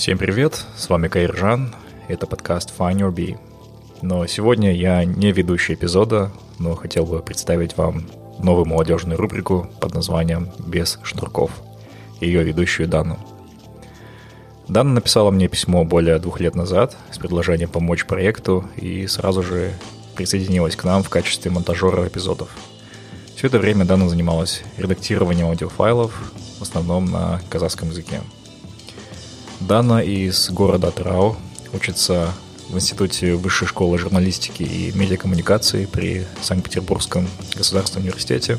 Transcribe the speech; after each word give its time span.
Всем 0.00 0.16
привет, 0.16 0.64
с 0.78 0.88
вами 0.88 1.08
Кайржан, 1.08 1.74
это 2.08 2.26
подкаст 2.26 2.72
Find 2.76 2.96
Your 2.96 3.12
Bee. 3.14 3.36
Но 4.00 4.26
сегодня 4.26 4.74
я 4.74 5.04
не 5.04 5.30
ведущий 5.30 5.74
эпизода, 5.74 6.32
но 6.58 6.74
хотел 6.74 7.04
бы 7.04 7.20
представить 7.20 7.76
вам 7.76 8.08
новую 8.38 8.64
молодежную 8.64 9.18
рубрику 9.18 9.68
под 9.78 9.92
названием 9.92 10.48
«Без 10.58 10.98
шнурков» 11.02 11.50
и 12.18 12.26
ее 12.26 12.42
ведущую 12.42 12.88
Дану. 12.88 13.18
Дана 14.68 14.94
написала 14.94 15.30
мне 15.30 15.48
письмо 15.48 15.84
более 15.84 16.18
двух 16.18 16.40
лет 16.40 16.54
назад 16.54 16.96
с 17.12 17.18
предложением 17.18 17.68
помочь 17.68 18.06
проекту 18.06 18.64
и 18.76 19.06
сразу 19.06 19.42
же 19.42 19.74
присоединилась 20.16 20.76
к 20.76 20.84
нам 20.84 21.02
в 21.02 21.10
качестве 21.10 21.50
монтажера 21.50 22.08
эпизодов. 22.08 22.48
Все 23.36 23.48
это 23.48 23.58
время 23.58 23.84
Дана 23.84 24.08
занималась 24.08 24.62
редактированием 24.78 25.48
аудиофайлов, 25.48 26.32
в 26.58 26.62
основном 26.62 27.04
на 27.10 27.42
казахском 27.50 27.90
языке. 27.90 28.22
Дана 29.60 30.02
из 30.02 30.50
города 30.50 30.90
Трау 30.90 31.36
учится 31.74 32.32
в 32.70 32.76
Институте 32.76 33.34
Высшей 33.34 33.68
школы 33.68 33.98
журналистики 33.98 34.62
и 34.62 34.90
медиакоммуникации 34.96 35.84
при 35.84 36.26
Санкт-Петербургском 36.40 37.28
государственном 37.54 38.06
университете. 38.06 38.58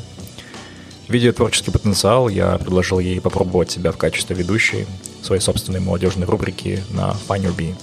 Видя 1.08 1.32
творческий 1.32 1.72
потенциал, 1.72 2.28
я 2.28 2.56
предложил 2.56 3.00
ей 3.00 3.20
попробовать 3.20 3.70
себя 3.70 3.90
в 3.90 3.96
качестве 3.96 4.36
ведущей 4.36 4.86
своей 5.22 5.42
собственной 5.42 5.80
молодежной 5.80 6.26
рубрики 6.26 6.84
на 6.90 7.16
Bee. 7.28 7.74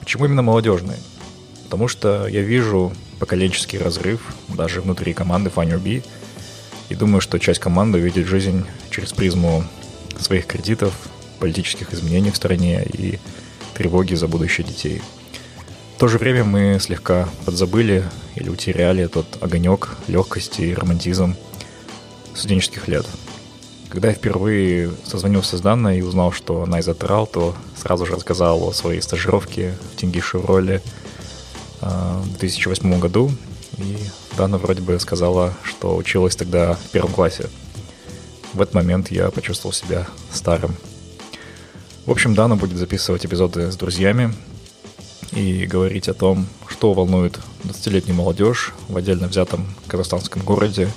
Почему 0.00 0.24
именно 0.24 0.42
молодежной? 0.42 0.96
Потому 1.64 1.86
что 1.86 2.26
я 2.26 2.42
вижу 2.42 2.92
поколенческий 3.20 3.78
разрыв 3.78 4.34
даже 4.48 4.80
внутри 4.80 5.14
команды 5.14 5.50
Bee, 5.50 6.04
и 6.88 6.94
думаю, 6.96 7.20
что 7.20 7.38
часть 7.38 7.60
команды 7.60 8.00
видит 8.00 8.26
жизнь 8.26 8.66
через 8.90 9.12
призму 9.12 9.64
своих 10.18 10.46
кредитов, 10.46 10.92
политических 11.42 11.92
изменений 11.92 12.30
в 12.30 12.36
стране 12.36 12.84
и 12.84 13.18
тревоги 13.74 14.14
за 14.14 14.28
будущее 14.28 14.64
детей. 14.64 15.02
В 15.96 15.98
то 15.98 16.06
же 16.06 16.16
время 16.16 16.44
мы 16.44 16.78
слегка 16.80 17.28
подзабыли 17.44 18.04
или 18.36 18.48
утеряли 18.48 19.08
тот 19.08 19.26
огонек 19.40 19.96
легкости 20.06 20.60
и 20.60 20.74
романтизм 20.74 21.34
студенческих 22.36 22.86
лет. 22.86 23.06
Когда 23.88 24.10
я 24.10 24.14
впервые 24.14 24.92
созвонился 25.04 25.58
с 25.58 25.60
Данной 25.60 25.98
и 25.98 26.02
узнал, 26.02 26.30
что 26.30 26.62
она 26.62 26.78
из 26.78 26.88
Атрал, 26.88 27.26
то 27.26 27.56
сразу 27.76 28.06
же 28.06 28.14
рассказал 28.14 28.62
о 28.68 28.72
своей 28.72 29.02
стажировке 29.02 29.74
в 29.92 29.96
Тинги 29.96 30.20
Шевроле 30.20 30.80
в 31.80 32.38
2008 32.38 33.00
году. 33.00 33.32
И 33.78 33.98
Дана 34.36 34.58
вроде 34.58 34.80
бы 34.80 35.00
сказала, 35.00 35.54
что 35.64 35.96
училась 35.96 36.36
тогда 36.36 36.74
в 36.74 36.90
первом 36.90 37.12
классе. 37.12 37.50
В 38.52 38.60
этот 38.62 38.74
момент 38.74 39.10
я 39.10 39.28
почувствовал 39.32 39.72
себя 39.72 40.06
старым. 40.30 40.76
В 42.04 42.10
общем, 42.10 42.34
Дана 42.34 42.56
будет 42.56 42.76
записывать 42.78 43.24
эпизоды 43.24 43.70
с 43.70 43.76
друзьями 43.76 44.34
и 45.30 45.66
говорить 45.66 46.08
о 46.08 46.14
том, 46.14 46.46
что 46.66 46.94
волнует 46.94 47.38
20-летнюю 47.62 48.16
молодежь 48.16 48.74
в 48.88 48.96
отдельно 48.96 49.28
взятом 49.28 49.64
казахстанском 49.86 50.42
городе. 50.42 50.88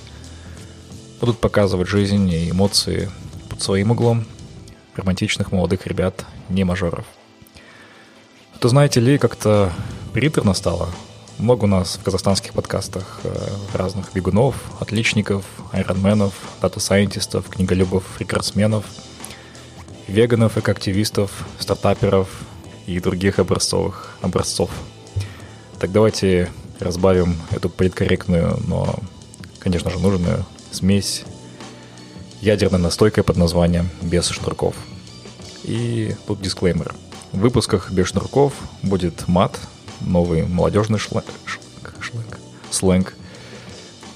Будут 1.20 1.38
показывать 1.38 1.90
жизнь 1.90 2.28
и 2.32 2.50
эмоции 2.50 3.12
под 3.50 3.62
своим 3.62 3.92
углом 3.92 4.26
романтичных 4.96 5.52
молодых 5.52 5.86
ребят, 5.86 6.26
не 6.50 6.64
мажоров. 6.64 7.06
То 8.60 8.68
знаете 8.70 9.00
ли, 9.00 9.20
как-то 9.20 9.72
приторно 10.12 10.56
стало. 10.56 10.90
Много 11.38 11.66
у 11.66 11.68
нас 11.68 11.98
в 11.98 12.04
казахстанских 12.04 12.54
подкастах 12.54 13.20
э, 13.24 13.48
разных 13.74 14.12
бегунов, 14.12 14.56
отличников, 14.80 15.46
айронменов, 15.72 16.34
дата-сайентистов, 16.64 17.48
книголюбов, 17.48 18.04
рекордсменов– 18.20 18.86
веганов, 20.08 20.58
экоактивистов, 20.58 21.46
стартаперов 21.60 22.30
и 22.86 23.00
других 23.00 23.40
образцовых 23.40 24.18
образцов. 24.22 24.70
Так 25.80 25.92
давайте 25.92 26.50
разбавим 26.80 27.36
эту 27.52 27.70
политкорректную, 27.70 28.60
но, 28.68 28.96
конечно 29.60 29.90
же, 29.90 30.00
нужную 30.00 30.46
смесь 30.72 31.24
ядерной 32.42 32.80
настойкой 32.80 33.24
под 33.24 33.38
названием 33.38 33.90
«Без 34.02 34.28
шнурков». 34.30 34.76
И 35.64 36.16
тут 36.28 36.42
дисклеймер. 36.42 36.94
В 37.32 37.40
выпусках 37.40 37.92
«Без 37.92 38.08
шнурков» 38.08 38.54
будет 38.84 39.28
мат, 39.28 39.60
новый 40.02 40.44
молодежный 40.48 41.00
шленг, 41.00 41.26
шленг, 42.00 42.40
сленг. 42.70 43.14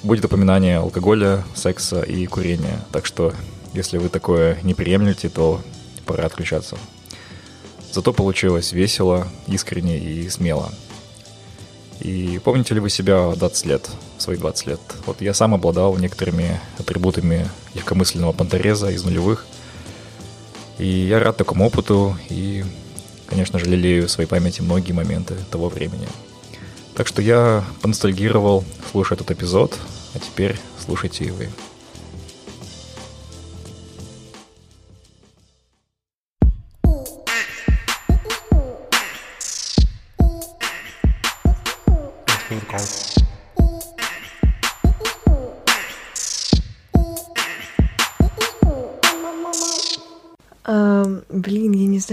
Будет 0.04 0.26
упоминание 0.26 0.78
алкоголя, 0.78 1.44
секса 1.56 2.02
и 2.02 2.26
курения. 2.28 2.80
Так 2.92 3.06
что, 3.06 3.34
если 3.74 3.98
вы 3.98 4.10
такое 4.10 4.60
не 4.64 4.74
приемлете, 4.74 5.28
то 5.28 5.62
пора 6.10 6.26
отключаться. 6.26 6.76
Зато 7.92 8.14
получилось 8.14 8.72
весело, 8.72 9.28
искренне 9.46 10.00
и 10.00 10.28
смело. 10.30 10.72
И 12.00 12.40
помните 12.44 12.74
ли 12.74 12.80
вы 12.80 12.90
себя 12.90 13.28
в 13.28 13.38
20 13.38 13.66
лет, 13.68 13.90
свои 14.18 14.36
20 14.38 14.68
лет? 14.68 14.80
Вот 15.06 15.22
я 15.22 15.36
сам 15.36 15.54
обладал 15.54 15.96
некоторыми 15.98 16.60
атрибутами 16.80 17.48
легкомысленного 17.76 18.32
пантореза 18.32 18.90
из 18.90 19.04
нулевых. 19.04 19.46
И 20.80 20.88
я 20.88 21.20
рад 21.20 21.38
такому 21.38 21.68
опыту 21.68 22.18
и, 22.30 22.66
конечно 23.28 23.60
же, 23.60 23.66
лелею 23.66 24.08
в 24.08 24.12
своей 24.12 24.30
памяти 24.30 24.62
многие 24.62 24.94
моменты 24.94 25.36
того 25.52 25.70
времени. 25.70 26.08
Так 26.96 27.06
что 27.06 27.22
я 27.22 27.64
поностальгировал, 27.82 28.64
слушая 28.92 29.16
этот 29.16 29.30
эпизод, 29.30 29.78
а 30.16 30.20
теперь 30.20 30.56
слушайте 30.84 31.26
и 31.26 31.32
вы. 31.32 31.50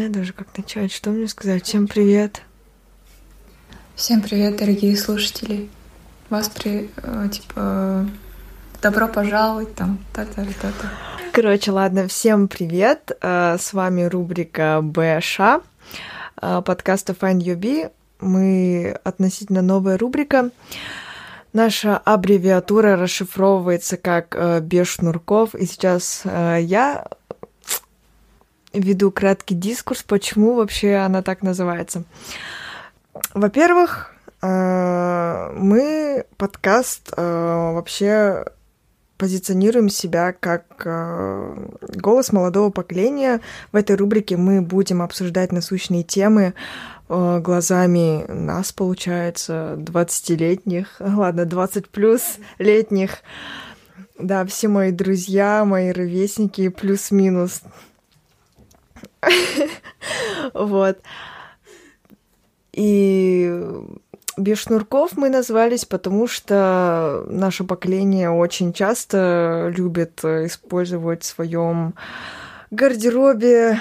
Знаю 0.06 0.12
даже, 0.12 0.32
как 0.32 0.56
начать. 0.56 0.92
Что 0.92 1.10
мне 1.10 1.26
сказать? 1.28 1.64
Всем 1.64 1.86
привет. 1.86 2.42
Всем 3.94 4.20
привет, 4.20 4.56
дорогие 4.56 4.96
слушатели. 4.96 5.68
Вас 6.30 6.48
при... 6.48 6.90
Э, 7.02 7.28
типа... 7.30 8.06
Добро 8.82 9.08
пожаловать, 9.08 9.74
там, 9.74 9.98
та-та-та-та. 10.12 10.90
Короче, 11.32 11.72
ладно, 11.72 12.06
всем 12.08 12.46
привет. 12.46 13.10
Э, 13.20 13.56
с 13.58 13.72
вами 13.72 14.04
рубрика 14.04 14.80
БШ 14.82 15.40
э, 15.40 16.62
подкаста 16.64 17.12
Find 17.12 17.38
Your 17.38 17.56
Bee. 17.56 17.90
Мы 18.20 18.98
относительно 19.02 19.62
новая 19.62 19.98
рубрика. 19.98 20.50
Наша 21.52 21.96
аббревиатура 21.96 22.96
расшифровывается 22.96 23.96
как 23.96 24.36
«без 24.62 24.88
шнурков», 24.88 25.54
и 25.54 25.64
сейчас 25.64 26.22
я 26.24 27.06
веду 28.80 29.10
краткий 29.10 29.54
дискурс, 29.54 30.02
почему 30.02 30.54
вообще 30.54 30.96
она 30.96 31.22
так 31.22 31.42
называется. 31.42 32.04
Во-первых, 33.34 34.14
э, 34.42 35.52
мы 35.56 36.24
подкаст 36.36 37.12
э, 37.16 37.22
вообще 37.22 38.44
позиционируем 39.16 39.88
себя 39.88 40.32
как 40.32 40.64
э, 40.84 41.68
голос 41.94 42.32
молодого 42.32 42.70
поколения. 42.70 43.40
В 43.72 43.76
этой 43.76 43.96
рубрике 43.96 44.36
мы 44.36 44.60
будем 44.60 45.02
обсуждать 45.02 45.52
насущные 45.52 46.02
темы 46.02 46.54
глазами 47.08 48.24
нас, 48.28 48.72
получается, 48.72 49.76
20-летних, 49.78 50.96
ладно, 50.98 51.44
20 51.44 51.88
плюс 51.88 52.20
летних. 52.58 53.18
Да, 54.18 54.44
все 54.44 54.66
мои 54.66 54.90
друзья, 54.90 55.64
мои 55.64 55.92
ровесники, 55.92 56.68
плюс-минус 56.68 57.62
Вот. 60.54 60.98
И 62.72 63.62
без 64.36 64.58
шнурков 64.58 65.16
мы 65.16 65.30
назвались, 65.30 65.84
потому 65.84 66.26
что 66.26 67.24
наше 67.28 67.64
поколение 67.64 68.30
очень 68.30 68.72
часто 68.72 69.72
любит 69.74 70.22
использовать 70.24 71.22
в 71.22 71.26
своем 71.26 71.94
гардеробе 72.70 73.80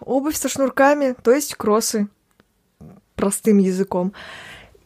обувь 0.00 0.36
со 0.36 0.48
шнурками, 0.48 1.14
то 1.22 1.32
есть 1.32 1.54
кроссы, 1.56 2.08
простым 3.16 3.58
языком. 3.58 4.12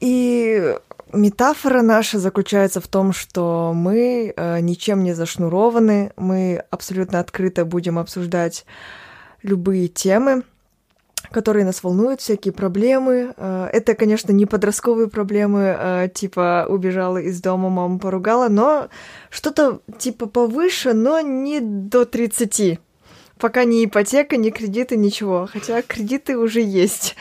И 0.00 0.74
метафора 1.12 1.82
наша 1.82 2.18
заключается 2.18 2.80
в 2.80 2.88
том, 2.88 3.12
что 3.12 3.72
мы 3.74 4.32
э, 4.34 4.60
ничем 4.60 5.04
не 5.04 5.12
зашнурованы, 5.12 6.12
мы 6.16 6.64
абсолютно 6.70 7.20
открыто 7.20 7.64
будем 7.64 7.98
обсуждать 7.98 8.64
любые 9.42 9.88
темы, 9.88 10.42
которые 11.30 11.64
нас 11.64 11.82
волнуют, 11.82 12.20
всякие 12.20 12.52
проблемы. 12.52 13.34
Э, 13.36 13.68
это, 13.72 13.94
конечно, 13.94 14.32
не 14.32 14.46
подростковые 14.46 15.08
проблемы, 15.08 15.76
э, 15.78 16.08
типа 16.12 16.66
убежала 16.68 17.18
из 17.18 17.40
дома, 17.40 17.68
мама 17.70 17.98
поругала, 17.98 18.48
но 18.48 18.88
что-то 19.30 19.80
типа 19.98 20.26
повыше, 20.26 20.92
но 20.92 21.20
не 21.20 21.60
до 21.60 22.04
30. 22.04 22.80
пока 23.38 23.64
ни 23.64 23.84
ипотека, 23.84 24.36
ни 24.36 24.50
кредиты, 24.50 24.96
ничего. 24.96 25.48
Хотя 25.52 25.82
кредиты 25.82 26.38
уже 26.38 26.60
есть. 26.60 27.16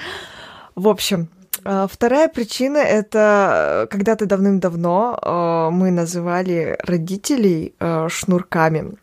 В 0.75 0.88
общем, 0.88 1.29
а, 1.63 1.88
Вторая 1.88 2.27
причина— 2.27 2.77
это 2.77 3.88
когда-то 3.91 4.25
давным-давно 4.25 5.19
а, 5.21 5.69
мы 5.69 5.91
называли 5.91 6.77
родителей 6.83 7.75
а, 7.79 8.09
шнурками. 8.09 8.95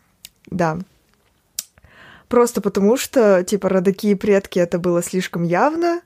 Да. 0.47 0.77
Просто 2.29 2.61
потому 2.61 2.95
что, 2.95 3.43
типа, 3.43 3.69
родаки 3.69 4.11
и 4.11 4.15
предки 4.15 4.59
это 4.59 4.79
было 4.79 5.01
слишком 5.03 5.43
явно, 5.43 6.01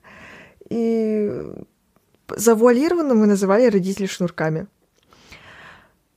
и 0.69 1.31
завуалированно 2.29 3.13
мы 3.13 3.27
называли 3.27 3.67
родителей 3.67 4.07
шнурками. 4.07 4.67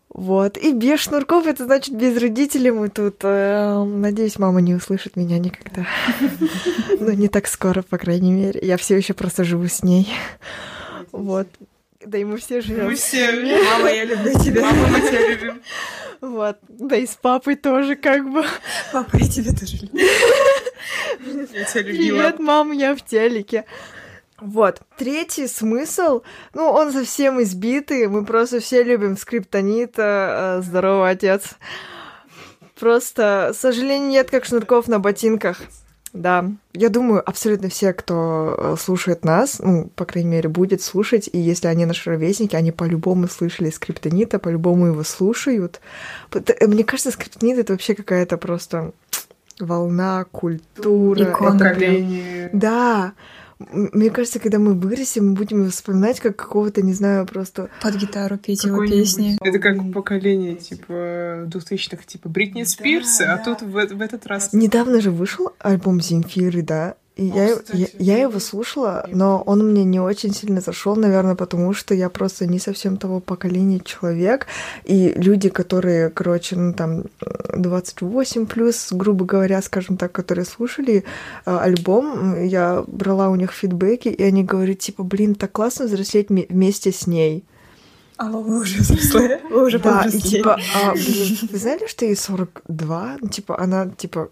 Вот. 0.09 0.57
И 0.57 0.73
без 0.73 1.01
шнурков 1.01 1.47
это 1.47 1.65
значит 1.67 1.95
без 1.95 2.17
родителей 2.17 2.71
мы 2.71 2.89
тут. 2.89 3.17
Э, 3.23 3.85
надеюсь, 3.85 4.39
мама 4.39 4.63
не 4.63 4.75
услышит 4.75 5.17
меня 5.17 5.39
никогда. 5.39 5.87
Ну, 6.99 7.13
не 7.13 7.29
так 7.29 7.47
скоро, 7.47 7.83
по 7.83 7.99
крайней 7.99 8.33
мере. 8.33 8.59
Я 8.63 8.79
все 8.79 8.97
еще 8.97 9.13
просто 9.13 9.45
живу 9.45 9.69
с 9.69 9.83
ней. 9.83 10.09
Вот. 11.13 11.47
Да 12.03 12.17
и 12.17 12.25
мы 12.25 12.39
все 12.39 12.63
живем. 12.63 12.87
Мы 12.87 12.95
все. 12.95 13.31
Мама, 13.33 13.91
я 13.91 14.07
люблю 14.07 14.33
тебя. 14.43 14.63
Мама, 14.63 14.87
мы 14.89 15.01
тебя 15.01 15.29
любим. 15.29 15.61
Вот. 16.21 16.59
Да 16.69 16.97
и 16.97 17.07
с 17.07 17.15
папой 17.15 17.57
тоже 17.57 17.97
как 17.97 18.29
бы. 18.31 18.45
Папа, 18.93 19.17
я 19.17 19.29
тебя 19.29 19.53
тоже 19.53 19.77
люблю. 19.77 20.07
Я 21.53 21.65
тебя 21.65 21.83
любила. 21.83 22.19
Привет, 22.19 22.39
мам, 22.39 22.73
я 22.73 22.95
в 22.95 23.03
телеке. 23.03 23.65
Вот. 24.41 24.81
Третий 24.99 25.47
смысл, 25.47 26.23
ну, 26.53 26.69
он 26.71 26.93
совсем 26.93 27.43
избитый, 27.43 28.07
мы 28.07 28.25
просто 28.25 28.61
все 28.61 28.83
любим 28.83 29.17
скриптонита, 29.17 30.59
э, 30.59 30.63
здорово, 30.63 31.09
отец. 31.09 31.57
Просто, 32.79 33.53
к 33.55 33.57
сожалению, 33.57 34.11
нет 34.11 34.31
как 34.31 34.45
шнурков 34.45 34.89
на 34.89 34.99
ботинках. 34.99 35.63
Да, 36.17 36.51
я 36.73 36.89
думаю, 36.89 37.23
абсолютно 37.29 37.69
все, 37.69 37.93
кто 37.93 38.55
э, 38.57 38.77
слушает 38.81 39.23
нас, 39.23 39.59
ну, 39.59 39.91
по 39.95 40.07
крайней 40.07 40.31
мере, 40.31 40.49
будет 40.49 40.81
слушать, 40.81 41.29
и 41.31 41.39
если 41.39 41.69
они 41.69 41.85
наши 41.85 42.09
ровесники, 42.09 42.57
они 42.57 42.73
по-любому 42.73 43.29
слышали 43.29 43.69
скриптонита, 43.69 44.39
по-любому 44.39 44.87
его 44.87 45.05
слушают. 45.05 45.81
Э, 46.33 46.67
мне 46.67 46.85
кажется, 46.85 47.11
скриптонит— 47.11 47.59
это 47.59 47.75
вообще 47.75 47.95
какая-то 47.95 48.39
просто 48.39 48.93
волна, 49.61 50.25
культура. 50.25 51.23
Икона. 51.23 51.59
Поколение. 51.59 52.49
Да, 52.55 53.13
мне 53.59 54.11
кажется, 54.11 54.39
когда 54.39 54.59
мы 54.59 54.75
вырастем, 54.75 55.29
мы 55.29 55.35
будем 55.35 55.61
его 55.61 55.71
вспоминать 55.71 56.21
как 56.21 56.37
какого-то, 56.37 56.83
не 56.83 56.93
знаю, 56.93 57.27
просто... 57.27 57.71
Под 57.81 57.97
гитару 57.97 58.37
петь 58.37 58.65
его 58.65 58.85
песни. 58.87 59.39
Это 59.41 59.59
как 59.59 59.77
поколение, 59.93 60.57
типа, 60.57 61.45
двухтысячных, 61.47 62.05
типа, 62.05 62.29
Бритни 62.29 62.65
Спирс, 62.65 63.21
а 63.21 63.39
тут 63.39 63.63
в, 63.63 63.73
в 63.73 64.01
этот 64.01 64.27
раз... 64.27 64.53
Недавно 64.53 65.01
же 65.01 65.11
вышел 65.11 65.55
альбом 65.59 66.03
Земфиры, 66.03 66.63
да? 66.63 66.97
И 67.17 67.31
О, 67.31 67.35
я, 67.35 67.57
кстати, 67.57 67.91
я, 67.99 68.15
я 68.17 68.23
его 68.25 68.39
слушала, 68.39 69.09
но 69.11 69.43
он 69.47 69.71
мне 69.71 69.85
не 69.85 70.01
очень 70.01 70.35
сильно 70.35 70.61
зашел, 70.61 70.97
наверное, 70.97 71.35
потому 71.35 71.73
что 71.73 71.95
я 71.95 72.11
просто 72.11 72.47
не 72.47 72.59
совсем 72.59 72.99
того 72.99 73.21
поколения 73.21 73.81
человек. 73.81 74.47
И 74.85 75.15
люди, 75.17 75.49
которые, 75.49 76.11
короче, 76.11 76.57
ну 76.57 76.75
там 76.75 77.05
28 77.57 78.47
плюс, 78.47 78.89
грубо 78.93 79.25
говоря, 79.25 79.63
скажем 79.63 79.97
так, 79.97 80.13
которые 80.13 80.45
слушали 80.45 81.05
э, 81.47 81.57
альбом, 81.57 82.45
я 82.45 82.85
брала 82.87 83.31
у 83.31 83.37
них 83.37 83.53
фидбэки, 83.53 84.09
и 84.09 84.23
они 84.23 84.45
говорят, 84.45 84.81
типа, 84.81 85.03
блин, 85.03 85.35
так 85.35 85.53
классно 85.53 85.87
взрослеть 85.87 86.29
ме- 86.29 86.47
вместе 86.51 86.93
с 86.93 87.07
ней. 87.07 87.45
Алло, 88.19 88.43
вы 88.43 88.61
уже 88.61 88.81
взрослые? 88.81 89.41
Вы 89.51 89.67
уже 89.67 89.79
Да, 89.79 90.07
и 90.07 90.19
типа, 90.19 90.59
а, 90.75 90.93
блин, 90.93 91.39
вы 91.51 91.59
знали, 91.59 91.87
что 91.87 92.05
ей 92.05 92.17
42? 92.17 93.17
Ну, 93.21 93.29
Типа, 93.29 93.59
она, 93.59 93.89
типа, 93.89 94.29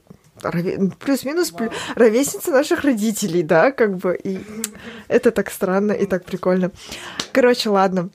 плюс-минус 0.98 1.52
плю- 1.52 1.72
ровесница 1.94 2.50
наших 2.50 2.84
родителей, 2.84 3.42
да, 3.42 3.70
как 3.72 3.96
бы, 3.96 4.14
и 4.22 4.40
это 5.08 5.30
так 5.30 5.50
странно 5.50 5.92
и 5.92 6.06
так 6.06 6.24
прикольно. 6.24 6.70
Короче, 7.32 7.70
ладно. 7.70 8.10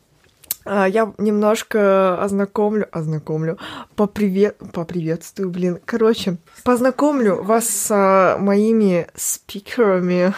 А, 0.66 0.88
Я 0.88 1.14
немножко 1.18 2.22
ознакомлю, 2.22 2.88
ознакомлю, 2.92 3.58
попривет, 3.96 4.58
поприветствую, 4.74 5.50
блин. 5.50 5.80
Короче, 5.86 6.38
познакомлю 6.64 7.42
вас 7.44 7.68
с 7.68 8.36
моими 8.40 9.08
спикерами, 9.16 10.34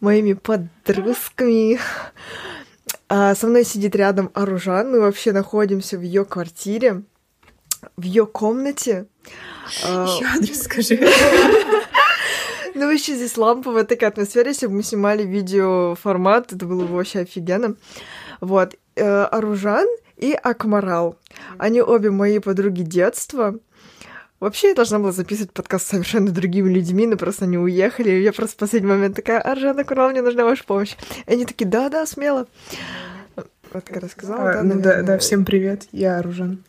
моими 0.00 0.34
подружками. 0.34 1.78
А, 3.08 3.34
Со 3.34 3.46
мной 3.46 3.64
сидит 3.64 3.96
рядом 3.96 4.30
Аружан. 4.34 4.90
Мы 4.90 5.00
вообще 5.00 5.32
находимся 5.32 5.96
в 5.98 6.02
ее 6.02 6.24
квартире, 6.24 7.02
в 7.96 8.02
ее 8.02 8.26
комнате. 8.26 9.06
А, 9.84 10.04
Ещё 10.06 10.26
адрес 10.36 10.62
скажи. 10.62 10.98
Ну, 12.78 12.90
вообще 12.90 13.14
здесь 13.14 13.38
ламповая 13.38 13.84
такая 13.84 14.10
атмосфера. 14.10 14.48
Если 14.48 14.66
бы 14.66 14.74
мы 14.74 14.82
снимали 14.82 15.22
видеоформат, 15.22 16.52
это 16.52 16.66
было 16.66 16.84
бы 16.84 16.94
вообще 16.94 17.20
офигенно. 17.20 17.74
Вот. 18.42 18.74
Э, 18.96 19.22
Аружан 19.24 19.86
и 20.18 20.34
Акмарал. 20.34 21.16
Они 21.56 21.80
обе 21.80 22.10
мои 22.10 22.38
подруги 22.38 22.82
детства. 22.82 23.54
Вообще, 24.40 24.68
я 24.68 24.74
должна 24.74 24.98
была 24.98 25.12
записывать 25.12 25.52
подкаст 25.52 25.86
с 25.86 25.88
совершенно 25.88 26.30
другими 26.30 26.68
людьми, 26.70 27.06
но 27.06 27.16
просто 27.16 27.46
они 27.46 27.56
уехали. 27.56 28.10
И 28.10 28.22
я 28.22 28.34
просто 28.34 28.56
в 28.56 28.58
последний 28.58 28.90
момент 28.90 29.16
такая, 29.16 29.40
Аржан, 29.40 29.78
Акмарал, 29.78 30.10
мне 30.10 30.20
нужна 30.20 30.44
ваша 30.44 30.64
помощь. 30.64 30.96
И 31.26 31.32
они 31.32 31.46
такие, 31.46 31.66
да-да, 31.66 32.04
смело. 32.04 32.46
Вот 33.36 33.48
как 33.72 33.96
рассказала, 33.96 34.50
А, 34.50 34.52
да, 34.52 34.62
ну 34.62 34.80
да, 34.82 35.02
да, 35.02 35.16
всем 35.16 35.46
привет, 35.46 35.86
я 35.92 36.18
Оружан. 36.18 36.62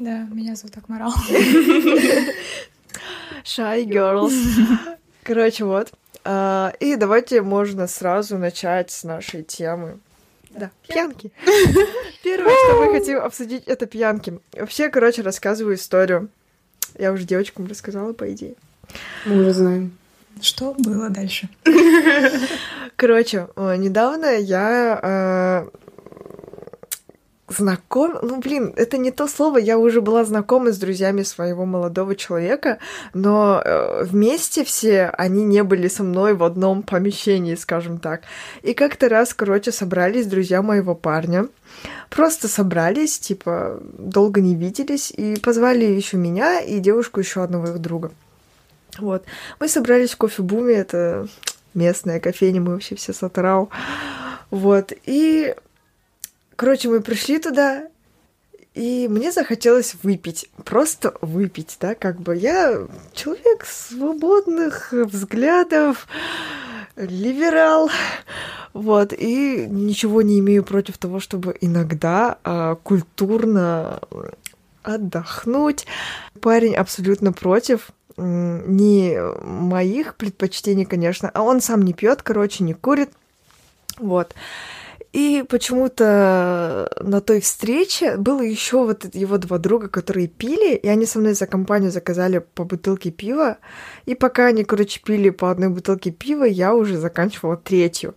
Да, 0.00 0.26
меня 0.32 0.56
зовут 0.56 0.76
Акмарал. 0.78 1.12
Shy 3.44 3.84
Girls. 3.84 4.32
Короче, 5.22 5.64
вот. 5.66 5.92
А, 6.24 6.72
И 6.80 6.96
давайте 6.96 7.42
можно 7.42 7.86
сразу 7.86 8.38
начать 8.38 8.90
с 8.90 9.04
нашей 9.04 9.42
темы. 9.42 9.98
Да, 10.48 10.70
пьянки. 10.88 11.32
Первое, 12.24 12.54
что 12.64 12.82
мы 12.82 12.92
хотим 12.98 13.18
обсудить, 13.18 13.64
это 13.66 13.84
пьянки. 13.84 14.40
Вообще, 14.54 14.88
короче, 14.88 15.20
рассказываю 15.20 15.76
историю. 15.76 16.30
Я 16.98 17.12
уже 17.12 17.24
девочкам 17.24 17.66
рассказала, 17.66 18.14
по 18.14 18.32
идее. 18.32 18.54
Мы 19.26 19.40
уже 19.42 19.52
знаем. 19.52 19.92
Что 20.40 20.74
было 20.78 21.10
дальше? 21.10 21.50
Короче, 22.96 23.48
э, 23.54 23.76
недавно 23.76 24.34
я 24.38 24.98
э, 25.02 25.68
знаком... 27.50 28.18
Ну, 28.22 28.38
блин, 28.38 28.72
это 28.76 28.96
не 28.96 29.10
то 29.10 29.26
слово. 29.26 29.58
Я 29.58 29.78
уже 29.78 30.00
была 30.00 30.24
знакома 30.24 30.72
с 30.72 30.78
друзьями 30.78 31.22
своего 31.22 31.66
молодого 31.66 32.14
человека, 32.16 32.78
но 33.14 33.60
э, 33.64 34.04
вместе 34.04 34.64
все 34.64 35.06
они 35.18 35.44
не 35.44 35.62
были 35.62 35.88
со 35.88 36.02
мной 36.02 36.34
в 36.34 36.44
одном 36.44 36.82
помещении, 36.82 37.54
скажем 37.54 37.98
так. 37.98 38.22
И 38.62 38.74
как-то 38.74 39.08
раз, 39.08 39.34
короче, 39.34 39.72
собрались 39.72 40.26
друзья 40.26 40.62
моего 40.62 40.94
парня. 40.94 41.48
Просто 42.08 42.48
собрались, 42.48 43.18
типа, 43.18 43.80
долго 43.98 44.40
не 44.40 44.54
виделись, 44.54 45.10
и 45.10 45.36
позвали 45.36 45.84
еще 45.84 46.16
меня 46.16 46.60
и 46.60 46.78
девушку 46.78 47.20
еще 47.20 47.42
одного 47.42 47.68
их 47.68 47.78
друга. 47.78 48.10
Вот. 48.98 49.24
Мы 49.60 49.68
собрались 49.68 50.10
в 50.10 50.16
кофе-буме, 50.16 50.74
это 50.74 51.28
местная 51.74 52.20
кофейня, 52.20 52.60
мы 52.60 52.72
вообще 52.72 52.96
все 52.96 53.12
с. 53.12 53.30
Вот. 54.50 54.92
И, 55.06 55.54
короче, 56.60 56.90
мы 56.90 57.00
пришли 57.00 57.38
туда, 57.38 57.84
и 58.74 59.08
мне 59.08 59.32
захотелось 59.32 59.96
выпить, 60.02 60.50
просто 60.66 61.14
выпить, 61.22 61.78
да, 61.80 61.94
как 61.94 62.20
бы 62.20 62.36
я 62.36 62.86
человек 63.14 63.64
свободных 63.64 64.92
взглядов, 64.92 66.06
либерал, 66.96 67.88
вот, 68.74 69.14
и 69.14 69.66
ничего 69.70 70.20
не 70.20 70.38
имею 70.40 70.62
против 70.62 70.98
того, 70.98 71.18
чтобы 71.18 71.56
иногда 71.62 72.36
а, 72.44 72.74
культурно 72.74 73.98
отдохнуть. 74.82 75.86
Парень 76.42 76.74
абсолютно 76.74 77.32
против, 77.32 77.88
не 78.18 79.18
моих 79.42 80.14
предпочтений, 80.14 80.84
конечно, 80.84 81.30
а 81.32 81.40
он 81.40 81.62
сам 81.62 81.80
не 81.80 81.94
пьет, 81.94 82.20
короче, 82.20 82.64
не 82.64 82.74
курит, 82.74 83.08
вот. 83.96 84.34
И 85.12 85.44
почему-то 85.48 86.88
на 87.00 87.20
той 87.20 87.40
встрече 87.40 88.16
было 88.16 88.42
еще 88.42 88.84
вот 88.84 89.12
его 89.12 89.38
два 89.38 89.58
друга, 89.58 89.88
которые 89.88 90.28
пили, 90.28 90.76
и 90.76 90.86
они 90.86 91.04
со 91.04 91.18
мной 91.18 91.34
за 91.34 91.48
компанию 91.48 91.90
заказали 91.90 92.44
по 92.54 92.62
бутылке 92.62 93.10
пива. 93.10 93.58
И 94.06 94.14
пока 94.14 94.46
они, 94.46 94.62
короче, 94.62 95.00
пили 95.04 95.30
по 95.30 95.50
одной 95.50 95.68
бутылке 95.68 96.12
пива, 96.12 96.44
я 96.44 96.74
уже 96.74 96.96
заканчивала 96.96 97.56
третью. 97.56 98.14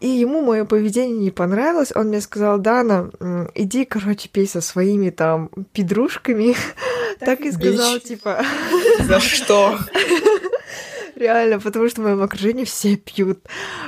И 0.00 0.08
ему 0.08 0.42
мое 0.42 0.64
поведение 0.64 1.16
не 1.16 1.30
понравилось. 1.30 1.92
Он 1.94 2.08
мне 2.08 2.20
сказал, 2.20 2.58
Дана, 2.58 3.10
иди, 3.54 3.84
короче, 3.84 4.28
пей 4.28 4.48
со 4.48 4.60
своими 4.60 5.10
там 5.10 5.48
пидрушками. 5.72 6.56
Так 7.20 7.40
и 7.42 7.52
сказал, 7.52 8.00
типа, 8.00 8.44
За 9.06 9.20
что? 9.20 9.78
реально, 11.14 11.60
потому 11.60 11.88
что 11.88 12.00
в 12.00 12.04
моем 12.04 12.22
окружении 12.22 12.64
все 12.64 12.96
пьют. 12.96 13.38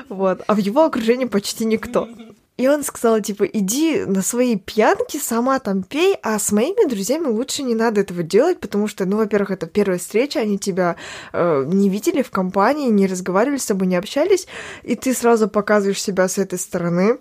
Вот. 0.09 0.43
А 0.47 0.55
в 0.55 0.59
его 0.59 0.85
окружении 0.85 1.25
почти 1.25 1.65
никто. 1.65 2.09
И 2.57 2.69
он 2.69 2.85
сказал, 2.85 3.21
типа, 3.21 3.45
иди 3.45 4.05
на 4.05 4.23
свои 4.23 4.57
пьянки, 4.57 5.17
сама 5.17 5.59
там 5.59 5.83
пей, 5.83 6.17
а 6.23 6.39
с 6.39 6.53
моими 6.53 6.89
друзьями 6.89 7.27
лучше 7.27 7.65
не 7.65 7.75
надо 7.75 8.01
этого 8.01 8.23
делать, 8.23 8.61
потому 8.61 8.87
что, 8.87 9.07
ну, 9.07 9.17
во-первых, 9.17 9.51
это 9.51 9.67
первая 9.67 9.99
встреча, 9.99 10.39
они 10.39 10.57
тебя 10.57 10.95
э, 11.33 11.65
не 11.67 11.89
видели 11.89 12.23
в 12.23 12.31
компании, 12.31 12.91
не 12.91 13.09
разговаривали 13.09 13.59
с 13.59 13.67
тобой, 13.67 13.89
не 13.89 13.97
общались, 13.97 14.47
и 14.85 14.95
ты 14.95 15.15
сразу 15.15 15.49
показываешь 15.49 16.01
себя 16.01 16.29
с 16.29 16.39
этой 16.39 16.61
стороны. 16.61 17.19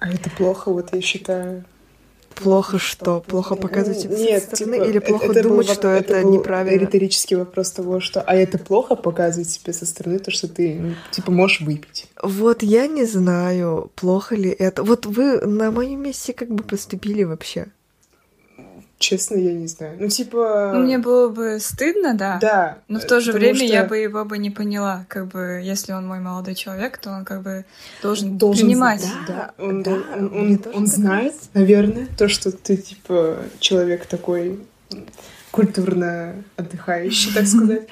А 0.00 0.08
это 0.10 0.28
плохо, 0.30 0.72
вот 0.72 0.92
я 0.92 1.00
считаю. 1.00 1.64
Плохо 2.34 2.78
что? 2.78 3.20
Плохо 3.20 3.54
показывать 3.56 4.00
себя 4.00 4.16
Нет, 4.16 4.42
с 4.42 4.46
этой 4.46 4.56
стороны? 4.56 4.76
типа, 4.76 4.84
Или 4.88 4.98
это- 4.98 5.06
плохо 5.08 5.24
это 5.26 5.34
был 5.42 5.48
думать, 5.50 5.68
воп- 5.68 5.74
что 5.74 5.88
это, 5.88 6.20
был 6.22 6.32
неправильно? 6.32 6.80
риторический 6.80 7.34
вопрос 7.36 7.70
того, 7.72 8.00
что 8.00 8.20
а 8.22 8.34
это 8.34 8.58
плохо 8.58 8.94
показывать 8.96 9.50
себе 9.50 9.72
со 9.72 9.86
стороны, 9.86 10.18
то, 10.18 10.30
что 10.30 10.48
ты, 10.48 10.78
ну, 10.80 10.94
типа, 11.10 11.30
можешь 11.32 11.60
выпить. 11.60 12.06
Вот 12.22 12.62
я 12.62 12.86
не 12.86 13.04
знаю, 13.04 13.90
плохо 13.94 14.34
ли 14.36 14.50
это. 14.50 14.82
Вот 14.82 15.06
вы 15.06 15.40
на 15.40 15.70
моем 15.70 16.02
месте 16.02 16.32
как 16.32 16.48
бы 16.50 16.62
поступили 16.64 17.22
вообще? 17.24 17.66
Честно, 19.02 19.34
я 19.34 19.52
не 19.52 19.66
знаю. 19.66 19.96
Ну, 19.98 20.06
типа... 20.08 20.70
Ну, 20.72 20.80
мне 20.84 20.98
было 20.98 21.28
бы 21.28 21.58
стыдно, 21.58 22.14
да. 22.14 22.38
Да. 22.40 22.78
Но 22.86 23.00
в 23.00 23.04
то 23.04 23.20
же 23.20 23.32
время 23.32 23.66
я 23.66 23.80
что 23.80 23.88
бы 23.88 23.98
его 23.98 24.24
бы 24.24 24.38
не 24.38 24.50
поняла. 24.50 25.06
Как 25.08 25.26
бы, 25.26 25.60
если 25.60 25.92
он 25.92 26.06
мой 26.06 26.20
молодой 26.20 26.54
человек, 26.54 26.98
то 26.98 27.10
он 27.10 27.24
как 27.24 27.42
бы 27.42 27.64
должен, 28.00 28.38
должен 28.38 28.64
принимать. 28.68 29.04
Да, 29.26 29.52
Да, 29.58 29.64
он, 29.64 29.82
да, 29.82 29.90
он, 29.90 30.26
он- 30.26 30.50
он 30.52 30.58
так 30.58 30.86
знает, 30.86 31.34
наверное, 31.52 32.06
то, 32.16 32.28
что 32.28 32.52
ты, 32.52 32.76
типа, 32.76 33.38
человек 33.58 34.06
такой 34.06 34.60
культурно 35.50 36.36
отдыхающий, 36.56 37.32
так 37.34 37.46
сказать, 37.48 37.88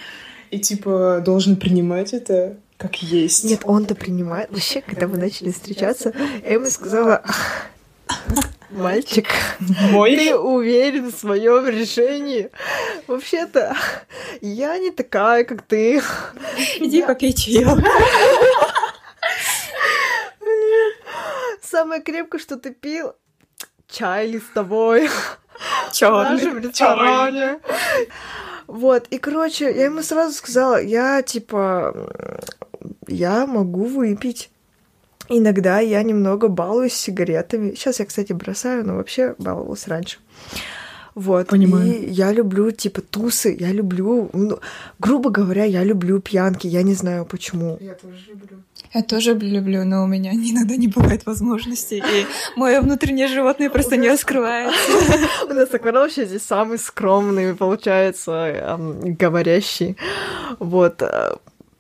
и, 0.52 0.61
типа, 0.61 1.23
должен 1.25 1.57
принимать 1.57 2.12
это 2.12 2.57
как 2.76 3.02
есть. 3.02 3.45
Нет, 3.45 3.61
он-то 3.64 3.95
принимает. 3.97 4.49
Вообще, 4.50 4.81
когда 4.81 5.09
мы 5.09 5.19
начали 5.19 5.50
встречаться, 5.50 6.12
Эмма 6.45 6.71
сказала, 6.71 7.23
мальчик, 8.71 9.27
Мой? 9.91 10.17
ты 10.17 10.37
уверен 10.37 11.11
в 11.11 11.17
своем 11.17 11.67
решении? 11.69 12.50
Вообще-то, 13.07 13.77
я 14.41 14.79
не 14.79 14.91
такая, 14.91 15.45
как 15.45 15.62
ты. 15.62 16.03
Иди 16.79 17.03
попей 17.03 17.33
чаё. 17.33 17.77
Самое 21.62 22.03
крепкое, 22.03 22.41
что 22.41 22.57
ты 22.57 22.73
пил, 22.73 23.12
чай 23.89 24.27
листовой. 24.29 25.09
в 25.09 25.93
Чёрный. 25.93 26.31
нашем 26.33 26.59
ресторане. 26.59 27.61
Вот, 28.67 29.07
и, 29.11 29.19
короче, 29.19 29.65
я 29.65 29.85
ему 29.87 30.03
сразу 30.03 30.33
сказала, 30.35 30.81
я, 30.81 31.23
типа, 31.23 32.09
я 33.09 33.47
могу 33.47 33.85
выпить. 33.85 34.50
Иногда 35.31 35.79
я 35.79 36.03
немного 36.03 36.49
балуюсь 36.49 36.95
сигаретами. 36.95 37.75
Сейчас 37.75 38.01
я, 38.01 38.07
кстати, 38.07 38.33
бросаю, 38.33 38.87
но 38.87 38.97
вообще 38.97 39.35
баловалась 39.39 39.87
раньше. 39.87 40.19
Вот. 41.15 41.49
Понимаю. 41.49 41.87
И 41.87 42.11
я 42.11 42.33
люблю, 42.33 42.71
типа, 42.71 43.01
тусы, 43.01 43.57
я 43.59 43.73
люблю, 43.73 44.31
ну, 44.33 44.59
грубо 44.99 45.31
говоря, 45.31 45.65
я 45.65 45.85
люблю 45.85 46.21
пьянки, 46.21 46.67
я 46.67 46.83
не 46.83 46.95
знаю 46.95 47.25
почему. 47.25 47.79
Я 47.81 47.95
тоже 47.95 48.17
люблю. 48.29 48.63
Я 48.95 49.03
тоже 49.03 49.35
люблю, 49.35 49.85
но 49.85 50.05
у 50.05 50.07
меня 50.07 50.33
иногда 50.35 50.77
не 50.77 50.89
бывает 50.89 51.27
возможности, 51.27 51.95
и 51.95 52.27
мое 52.57 52.81
внутреннее 52.81 53.29
животное 53.29 53.71
просто 53.71 53.97
не 53.97 54.09
раскрывается. 54.09 54.79
У 55.49 55.53
нас 55.53 55.73
Акварел 55.73 56.01
вообще 56.01 56.27
здесь 56.27 56.43
самый 56.43 56.79
скромный, 56.79 57.55
получается, 57.55 58.33
эм, 58.33 59.15
говорящий. 59.15 59.97
Вот, 60.59 61.03
э, 61.03 61.37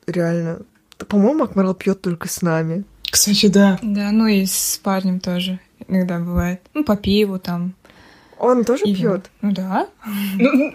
реально. 0.06 0.60
По-моему, 1.08 1.44
Акмарал 1.44 1.74
пьет 1.74 2.00
только 2.02 2.28
с 2.28 2.42
нами. 2.42 2.84
Кстати, 3.10 3.46
да. 3.48 3.78
Да, 3.82 4.10
ну 4.12 4.26
и 4.26 4.46
с 4.46 4.80
парнем 4.82 5.20
тоже 5.20 5.58
иногда 5.88 6.18
бывает. 6.18 6.60
Ну, 6.74 6.84
по 6.84 6.96
пиву 6.96 7.38
там. 7.38 7.74
Он 8.38 8.64
тоже 8.64 8.84
и 8.84 8.94
пьет. 8.94 9.30
Ну 9.42 9.52
да. 9.52 9.88
Ну, 10.38 10.74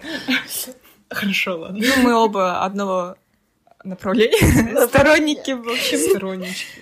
хорошо, 1.10 1.60
ладно. 1.60 1.80
Ну, 1.82 2.04
мы 2.04 2.14
оба 2.14 2.64
одного 2.64 3.16
направления. 3.84 4.88
Сторонники, 4.88 5.52
в 5.52 5.68
общем. 5.68 5.98
Стороннички. 5.98 6.82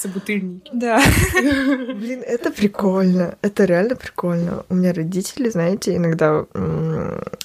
Собутыльники. 0.00 0.70
Да. 0.72 1.02
Блин, 1.34 2.22
это 2.24 2.52
прикольно. 2.52 3.36
Это 3.42 3.64
реально 3.64 3.96
прикольно. 3.96 4.64
У 4.68 4.74
меня 4.74 4.92
родители, 4.92 5.48
знаете, 5.50 5.96
иногда 5.96 6.46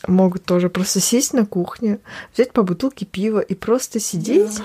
могут 0.07 0.43
тоже 0.43 0.69
просто 0.69 1.00
сесть 1.00 1.33
на 1.33 1.45
кухне, 1.45 2.00
взять 2.33 2.51
по 2.51 2.63
бутылке 2.63 3.05
пива 3.05 3.39
и 3.39 3.55
просто 3.55 4.00
сидеть 4.00 4.60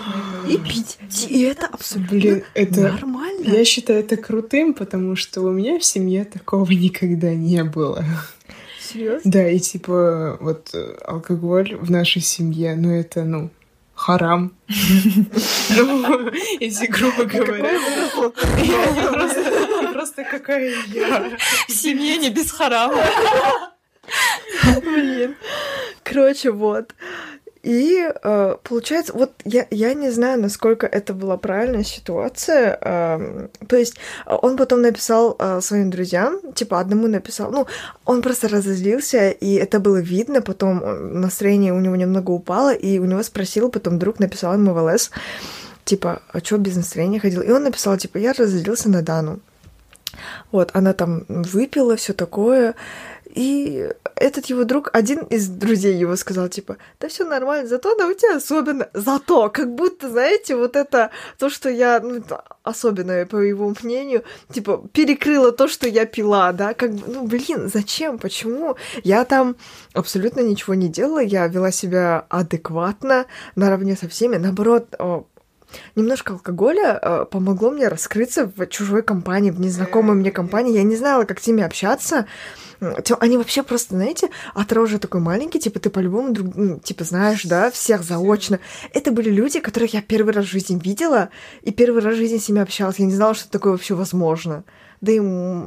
и 0.49 0.59
пить. 0.59 0.99
И 1.29 1.43
это 1.43 1.67
абсолютно 1.67 2.43
нормально. 2.55 3.45
Я 3.45 3.65
считаю 3.65 4.01
это 4.01 4.17
крутым, 4.17 4.75
потому 4.75 5.17
что 5.17 5.43
у 5.43 5.51
меня 5.51 5.79
в 5.79 5.85
семье 5.85 6.25
такого 6.25 6.71
никогда 6.71 7.35
не 7.35 7.65
было. 7.65 8.05
Серьезно? 8.81 9.31
Да, 9.31 9.49
и 9.49 9.59
типа 9.59 10.39
вот 10.41 10.71
э, 10.73 10.97
алкоголь 11.05 11.77
в 11.77 11.91
нашей 11.91 12.23
семье, 12.23 12.75
ну 12.75 12.91
это, 12.91 13.25
ну, 13.25 13.51
харам. 14.09 14.53
Ну, 15.77 16.31
если 16.61 16.87
грубо 16.87 17.25
говоря. 17.25 17.71
Я 17.73 19.13
просто- 19.13 19.93
Просто 19.93 20.25
какая 20.25 20.75
я. 20.87 21.37
В 21.69 21.73
семье 21.73 22.17
не 22.17 22.31
без 22.31 22.51
харама. 22.51 23.05
Блин. 24.83 25.37
Короче, 26.05 26.51
вот. 26.51 26.95
И 27.69 27.99
э, 28.01 28.57
получается, 28.63 29.13
вот 29.13 29.31
я, 29.45 29.67
я 29.71 29.93
не 29.93 30.11
знаю, 30.11 30.41
насколько 30.41 30.87
это 30.87 31.13
была 31.13 31.37
правильная 31.37 31.85
ситуация. 31.85 32.79
эм, 32.81 33.51
то 33.69 33.77
есть 33.77 33.97
э, 34.25 34.35
он 34.41 34.57
потом 34.57 34.81
написал 34.81 35.37
э, 35.39 35.61
своим 35.61 35.91
друзьям, 35.91 36.41
типа 36.55 36.81
одному 36.81 37.09
написал, 37.09 37.51
ну, 37.51 37.67
он 38.07 38.23
просто 38.23 38.49
разозлился, 38.49 39.29
и 39.29 39.53
это 39.57 39.81
было 39.81 40.01
видно, 40.01 40.41
потом 40.41 40.83
э, 40.83 40.95
настроение 40.95 41.75
у 41.75 41.81
него 41.81 41.95
немного 41.95 42.31
упало, 42.31 42.73
и 42.73 42.99
у 42.99 43.05
него 43.05 43.23
спросил, 43.23 43.69
потом 43.71 43.99
друг 43.99 44.19
написал 44.19 44.55
ему 44.55 44.73
в 44.73 44.83
ЛС, 44.83 45.11
типа, 45.85 46.23
а 46.33 46.41
чё 46.41 46.57
без 46.57 46.75
настроения 46.75 47.21
ходил? 47.21 47.43
И 47.43 47.51
он 47.51 47.65
написал, 47.65 47.99
типа, 47.99 48.17
я 48.17 48.33
разозлился 48.33 48.89
на 48.89 49.03
Дану. 49.03 49.41
Вот, 50.53 50.71
она 50.73 50.93
там 50.93 51.25
выпила, 51.29 51.97
все 51.97 52.13
такое. 52.13 52.75
И 53.39 53.89
этот 54.17 54.47
его 54.47 54.65
друг, 54.65 54.91
один 54.93 55.21
из 55.21 55.47
друзей 55.47 55.95
его 55.95 56.17
сказал, 56.17 56.49
типа, 56.49 56.77
да 56.99 57.07
все 57.07 57.25
нормально, 57.25 57.69
зато 57.69 57.93
она 57.93 58.09
у 58.09 58.13
тебя 58.13 58.39
особенно. 58.39 58.89
Зато, 58.95 59.49
как 59.49 59.73
будто, 59.77 60.11
знаете, 60.11 60.57
вот 60.57 60.75
это, 60.75 61.13
то, 61.39 61.49
что 61.49 61.71
я, 61.71 62.01
ну, 62.01 62.21
особенное, 62.65 63.27
по 63.27 63.37
его 63.37 63.73
мнению, 63.81 64.25
типа, 64.53 64.83
перекрыло 64.93 65.53
то, 65.53 65.69
что 65.69 65.87
я 65.87 66.05
пила, 66.05 66.51
да, 66.51 66.75
как 66.75 66.93
бы, 66.95 67.05
ну, 67.07 67.29
блин, 67.29 67.71
зачем, 67.73 68.19
почему? 68.19 68.77
Я 69.05 69.25
там 69.25 69.55
абсолютно 69.95 70.41
ничего 70.41 70.75
не 70.75 70.89
делала, 70.89 71.21
я 71.21 71.47
вела 71.47 71.71
себя 71.71 72.27
адекватно, 72.29 73.27
наравне 73.55 73.95
со 73.95 74.09
всеми, 74.09 74.35
наоборот, 74.35 74.97
Немножко 75.97 76.35
алкоголя 76.35 76.99
э, 77.01 77.25
помогло 77.31 77.71
мне 77.71 77.89
раскрыться 77.89 78.51
в 78.55 78.67
чужой 78.67 79.03
компании, 79.03 79.51
в 79.51 79.61
незнакомой 79.61 80.17
мне 80.17 80.31
компании. 80.31 80.75
Я 80.75 80.83
не 80.83 80.97
знала, 80.97 81.25
как 81.25 81.41
с 81.41 81.47
ними 81.47 81.63
общаться. 81.63 82.27
Они 83.21 83.37
вообще 83.37 83.63
просто, 83.63 83.97
знаете, 83.97 84.31
от 84.55 84.73
рожи 84.73 84.99
такой 84.99 85.21
маленький, 85.21 85.59
типа 85.59 85.81
ты 85.81 85.91
по-любому, 85.91 86.33
друг, 86.33 86.55
ну, 86.55 86.79
типа 86.79 87.05
знаешь, 87.05 87.45
да, 87.45 87.71
всех 87.71 88.05
заочно. 88.05 88.61
Это 88.95 89.11
были 89.11 89.31
люди, 89.31 89.59
которых 89.61 89.95
я 89.95 90.03
первый 90.03 90.33
раз 90.33 90.47
в 90.47 90.51
жизни 90.51 90.81
видела, 90.83 91.31
и 91.63 91.73
первый 91.73 92.03
раз 92.03 92.15
в 92.15 92.19
жизни 92.19 92.39
с 92.39 92.49
ними 92.49 92.63
общалась. 92.63 92.99
Я 92.99 93.07
не 93.07 93.15
знала, 93.15 93.35
что 93.35 93.51
такое 93.51 93.73
вообще 93.73 93.95
возможно. 93.95 94.65
Да 95.01 95.13
и 95.13 95.21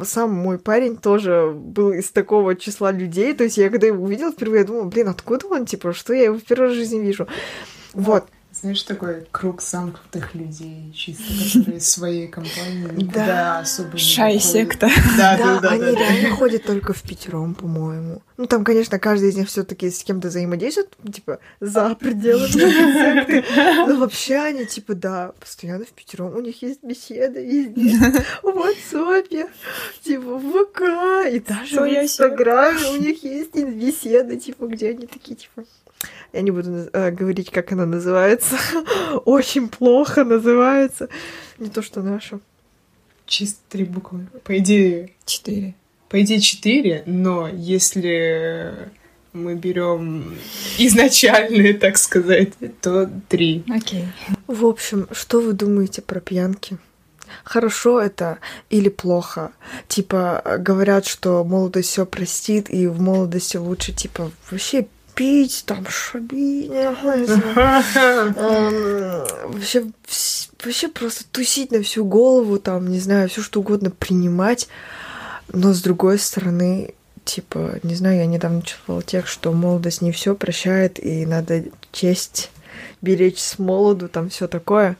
сам 0.03 0.33
мой 0.33 0.57
парень 0.57 0.97
тоже 0.97 1.51
был 1.53 1.91
из 1.91 2.11
такого 2.11 2.55
числа 2.55 2.91
людей. 2.91 3.33
То 3.33 3.43
есть 3.43 3.57
я 3.57 3.69
когда 3.69 3.87
его 3.87 4.03
увидела 4.03 4.31
впервые, 4.31 4.61
я 4.61 4.67
думала, 4.67 4.85
блин, 4.85 5.09
откуда 5.09 5.47
он, 5.47 5.65
типа, 5.65 5.93
что 5.93 6.13
я 6.13 6.25
его 6.25 6.37
в 6.37 6.43
первый 6.43 6.67
раз 6.67 6.73
в 6.73 6.77
жизни 6.77 6.99
вижу. 6.99 7.27
Вот. 7.93 8.25
Знаешь, 8.61 8.83
такой 8.83 9.25
круг 9.31 9.61
замкнутых 9.61 10.35
людей, 10.35 10.93
чисто, 10.95 11.23
которые 11.23 11.77
из 11.79 11.89
своей 11.89 12.27
компании 12.27 12.91
никуда 12.95 13.25
Да. 13.25 13.59
особо 13.59 13.93
не 13.93 13.97
Шай 13.99 14.33
выходят. 14.35 14.51
секта. 14.51 14.89
Да, 15.17 15.37
Да, 15.37 15.45
да, 15.55 15.59
да, 15.61 15.69
они 15.69 15.81
да, 15.85 15.91
да. 15.93 15.97
реально 15.99 16.35
ходят 16.35 16.63
только 16.63 16.93
в 16.93 17.01
пятером, 17.01 17.55
по-моему. 17.55 18.21
Ну, 18.37 18.45
там, 18.45 18.63
конечно, 18.63 18.99
каждый 18.99 19.29
из 19.29 19.35
них 19.35 19.47
все 19.47 19.63
таки 19.63 19.89
с 19.89 20.03
кем-то 20.03 20.27
взаимодействует, 20.27 20.89
типа, 21.11 21.39
за 21.59 21.95
пределами 21.95 22.47
секты. 23.25 23.43
Но 23.87 23.97
вообще 23.97 24.35
они, 24.35 24.65
типа, 24.65 24.93
да, 24.93 25.31
постоянно 25.39 25.85
в 25.85 25.89
пятером. 25.89 26.35
У 26.35 26.39
них 26.41 26.61
есть 26.61 26.83
беседы 26.83 27.43
везде. 27.43 27.97
В 28.43 28.47
WhatsApp, 28.47 29.49
типа, 30.03 30.35
в 30.37 30.65
ВК. 30.65 30.81
И 31.33 31.39
даже 31.39 31.81
в 31.81 31.87
Инстаграме 31.87 32.87
у 32.91 32.97
них 32.97 33.23
есть 33.23 33.55
беседы, 33.55 34.37
типа, 34.37 34.67
где 34.67 34.89
они 34.89 35.07
такие, 35.07 35.35
типа... 35.35 35.63
Я 36.33 36.41
не 36.41 36.51
буду 36.51 36.89
э, 36.93 37.11
говорить, 37.11 37.51
как 37.51 37.71
она 37.71 37.85
называется. 37.85 38.57
Очень 39.25 39.67
плохо 39.67 40.23
называется. 40.23 41.09
Не 41.59 41.69
то, 41.69 41.81
что 41.81 42.01
наша. 42.01 42.39
Чисто 43.25 43.59
три 43.69 43.83
буквы. 43.83 44.27
По 44.43 44.57
идее, 44.57 45.11
Четыре. 45.25 45.75
по 46.09 46.21
идее 46.21 46.39
четыре, 46.41 47.03
но 47.05 47.47
если 47.47 48.91
мы 49.33 49.55
берем 49.55 50.35
изначальные, 50.77 51.75
так 51.75 51.97
сказать, 51.97 52.53
то 52.81 53.09
три. 53.29 53.63
Окей. 53.69 54.05
В 54.47 54.65
общем, 54.65 55.07
что 55.11 55.39
вы 55.39 55.53
думаете 55.53 56.01
про 56.01 56.19
пьянки? 56.19 56.77
хорошо 57.43 58.01
это 58.01 58.39
или 58.69 58.89
плохо. 58.89 59.51
Типа, 59.87 60.41
говорят, 60.59 61.05
что 61.05 61.43
молодость 61.43 61.89
все 61.89 62.05
простит, 62.05 62.69
и 62.69 62.87
в 62.87 63.01
молодости 63.01 63.57
лучше, 63.57 63.93
типа, 63.93 64.31
вообще 64.49 64.87
пить, 65.15 65.63
там, 65.65 65.85
шабить, 65.89 66.69
вообще, 69.43 69.85
вообще 70.63 70.87
просто 70.87 71.23
тусить 71.31 71.71
на 71.71 71.81
всю 71.81 72.05
голову, 72.05 72.59
там, 72.59 72.89
не 72.89 72.99
знаю, 72.99 73.29
все 73.29 73.41
что 73.41 73.59
угодно 73.59 73.91
принимать. 73.91 74.67
Но 75.53 75.73
с 75.73 75.81
другой 75.81 76.17
стороны, 76.17 76.93
типа, 77.25 77.79
не 77.83 77.95
знаю, 77.95 78.17
я 78.17 78.25
недавно 78.25 78.61
читала 78.61 79.03
текст, 79.03 79.33
что 79.33 79.51
молодость 79.51 80.01
не 80.01 80.11
все 80.11 80.35
прощает, 80.35 81.03
и 81.03 81.25
надо 81.25 81.65
честь 81.91 82.51
беречь 83.01 83.39
с 83.39 83.59
молоду, 83.59 84.07
там 84.07 84.29
все 84.29 84.47
такое. 84.47 84.97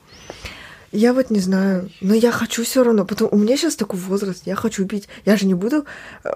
Я 0.92 1.14
вот 1.14 1.30
не 1.30 1.40
знаю, 1.40 1.90
но 2.02 2.14
я 2.14 2.32
хочу 2.32 2.64
все 2.64 2.84
равно, 2.84 3.06
потому 3.06 3.32
у 3.32 3.38
меня 3.38 3.56
сейчас 3.56 3.78
такой 3.78 4.00
возраст, 4.00 4.42
я 4.46 4.56
хочу 4.56 4.86
пить. 4.86 5.08
Я 5.24 5.38
же 5.38 5.46
не 5.46 5.54
буду, 5.54 5.86
э, 6.26 6.30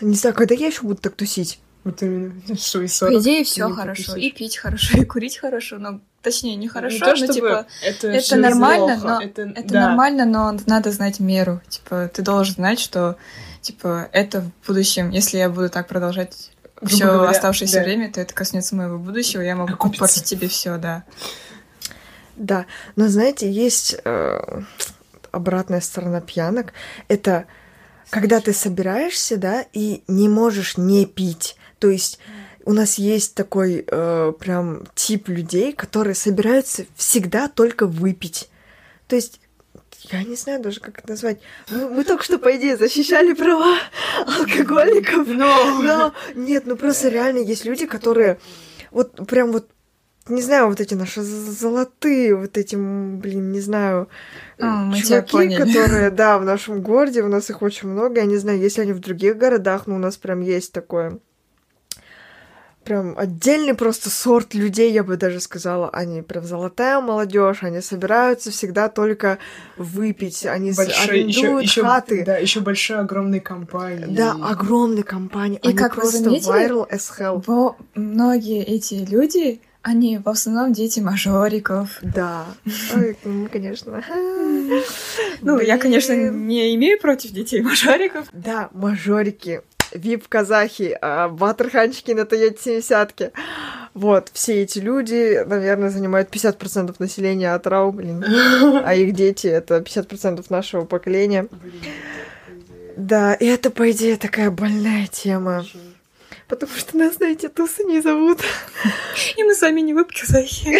не 0.00 0.14
знаю, 0.14 0.36
когда 0.36 0.54
я 0.54 0.68
еще 0.68 0.82
буду 0.82 1.00
так 1.00 1.14
тусить. 1.14 1.58
Вот 1.84 2.02
именно, 2.02 2.34
что 2.56 2.82
и 2.82 2.88
По 2.88 3.18
идее, 3.18 3.44
все 3.44 3.68
хорошо. 3.68 4.16
И 4.16 4.30
пить 4.30 4.56
хорошо, 4.56 4.98
и 4.98 5.04
курить 5.04 5.38
хорошо, 5.38 5.78
но 5.78 6.00
точнее, 6.22 6.56
не 6.56 6.68
хорошо, 6.68 6.94
не 6.94 7.00
то, 7.00 7.26
но 7.26 7.32
типа 7.32 7.66
это, 7.82 8.08
это 8.08 8.36
нормально, 8.36 8.98
но 9.02 9.22
это, 9.22 9.42
это 9.42 9.68
да. 9.68 9.88
нормально, 9.88 10.24
но 10.24 10.58
надо 10.66 10.90
знать 10.90 11.20
меру. 11.20 11.60
Типа, 11.68 12.10
ты 12.12 12.22
должен 12.22 12.54
знать, 12.54 12.80
что 12.80 13.16
типа 13.60 14.08
это 14.12 14.40
в 14.40 14.66
будущем, 14.66 15.10
если 15.10 15.36
я 15.38 15.50
буду 15.50 15.68
так 15.68 15.86
продолжать 15.86 16.50
все 16.82 17.06
оставшееся 17.06 17.78
да. 17.78 17.84
время, 17.84 18.12
то 18.12 18.20
это 18.20 18.34
коснется 18.34 18.74
моего 18.74 18.98
будущего, 18.98 19.42
я 19.42 19.54
могу 19.54 19.74
Окупится. 19.74 20.00
подпортить 20.00 20.24
тебе 20.24 20.48
все, 20.48 20.76
да. 20.78 21.04
Да, 22.36 22.66
но 22.96 23.08
знаете, 23.08 23.50
есть 23.50 23.96
э, 24.04 24.62
обратная 25.30 25.80
сторона 25.80 26.20
пьянок. 26.20 26.72
Это 27.08 27.46
когда 28.10 28.40
ты 28.40 28.52
собираешься, 28.52 29.36
да, 29.36 29.64
и 29.72 30.02
не 30.08 30.28
можешь 30.28 30.76
не 30.76 31.06
пить. 31.06 31.56
То 31.84 31.90
есть 31.90 32.18
у 32.64 32.72
нас 32.72 32.94
есть 32.94 33.34
такой 33.34 33.84
э, 33.86 34.32
прям 34.38 34.84
тип 34.94 35.28
людей, 35.28 35.74
которые 35.74 36.14
собираются 36.14 36.86
всегда 36.96 37.48
только 37.48 37.86
выпить. 37.86 38.48
То 39.06 39.16
есть 39.16 39.38
я 40.10 40.22
не 40.22 40.34
знаю 40.34 40.62
даже, 40.62 40.80
как 40.80 41.00
это 41.00 41.10
назвать. 41.10 41.40
Мы, 41.68 41.90
мы 41.90 42.04
только 42.04 42.24
что, 42.24 42.38
по 42.38 42.56
идее, 42.56 42.78
защищали 42.78 43.34
права 43.34 43.76
алкоголиков. 44.26 45.28
Но... 45.28 45.82
но 45.82 46.14
нет, 46.34 46.62
ну 46.64 46.76
просто 46.76 47.10
реально 47.10 47.40
есть 47.40 47.66
люди, 47.66 47.84
которые 47.84 48.38
вот 48.90 49.14
прям 49.28 49.52
вот 49.52 49.68
не 50.26 50.40
знаю, 50.40 50.68
вот 50.68 50.80
эти 50.80 50.94
наши 50.94 51.20
золотые, 51.20 52.34
вот 52.34 52.56
эти, 52.56 52.76
блин, 52.76 53.52
не 53.52 53.60
знаю, 53.60 54.08
а, 54.58 54.90
чуваки, 54.94 55.54
которые, 55.58 56.10
да, 56.10 56.38
в 56.38 56.46
нашем 56.46 56.80
городе, 56.80 57.22
у 57.22 57.28
нас 57.28 57.50
их 57.50 57.60
очень 57.60 57.90
много, 57.90 58.20
я 58.20 58.24
не 58.24 58.38
знаю, 58.38 58.58
если 58.58 58.80
они 58.80 58.94
в 58.94 59.00
других 59.00 59.36
городах, 59.36 59.86
но 59.86 59.96
у 59.96 59.98
нас 59.98 60.16
прям 60.16 60.40
есть 60.40 60.72
такое 60.72 61.18
прям 62.84 63.18
отдельный 63.18 63.74
просто 63.74 64.10
сорт 64.10 64.54
людей, 64.54 64.92
я 64.92 65.02
бы 65.02 65.16
даже 65.16 65.40
сказала. 65.40 65.88
Они 65.90 66.22
прям 66.22 66.44
золотая 66.44 67.00
молодежь, 67.00 67.62
они 67.62 67.80
собираются 67.80 68.50
всегда 68.50 68.88
только 68.88 69.38
выпить, 69.76 70.46
они 70.46 70.72
Большой, 70.72 71.04
арендуют 71.04 71.64
еще, 71.64 71.82
хаты. 71.82 72.14
Еще, 72.16 72.24
да, 72.24 72.36
еще 72.36 72.60
большие 72.60 72.98
огромные 73.00 73.40
компании. 73.40 74.06
Да, 74.08 74.36
огромные 74.40 75.04
компании. 75.04 75.58
И 75.62 75.68
они 75.68 75.76
как 75.76 75.94
просто 75.94 76.18
вы 76.18 76.24
заметили, 76.24 76.52
viral 76.52 76.90
as 76.90 77.10
hell. 77.18 77.42
Во, 77.46 77.76
многие 77.94 78.62
эти 78.62 78.94
люди, 78.94 79.60
они 79.82 80.18
в 80.18 80.28
основном 80.28 80.72
дети 80.72 81.00
мажориков. 81.00 81.98
Да. 82.00 82.46
Ой, 82.94 83.16
ну, 83.24 83.48
конечно. 83.52 84.02
Ну, 85.42 85.60
я, 85.60 85.76
конечно, 85.78 86.14
не 86.14 86.74
имею 86.74 86.98
против 86.98 87.32
детей 87.32 87.60
мажориков. 87.60 88.26
Да, 88.32 88.70
мажорики 88.72 89.62
вип-казахи, 89.94 90.96
а 91.00 91.28
батрханчики 91.28 92.12
на 92.12 92.26
Тойоте 92.26 92.80
70 92.80 93.32
Вот, 93.94 94.30
все 94.32 94.62
эти 94.62 94.80
люди, 94.80 95.42
наверное, 95.46 95.88
занимают 95.90 96.28
50% 96.34 96.96
населения 96.98 97.54
Атрау, 97.54 97.92
блин. 97.92 98.24
А 98.84 98.94
их 98.94 99.14
дети— 99.14 99.46
это 99.48 99.78
50% 99.78 100.44
нашего 100.48 100.84
поколения. 100.84 101.46
Да, 102.96 103.34
и 103.34 103.46
это, 103.46 103.70
по 103.70 103.90
идее, 103.90 104.16
такая 104.16 104.50
больная 104.50 105.06
тема. 105.06 105.64
Потому 106.48 106.72
что 106.76 106.96
нас 106.96 107.18
на 107.20 107.26
эти 107.26 107.48
тусы 107.48 107.84
не 107.84 108.00
зовут. 108.00 108.40
И 109.36 109.42
мы 109.44 109.54
сами 109.54 109.80
не 109.80 109.92
вип-казахи. 109.92 110.78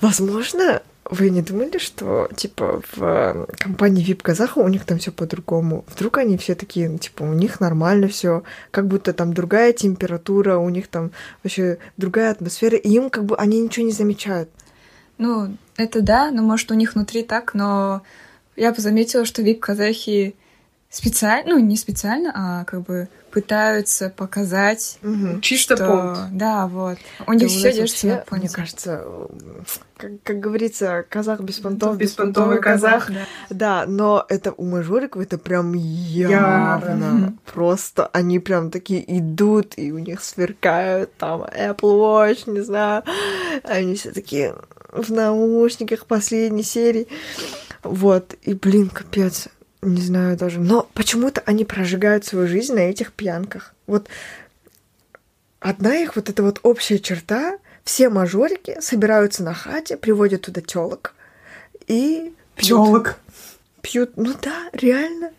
Возможно, 0.00 0.82
вы 1.10 1.30
не 1.30 1.42
думали, 1.42 1.78
что, 1.78 2.28
типа, 2.34 2.82
в 2.92 3.02
э, 3.02 3.46
компании 3.58 4.06
VIP 4.06 4.22
Казаха 4.22 4.58
у 4.58 4.68
них 4.68 4.84
там 4.84 4.98
все 4.98 5.12
по-другому? 5.12 5.84
Вдруг 5.88 6.18
они 6.18 6.36
все 6.36 6.54
такие, 6.54 6.88
ну, 6.88 6.98
типа, 6.98 7.22
у 7.22 7.32
них 7.32 7.60
нормально 7.60 8.08
все, 8.08 8.42
как 8.70 8.86
будто 8.86 9.12
там 9.12 9.32
другая 9.32 9.72
температура, 9.72 10.58
у 10.58 10.68
них 10.68 10.88
там 10.88 11.12
вообще 11.42 11.78
другая 11.96 12.30
атмосфера, 12.30 12.76
и 12.76 12.88
им 12.88 13.10
как 13.10 13.24
бы 13.24 13.36
они 13.36 13.60
ничего 13.60 13.86
не 13.86 13.92
замечают. 13.92 14.48
Ну, 15.18 15.56
это 15.76 16.02
да, 16.02 16.30
но 16.30 16.42
может 16.42 16.70
у 16.70 16.74
них 16.74 16.94
внутри 16.94 17.22
так, 17.22 17.54
но 17.54 18.02
я 18.56 18.72
бы 18.72 18.80
заметила, 18.80 19.24
что 19.24 19.42
VIP 19.42 19.58
казахи 19.58 20.34
специально, 20.90 21.54
ну 21.54 21.58
не 21.58 21.76
специально, 21.76 22.32
а 22.34 22.64
как 22.64 22.82
бы 22.82 23.08
пытаются 23.36 24.08
показать 24.08 24.98
угу. 25.02 25.42
чисто 25.42 25.76
что... 25.76 25.86
понт. 25.86 26.18
Да, 26.32 26.66
вот. 26.66 26.96
У 27.26 27.34
них 27.34 27.50
все 27.50 27.70
держится 27.70 28.06
на 28.06 28.16
понте. 28.16 28.46
Мне 28.46 28.48
кажется, 28.48 29.04
как, 29.98 30.12
как 30.22 30.40
говорится, 30.40 31.04
казах 31.06 31.40
без 31.42 31.58
понтов, 31.58 31.98
беспонтовый 31.98 32.62
казах. 32.62 33.10
Да. 33.10 33.26
да, 33.50 33.84
но 33.86 34.24
это 34.30 34.52
у 34.52 34.64
мажориков 34.64 35.20
это 35.20 35.36
прям 35.36 35.74
явно. 35.74 37.36
Просто 37.52 38.06
они 38.06 38.38
прям 38.38 38.70
такие 38.70 39.04
идут, 39.18 39.74
и 39.76 39.92
у 39.92 39.98
них 39.98 40.22
сверкают 40.24 41.12
там 41.18 41.42
Apple 41.42 41.76
Watch, 41.76 42.50
не 42.50 42.62
знаю. 42.62 43.02
Они 43.64 43.96
все 43.96 44.12
такие 44.12 44.54
в 44.92 45.12
наушниках 45.12 46.06
последней 46.06 46.62
серии. 46.62 47.06
Вот, 47.82 48.34
и, 48.40 48.54
блин, 48.54 48.88
капец 48.88 49.48
не 49.82 50.00
знаю 50.00 50.36
даже. 50.36 50.60
Но 50.60 50.88
почему-то 50.94 51.42
они 51.46 51.64
прожигают 51.64 52.24
свою 52.24 52.48
жизнь 52.48 52.74
на 52.74 52.80
этих 52.80 53.12
пьянках. 53.12 53.74
Вот 53.86 54.08
одна 55.60 55.96
их 55.96 56.16
вот 56.16 56.28
эта 56.28 56.42
вот 56.42 56.60
общая 56.62 56.98
черта, 56.98 57.58
все 57.84 58.08
мажорики 58.08 58.76
собираются 58.80 59.42
на 59.42 59.54
хате, 59.54 59.96
приводят 59.96 60.42
туда 60.42 60.60
телок 60.60 61.14
и 61.86 62.34
пьют. 62.56 63.16
Пьют. 63.82 64.16
Ну 64.16 64.34
да, 64.42 64.68
реально 64.72 65.30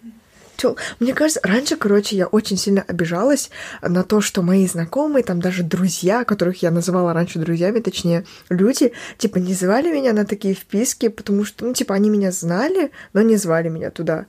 тел... 0.58 0.78
Мне 1.00 1.14
кажется, 1.14 1.40
раньше, 1.44 1.78
короче, 1.78 2.18
я 2.18 2.28
очень 2.28 2.58
сильно 2.58 2.82
обижалась 2.82 3.50
на 3.82 4.04
то, 4.04 4.22
что 4.22 4.42
мои 4.42 4.68
знакомые, 4.68 5.24
там 5.24 5.40
даже 5.40 5.64
друзья, 5.64 6.24
которых 6.26 6.62
я 6.62 6.72
называла 6.72 7.14
раньше 7.14 7.40
друзьями, 7.40 7.80
точнее, 7.80 8.26
люди, 8.50 8.92
типа, 9.18 9.38
не 9.38 9.54
звали 9.54 9.92
меня 9.92 10.14
на 10.14 10.26
такие 10.26 10.54
вписки, 10.54 11.08
потому 11.08 11.46
что, 11.46 11.66
ну, 11.66 11.74
типа, 11.74 11.96
они 11.96 12.10
меня 12.10 12.32
знали, 12.32 12.92
но 13.14 13.22
не 13.22 13.38
звали 13.38 13.70
меня 13.70 13.92
туда. 13.92 14.26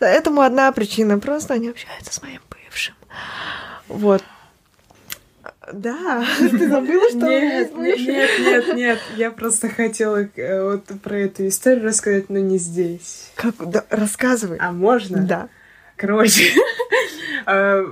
Этому 0.00 0.40
одна 0.40 0.72
причина, 0.72 1.18
просто 1.18 1.54
они 1.54 1.68
общаются 1.68 2.12
с 2.12 2.22
моим 2.22 2.40
бывшим. 2.50 2.94
Вот. 3.88 4.22
Да, 5.72 6.24
ты 6.38 6.68
забыла, 6.68 7.08
что 7.08 7.28
нет, 7.28 7.76
нет, 7.76 7.98
нет, 8.00 8.30
нет, 8.40 8.74
нет, 8.74 8.98
я 9.16 9.30
просто 9.30 9.68
хотела 9.68 10.28
э, 10.34 10.62
вот 10.64 10.86
про 11.00 11.18
эту 11.18 11.46
историю 11.46 11.84
рассказать, 11.84 12.30
но 12.30 12.38
не 12.38 12.58
здесь. 12.58 13.30
Как? 13.36 13.54
Да, 13.58 13.84
рассказывай. 13.90 14.58
А 14.58 14.72
можно? 14.72 15.22
Да. 15.22 15.48
Короче, 15.96 16.52
э, 17.46 17.86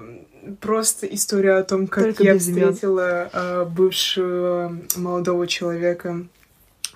просто 0.60 1.06
история 1.06 1.54
о 1.54 1.62
том, 1.62 1.86
как 1.86 2.04
Только 2.04 2.24
я 2.24 2.38
встретила 2.38 3.30
э, 3.32 3.64
бывшего 3.66 4.76
молодого 4.96 5.46
человека, 5.46 6.26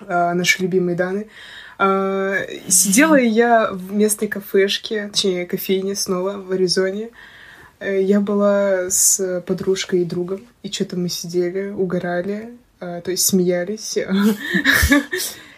нашей 0.09 0.63
любимой 0.63 0.95
Даны. 0.95 1.29
Сидела 2.67 3.15
я 3.15 3.71
в 3.71 3.93
местной 3.93 4.27
кафешке, 4.27 5.07
точнее, 5.07 5.45
кофейне 5.45 5.95
снова 5.95 6.33
в 6.33 6.51
Аризоне. 6.51 7.11
Я 7.79 8.19
была 8.21 8.89
с 8.89 9.43
подружкой 9.45 10.01
и 10.01 10.05
другом, 10.05 10.41
и 10.63 10.71
что-то 10.71 10.97
мы 10.97 11.09
сидели, 11.09 11.69
угорали, 11.69 12.57
э, 12.79 13.01
то 13.03 13.11
есть 13.11 13.25
смеялись. 13.25 13.97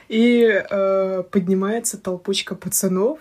И 0.10 0.42
э, 0.42 1.24
поднимается 1.30 1.98
толпочка 1.98 2.56
пацанов, 2.56 3.20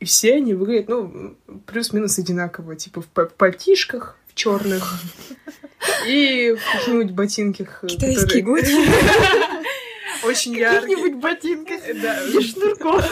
и 0.00 0.04
все 0.04 0.34
они 0.34 0.54
выглядят, 0.54 0.88
ну, 0.88 1.36
плюс-минус 1.66 2.18
одинаково, 2.18 2.74
типа 2.74 3.02
в 3.02 3.06
пальтишках, 3.06 4.18
в 4.26 4.34
черных, 4.34 5.00
и 6.08 6.52
в 6.58 6.72
каких-нибудь 6.72 7.12
ботинках. 7.12 7.84
Китайский 7.86 8.42
год. 8.42 8.64
Очень 10.24 10.54
яркие. 10.54 10.96
каких-нибудь 10.96 11.20
ботинках. 11.20 11.80
Да. 12.02 12.26
Без 12.26 12.50
шнурков. 12.52 13.08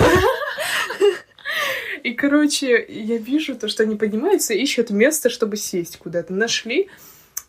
И, 2.04 2.12
короче, 2.12 2.84
я 2.86 3.16
вижу 3.16 3.56
то, 3.56 3.66
что 3.66 3.82
они 3.82 3.96
поднимаются 3.96 4.52
ищут 4.52 4.90
место, 4.90 5.30
чтобы 5.30 5.56
сесть 5.56 5.96
куда-то. 5.96 6.34
Нашли. 6.34 6.90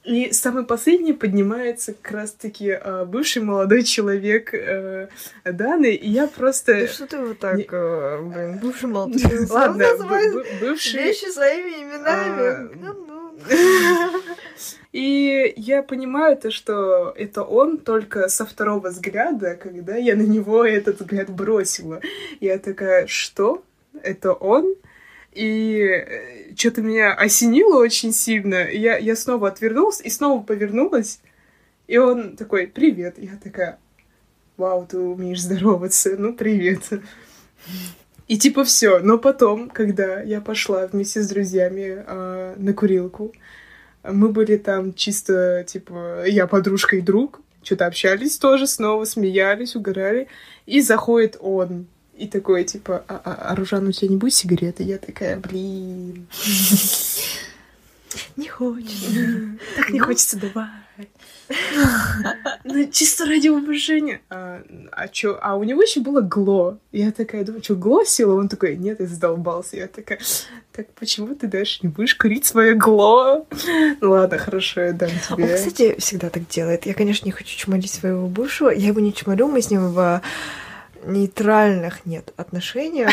И 0.05 0.31
самый 0.31 0.65
последний 0.65 1.11
поднимается 1.11 1.93
как 1.93 2.11
раз-таки 2.11 2.69
э, 2.69 3.05
бывший 3.05 3.41
молодой 3.41 3.83
человек 3.83 4.53
э, 4.53 5.09
Даны, 5.43 5.93
и 5.93 6.09
я 6.09 6.27
просто... 6.27 6.81
Да 6.81 6.87
что 6.87 7.07
ты 7.07 7.17
вот 7.17 7.39
так, 7.39 7.57
не... 7.57 7.67
э, 7.69 8.21
блин, 8.21 8.59
бывший 8.59 8.87
молодой 8.87 9.19
человек? 9.19 9.49
Ладно, 9.49 9.85
бывший... 10.61 11.03
Вещи 11.03 11.25
своими 11.25 11.83
именами. 11.83 12.69
А, 13.49 14.11
и 14.93 15.53
я 15.57 15.83
понимаю 15.83 16.37
то, 16.37 16.51
что 16.51 17.13
это 17.17 17.43
он 17.43 17.79
только 17.79 18.29
со 18.29 18.45
второго 18.45 18.89
взгляда, 18.89 19.55
когда 19.55 19.97
я 19.97 20.15
на 20.15 20.21
него 20.21 20.63
этот 20.63 21.01
взгляд 21.01 21.29
бросила. 21.29 21.99
Я 22.39 22.59
такая, 22.59 23.07
что? 23.07 23.63
Это 24.03 24.33
он? 24.33 24.75
И 25.31 25.79
э, 25.79 26.55
что-то 26.55 26.81
меня 26.81 27.13
осенило 27.13 27.79
очень 27.79 28.13
сильно. 28.13 28.69
Я, 28.71 28.97
я 28.97 29.15
снова 29.15 29.49
отвернулась 29.49 30.01
и 30.01 30.09
снова 30.09 30.41
повернулась. 30.41 31.19
И 31.87 31.97
он 31.97 32.35
такой, 32.37 32.67
привет. 32.67 33.15
Я 33.17 33.37
такая, 33.43 33.77
вау, 34.57 34.87
ты 34.87 34.97
умеешь 34.97 35.41
здороваться. 35.41 36.15
Ну, 36.17 36.33
привет. 36.33 36.83
И 38.27 38.37
типа 38.37 38.63
все. 38.63 38.99
Но 38.99 39.17
потом, 39.17 39.69
когда 39.69 40.21
я 40.21 40.41
пошла 40.41 40.87
вместе 40.87 41.21
с 41.21 41.29
друзьями 41.29 42.03
э, 42.07 42.55
на 42.57 42.73
курилку, 42.73 43.33
мы 44.03 44.29
были 44.29 44.57
там 44.57 44.93
чисто, 44.93 45.63
типа, 45.67 46.25
я 46.27 46.47
подружка 46.47 46.95
и 46.95 47.01
друг, 47.01 47.41
что-то 47.63 47.87
общались 47.87 48.37
тоже, 48.37 48.67
снова 48.67 49.05
смеялись, 49.05 49.75
угорали. 49.75 50.27
И 50.65 50.81
заходит 50.81 51.37
он. 51.39 51.87
И 52.17 52.27
такой, 52.27 52.63
типа, 52.63 53.03
а, 53.07 53.21
а, 53.25 53.33
а 53.51 53.55
Ружан, 53.55 53.87
у 53.87 53.91
тебя 53.91 54.09
не 54.09 54.15
будет 54.15 54.33
сигареты? 54.33 54.83
Я 54.83 54.97
такая, 54.97 55.37
блин. 55.37 56.27
Не 58.37 58.47
хочется. 58.47 59.07
Так 59.75 59.89
не 59.89 59.99
хочется 59.99 60.39
давай. 60.39 60.69
Ну, 62.63 62.89
чисто 62.91 63.25
ради 63.25 63.49
уважения. 63.49 64.21
А, 64.29 64.61
а 64.91 65.07
чё? 65.07 65.37
А 65.41 65.55
у 65.57 65.63
него 65.63 65.81
еще 65.81 65.99
было 65.99 66.21
гло. 66.21 66.79
Я 66.91 67.11
такая 67.11 67.43
думаю, 67.43 67.63
что 67.63 67.75
гло 67.75 68.05
села? 68.05 68.35
Он 68.35 68.47
такой, 68.47 68.77
нет, 68.77 68.99
я 68.99 69.07
задолбался. 69.07 69.77
Я 69.77 69.87
такая, 69.87 70.19
так 70.71 70.87
почему 70.93 71.35
ты 71.35 71.47
дальше 71.47 71.79
не 71.83 71.89
будешь 71.89 72.15
курить 72.15 72.45
свое 72.45 72.75
гло? 72.75 73.45
Ну 74.01 74.11
ладно, 74.11 74.37
хорошо, 74.37 74.81
я 74.81 74.93
дам 74.93 75.09
тебе. 75.29 75.43
Он, 75.43 75.55
кстати, 75.55 75.99
всегда 75.99 76.29
так 76.29 76.47
делает. 76.47 76.85
Я, 76.85 76.93
конечно, 76.93 77.25
не 77.25 77.31
хочу 77.31 77.57
чморить 77.57 77.91
своего 77.91 78.27
бывшего. 78.27 78.69
Я 78.69 78.87
его 78.87 78.99
не 78.99 79.13
чморю, 79.13 79.47
мы 79.47 79.61
с 79.61 79.69
ним 79.69 79.91
в 79.91 80.21
нейтральных 81.05 82.05
нет 82.05 82.33
отношениях, 82.37 83.11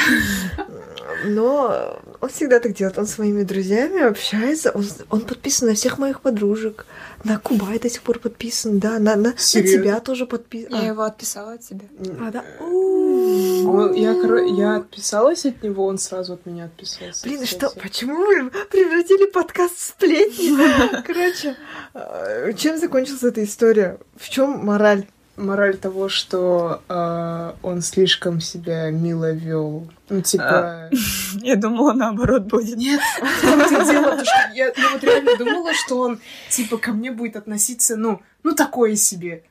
но 1.25 2.01
он 2.21 2.29
всегда 2.29 2.61
так 2.61 2.75
делает. 2.75 2.99
Он 2.99 3.07
с 3.07 3.15
своими 3.15 3.43
друзьями 3.43 4.03
общается, 4.03 4.71
он, 4.71 4.85
он 5.11 5.21
подписан 5.23 5.69
на 5.69 5.75
всех 5.75 5.99
моих 5.99 6.21
подружек, 6.21 6.87
на 7.25 7.39
Кубай 7.39 7.79
до 7.79 7.89
сих 7.89 8.03
пор 8.03 8.19
подписан, 8.19 8.79
да, 8.79 8.99
на, 8.99 9.17
на, 9.17 9.31
на 9.31 9.33
тебя 9.35 10.01
тоже 10.01 10.27
подписан. 10.27 10.75
Я 10.75 10.81
а. 10.81 10.85
его 10.85 11.03
отписала 11.03 11.53
от 11.55 11.61
тебя. 11.61 11.87
А, 12.21 12.31
да? 12.31 12.45
Он, 12.61 13.93
я, 13.95 14.13
я 14.13 14.77
отписалась 14.77 15.45
от 15.45 15.63
него, 15.63 15.87
он 15.87 15.99
сразу 15.99 16.35
от 16.35 16.47
меня 16.47 16.65
отписался. 16.65 17.27
Блин, 17.27 17.43
кстати. 17.43 17.73
что, 17.73 17.81
почему 17.81 18.17
вы 18.17 18.51
превратили 18.71 19.31
подкаст 19.31 19.77
в 19.77 19.83
сплетни? 19.83 21.03
Короче, 21.07 21.57
а, 21.95 22.53
чем 22.55 22.79
закончилась 22.79 23.23
эта 23.23 23.45
история? 23.45 23.99
В 24.17 24.29
чем 24.29 24.65
мораль? 24.65 25.07
Мораль 25.37 25.77
того, 25.77 26.09
что 26.09 26.83
э, 26.89 27.53
он 27.63 27.83
слишком 27.83 28.41
себя 28.41 28.91
мило 28.91 29.33
вел. 29.33 29.89
Ну, 30.09 30.21
типа... 30.21 30.45
А, 30.45 30.91
я 31.43 31.57
думала, 31.57 31.93
наоборот 31.93 32.45
будет. 32.45 32.77
Нет, 32.77 33.01
дело, 33.43 34.25
что 34.25 34.55
я, 34.55 34.67
я 34.67 34.91
вот 34.93 35.03
реально 35.03 35.37
думала, 35.37 35.73
что 35.75 36.01
он, 36.01 36.21
типа, 36.51 36.77
ко 36.77 36.93
мне 36.93 37.11
будет 37.11 37.37
относиться, 37.37 37.97
ну, 37.97 38.21
ну, 38.43 38.55
такое 38.55 38.97
себе. 38.97 39.43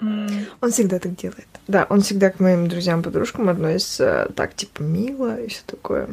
Он 0.00 0.70
всегда 0.70 1.00
так 1.00 1.16
делает. 1.16 1.48
Да, 1.66 1.86
он 1.90 2.02
всегда 2.02 2.30
к 2.30 2.38
моим 2.38 2.68
друзьям, 2.68 3.02
подружкам 3.02 3.48
относится 3.48 4.30
так, 4.36 4.54
типа, 4.54 4.82
мило 4.82 5.40
и 5.40 5.48
все 5.48 5.60
такое. 5.66 6.08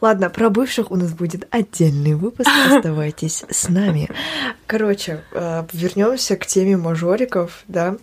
Ладно, 0.00 0.30
про 0.30 0.48
бывших 0.48 0.90
у 0.90 0.96
нас 0.96 1.12
будет 1.12 1.46
отдельный 1.50 2.14
выпуск. 2.14 2.48
Оставайтесь 2.70 3.44
с 3.50 3.68
нами. 3.68 4.08
Короче, 4.66 5.22
э, 5.32 5.64
вернемся 5.72 6.36
к 6.36 6.46
теме 6.46 6.76
мажориков, 6.78 7.64
да. 7.68 7.96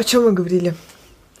О 0.00 0.02
чем 0.02 0.24
мы 0.24 0.32
говорили? 0.32 0.74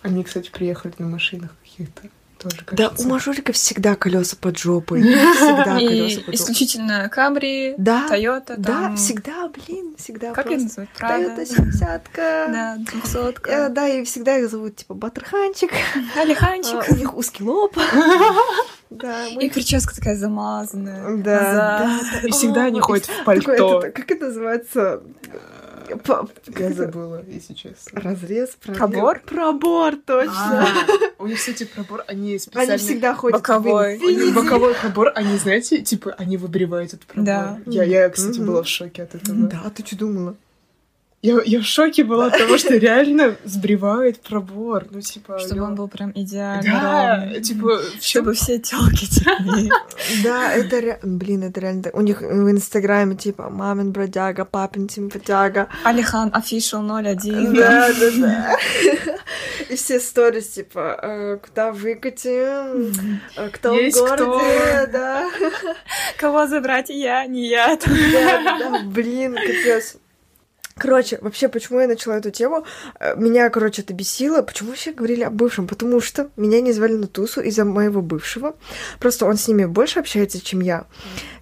Они, 0.02 0.22
кстати, 0.22 0.50
приехали 0.50 0.92
на 0.98 1.06
машинах 1.06 1.52
каких-то. 1.62 2.02
Тоже, 2.38 2.58
да, 2.72 2.92
у 2.98 3.04
мажориков 3.04 3.56
всегда 3.56 3.94
колеса 3.94 4.36
под 4.38 4.58
жопой. 4.58 5.00
Всегда 5.02 5.76
колеса 5.76 6.20
под. 6.20 6.34
Исключительно 6.34 7.08
Камри, 7.08 7.74
да, 7.78 8.06
Тойота. 8.06 8.56
Да, 8.58 8.94
всегда, 8.96 9.48
блин, 9.48 9.94
всегда. 9.96 10.32
Как 10.34 10.50
их 10.50 10.60
называют? 10.60 10.90
Тойота 10.92 11.46
70 11.46 12.02
Да, 12.14 12.76
200 12.78 13.68
Да, 13.70 13.88
и 13.88 14.04
всегда 14.04 14.36
их 14.36 14.50
зовут 14.50 14.76
типа 14.76 14.92
Батрханчик. 14.92 15.70
Алиханчик. 16.16 16.84
У 16.90 16.94
них 16.96 17.16
узкий 17.16 17.42
лоб. 17.42 17.78
Да, 18.90 19.26
мы... 19.34 19.42
И 19.42 19.48
прическа 19.48 19.94
такая 19.94 20.16
замазанная. 20.16 21.16
Да, 21.16 21.98
да. 22.12 22.28
И 22.28 22.30
всегда 22.30 22.64
они 22.64 22.80
ходят 22.80 23.06
в 23.06 23.24
пальто. 23.24 23.80
Как 23.80 24.10
это 24.10 24.26
называется? 24.26 25.02
Я 26.58 26.72
забыла, 26.72 27.24
если 27.26 27.54
честно. 27.54 28.00
Разрез, 28.00 28.56
пробор? 28.60 29.20
Пробор, 29.26 29.96
точно. 29.96 30.68
У 31.18 31.26
них, 31.26 31.38
кстати, 31.38 31.64
пробор, 31.64 32.04
они 32.06 32.38
специально... 32.38 32.74
Они 32.74 32.82
всегда 32.82 33.14
ходят 33.14 33.38
боковой. 33.38 33.98
У 33.98 34.08
них 34.08 34.34
боковой 34.34 34.74
пробор, 34.74 35.12
они, 35.14 35.36
знаете, 35.38 35.82
типа, 35.82 36.14
они 36.18 36.36
выбривают 36.36 36.94
этот 36.94 37.06
пробор. 37.06 37.24
Да. 37.24 37.58
Я, 37.66 37.84
я, 37.84 38.08
кстати, 38.08 38.38
была 38.38 38.62
в 38.62 38.68
шоке 38.68 39.02
от 39.02 39.14
этого. 39.14 39.36
Да, 39.48 39.70
ты 39.70 39.84
что 39.84 39.96
думала? 39.96 40.36
Я, 41.22 41.38
я 41.44 41.60
в 41.60 41.64
шоке 41.64 42.02
была 42.02 42.26
от 42.26 42.38
того, 42.38 42.56
что 42.56 42.74
реально 42.76 43.36
сбривает 43.44 44.20
пробор. 44.20 44.86
Ну, 44.90 45.02
типа... 45.02 45.38
Чтобы 45.38 45.62
он 45.62 45.74
был 45.74 45.86
прям 45.86 46.12
идеально 46.14 46.62
Да, 46.62 47.40
типа... 47.40 47.78
Чтобы 48.00 48.32
все 48.32 48.58
телки. 48.58 49.06
Да, 50.24 50.52
это 50.54 50.78
реально... 50.78 51.18
Блин, 51.18 51.42
это 51.42 51.60
реально... 51.60 51.90
У 51.92 52.00
них 52.00 52.22
в 52.22 52.50
Инстаграме, 52.50 53.16
типа, 53.16 53.50
мамин 53.50 53.92
бродяга, 53.92 54.46
папин 54.46 54.88
симпатяга. 54.88 55.68
Алихан 55.84 56.30
official 56.30 56.88
01. 56.88 57.54
Да, 57.54 57.92
да, 57.92 58.10
да. 58.16 58.56
И 59.68 59.76
все 59.76 60.00
сторис, 60.00 60.48
типа, 60.48 60.98
«Э, 61.02 61.36
куда 61.36 61.72
выкатим, 61.72 63.20
э, 63.36 63.50
кто 63.50 63.74
в 63.74 63.92
городе, 63.92 64.90
да. 64.90 65.30
Кого 66.16 66.46
забрать 66.46 66.88
я, 66.88 67.26
не 67.26 67.46
я. 67.46 67.76
Да, 67.76 68.58
да, 68.58 68.80
блин, 68.84 69.34
капец. 69.34 69.98
Короче, 70.80 71.18
вообще, 71.20 71.50
почему 71.50 71.80
я 71.80 71.86
начала 71.86 72.16
эту 72.16 72.30
тему? 72.30 72.64
Э, 72.98 73.14
меня, 73.14 73.50
короче, 73.50 73.82
это 73.82 73.92
бесило. 73.92 74.40
Почему 74.40 74.72
все 74.72 74.92
говорили 74.92 75.22
о 75.22 75.30
бывшем? 75.30 75.66
Потому 75.66 76.00
что 76.00 76.30
меня 76.36 76.62
не 76.62 76.72
звали 76.72 76.94
на 76.94 77.06
тусу 77.06 77.42
из-за 77.42 77.66
моего 77.66 78.00
бывшего. 78.00 78.56
Просто 78.98 79.26
он 79.26 79.36
с 79.36 79.46
ними 79.46 79.66
больше 79.66 80.00
общается, 80.00 80.40
чем 80.40 80.60
я. 80.60 80.86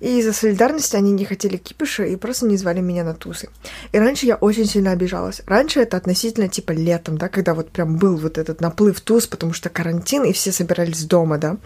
И 0.01 0.19
из-за 0.19 0.33
солидарности 0.33 0.97
они 0.97 1.13
не 1.13 1.25
хотели 1.25 1.57
кипиша 1.57 2.03
и 2.03 2.17
просто 2.17 2.47
не 2.47 2.57
звали 2.57 2.81
меня 2.81 3.05
на 3.05 3.15
тусы. 3.15 3.49
И 3.93 3.99
раньше 3.99 4.27
я 4.27 4.35
очень 4.35 4.67
сильно 4.67 4.91
обижалась. 4.91 5.41
Раньше 5.47 5.79
это 5.79 5.97
относительно 5.97 6.49
типа 6.49 6.73
летом, 6.73 7.17
да, 7.17 7.29
когда 7.29 7.55
вот 7.55 7.71
прям 7.71 7.97
был 7.97 8.17
вот 8.17 8.39
этот 8.39 8.61
наплыв 8.61 9.01
туз, 9.01 9.29
потому 9.29 9.53
что 9.53 9.69
карантин, 9.69 10.25
и 10.25 10.33
все 10.33 10.51
собирались 10.51 11.05
дома, 11.05 11.39
да. 11.39 11.59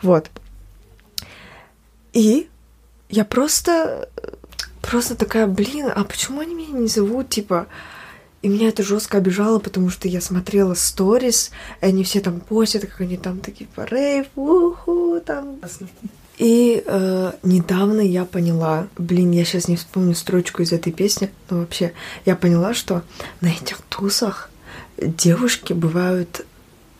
Вот. 0.00 0.30
И 2.14 2.48
я 3.10 3.26
просто 3.26 4.08
просто 4.86 5.14
такая, 5.14 5.46
блин, 5.46 5.90
а 5.94 6.04
почему 6.04 6.40
они 6.40 6.54
меня 6.54 6.78
не 6.78 6.88
зовут, 6.88 7.28
типа... 7.28 7.66
И 8.42 8.48
меня 8.48 8.68
это 8.68 8.82
жестко 8.82 9.16
обижало, 9.16 9.58
потому 9.58 9.88
что 9.88 10.06
я 10.06 10.20
смотрела 10.20 10.74
сторис, 10.74 11.50
и 11.80 11.86
они 11.86 12.04
все 12.04 12.20
там 12.20 12.40
постят, 12.40 12.82
как 12.82 13.00
они 13.00 13.16
там 13.16 13.38
такие 13.38 13.66
по 13.74 13.86
рейв, 13.86 14.26
уху, 14.36 15.18
там. 15.24 15.56
И 16.36 16.82
э, 16.84 17.32
недавно 17.42 18.00
я 18.02 18.26
поняла, 18.26 18.88
блин, 18.98 19.30
я 19.30 19.46
сейчас 19.46 19.66
не 19.66 19.76
вспомню 19.76 20.14
строчку 20.14 20.60
из 20.60 20.72
этой 20.72 20.92
песни, 20.92 21.30
но 21.48 21.60
вообще 21.60 21.94
я 22.26 22.36
поняла, 22.36 22.74
что 22.74 23.02
на 23.40 23.48
этих 23.48 23.78
тусах 23.88 24.50
девушки 24.98 25.72
бывают, 25.72 26.44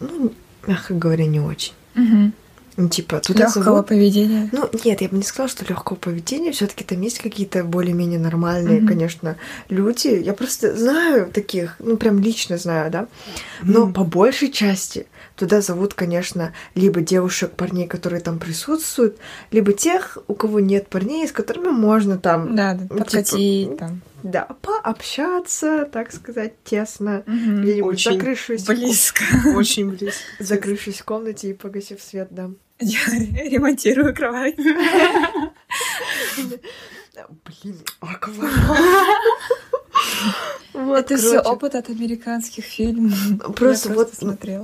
ну, 0.01 0.33
мягко 0.67 0.95
говоря, 0.95 1.27
не 1.27 1.41
очень. 1.41 1.75
Угу. 1.95 2.33
Ну, 2.77 2.89
типа, 2.89 3.21
туда 3.21 3.45
Легкого 3.45 3.65
зовут... 3.65 3.87
поведения. 3.87 4.49
Ну, 4.53 4.69
нет, 4.85 5.01
я 5.01 5.09
бы 5.09 5.17
не 5.17 5.23
сказала, 5.23 5.49
что 5.49 5.65
легкого 5.65 5.97
поведения. 5.97 6.51
Все-таки 6.51 6.83
там 6.83 7.01
есть 7.03 7.19
какие-то 7.19 7.63
более-менее 7.63 8.19
нормальные, 8.19 8.81
mm-hmm. 8.81 8.89
конечно, 8.89 9.37
люди. 9.69 10.09
Я 10.09 10.33
просто 10.33 10.77
знаю 10.77 11.31
таких, 11.31 11.77
ну, 11.79 11.97
прям 11.97 12.19
лично 12.19 12.59
знаю, 12.59 12.91
да. 12.91 13.07
Но 13.63 13.87
mm-hmm. 13.87 13.93
по 13.93 14.05
большей 14.05 14.51
части 14.51 15.07
туда 15.37 15.61
зовут, 15.61 15.95
конечно, 15.95 16.53
либо 16.75 17.01
девушек, 17.01 17.53
парней, 17.53 17.87
которые 17.87 18.21
там 18.21 18.39
присутствуют, 18.39 19.19
либо 19.53 19.73
тех, 19.73 20.19
у 20.27 20.35
кого 20.35 20.59
нет 20.59 20.89
парней, 20.89 21.29
с 21.29 21.33
которыми 21.33 21.69
можно 21.69 22.19
там... 22.19 22.57
Да, 22.57 22.75
да, 22.75 22.87
подкатить 22.87 23.69
типа, 23.69 23.77
там. 23.77 24.03
Да, 24.25 24.49
пообщаться, 24.63 25.89
так 25.93 26.11
сказать, 26.11 26.55
тесно. 26.65 27.23
Угу. 27.27 27.63
Где-нибудь 27.63 28.03
закрывшись... 28.03 28.65
Близко. 28.65 29.23
Очень 29.55 29.91
близко. 29.91 30.23
Закрывшись 30.41 31.01
в 31.01 31.05
комнате 31.05 31.51
и 31.51 31.53
погасив 31.53 32.01
свет, 32.03 32.29
да. 32.31 32.51
Я 32.85 33.01
ремонтирую 33.51 34.15
кровать. 34.15 34.57
Блин, 34.57 34.77
Вот, 40.75 41.11
Это 41.11 41.17
все 41.17 41.41
опыт 41.41 41.75
от 41.75 41.89
американских 41.89 42.65
фильмов. 42.65 43.15
Просто 43.57 43.95
вот 43.95 44.13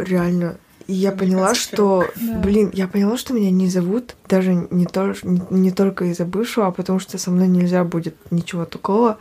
реально. 0.01 0.59
И 0.87 0.93
я 0.93 1.13
поняла, 1.13 1.55
что, 1.55 2.05
блин, 2.43 2.71
я 2.75 2.89
поняла, 2.89 3.17
что 3.17 3.33
меня 3.33 3.51
не 3.51 3.69
зовут 3.69 4.17
даже 4.29 4.55
не, 4.55 4.87
то, 4.87 5.15
не, 5.23 5.41
не 5.51 5.71
только 5.71 6.07
из-за 6.07 6.25
бывшего, 6.25 6.67
а 6.67 6.73
потому 6.73 6.99
что 6.99 7.17
со 7.17 7.31
мной 7.31 7.47
нельзя 7.47 7.85
будет 7.85 8.17
ничего 8.33 8.65
такого. 8.65 9.19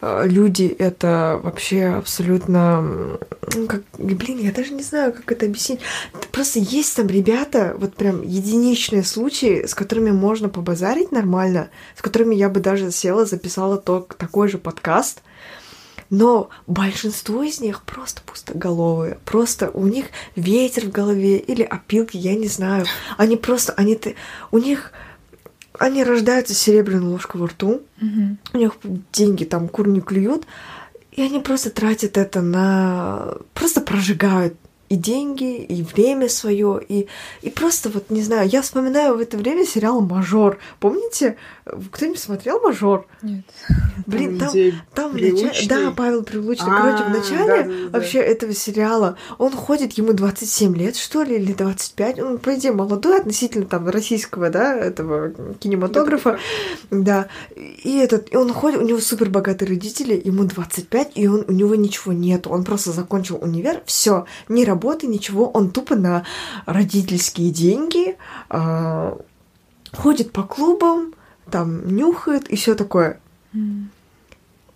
Э, 0.00 0.26
люди 0.26 0.64
это 0.78 1.40
вообще 1.42 1.86
абсолютно... 1.86 3.18
Как, 3.68 3.82
блин, 3.98 4.38
я 4.38 4.52
даже 4.52 4.72
не 4.72 4.82
знаю, 4.82 5.12
как 5.12 5.30
это 5.32 5.46
объяснить. 5.46 5.80
Просто 6.32 6.58
есть 6.58 6.96
там 6.96 7.06
ребята, 7.06 7.74
вот 7.78 7.94
прям 7.94 8.22
единичные 8.22 9.02
случаи, 9.02 9.66
с 9.66 9.74
которыми 9.74 10.10
можно 10.10 10.48
побазарить 10.48 11.12
нормально, 11.12 11.70
с 11.96 12.02
которыми 12.02 12.34
я 12.34 12.48
бы 12.48 12.60
даже 12.60 12.90
села, 12.92 13.24
записала 13.24 13.78
то, 13.78 14.06
такой 14.16 14.48
же 14.48 14.58
подкаст, 14.58 15.22
но 16.10 16.48
большинство 16.66 17.42
из 17.42 17.60
них 17.60 17.82
просто 17.82 18.22
пустоголовые. 18.22 19.18
Просто 19.24 19.70
у 19.70 19.86
них 19.86 20.06
ветер 20.36 20.86
в 20.86 20.90
голове 20.90 21.38
или 21.38 21.62
опилки, 21.62 22.16
я 22.16 22.34
не 22.34 22.48
знаю. 22.48 22.86
Они 23.16 23.36
просто, 23.36 23.72
они, 23.74 23.98
у 24.50 24.58
них 24.58 24.92
они 25.78 26.04
рождаются 26.04 26.54
с 26.54 26.58
серебряной 26.58 27.08
ложкой 27.08 27.40
во 27.40 27.46
рту, 27.48 27.82
угу. 28.00 28.36
у 28.52 28.58
них 28.58 28.72
деньги 29.12 29.44
там 29.44 29.68
кур 29.68 29.88
не 29.88 30.00
клюют, 30.00 30.46
и 31.12 31.22
они 31.22 31.40
просто 31.40 31.70
тратят 31.70 32.16
это 32.16 32.40
на... 32.42 33.34
просто 33.54 33.80
прожигают 33.80 34.54
и 34.88 34.96
деньги, 34.96 35.58
и 35.62 35.82
время 35.82 36.28
свое, 36.28 36.80
и, 36.86 37.08
и 37.42 37.50
просто 37.50 37.90
вот, 37.90 38.10
не 38.10 38.22
знаю, 38.22 38.48
я 38.48 38.62
вспоминаю 38.62 39.16
в 39.16 39.20
это 39.20 39.36
время 39.36 39.66
сериал 39.66 40.00
«Мажор». 40.00 40.58
Помните? 40.80 41.36
Кто-нибудь 41.92 42.18
смотрел 42.18 42.60
«Мажор»? 42.60 43.06
Нет. 43.22 43.44
Блин, 44.06 44.38
там, 44.38 44.50
там, 44.94 45.10
в 45.12 45.14
начале... 45.14 45.68
Да, 45.68 45.90
Павел 45.90 46.22
Прилучный. 46.22 46.70
Короче, 46.70 47.04
в 47.04 47.10
начале 47.10 47.88
вообще 47.88 48.18
этого 48.18 48.54
сериала 48.54 49.16
он 49.38 49.52
ходит, 49.52 49.92
ему 49.94 50.12
27 50.12 50.76
лет, 50.76 50.96
что 50.96 51.22
ли, 51.22 51.36
или 51.36 51.52
25. 51.52 52.20
Он, 52.20 52.38
по 52.38 52.54
идее, 52.54 52.72
молодой 52.72 53.18
относительно 53.18 53.66
там 53.66 53.88
российского, 53.88 54.50
да, 54.50 54.74
этого 54.74 55.30
кинематографа. 55.60 56.38
Да. 56.90 57.28
И 57.56 57.98
этот, 57.98 58.32
и 58.32 58.36
он 58.36 58.52
ходит, 58.52 58.80
у 58.80 58.84
него 58.84 59.00
супер 59.00 59.28
богатые 59.28 59.68
родители, 59.68 60.20
ему 60.22 60.44
25, 60.44 61.12
и 61.14 61.28
он, 61.28 61.44
у 61.46 61.52
него 61.52 61.74
ничего 61.74 62.12
нет. 62.12 62.46
Он 62.46 62.64
просто 62.64 62.92
закончил 62.92 63.38
универ, 63.40 63.82
все, 63.84 64.24
работает 64.48 64.78
работы, 64.78 65.06
ничего, 65.06 65.48
он 65.50 65.70
тупо 65.70 65.96
на 65.96 66.24
родительские 66.66 67.50
деньги 67.50 68.16
э, 68.50 69.16
ходит 69.92 70.32
по 70.32 70.42
клубам, 70.42 71.14
там 71.50 71.94
нюхает 71.94 72.48
и 72.48 72.56
все 72.56 72.74
такое. 72.74 73.20
Mm. 73.54 73.86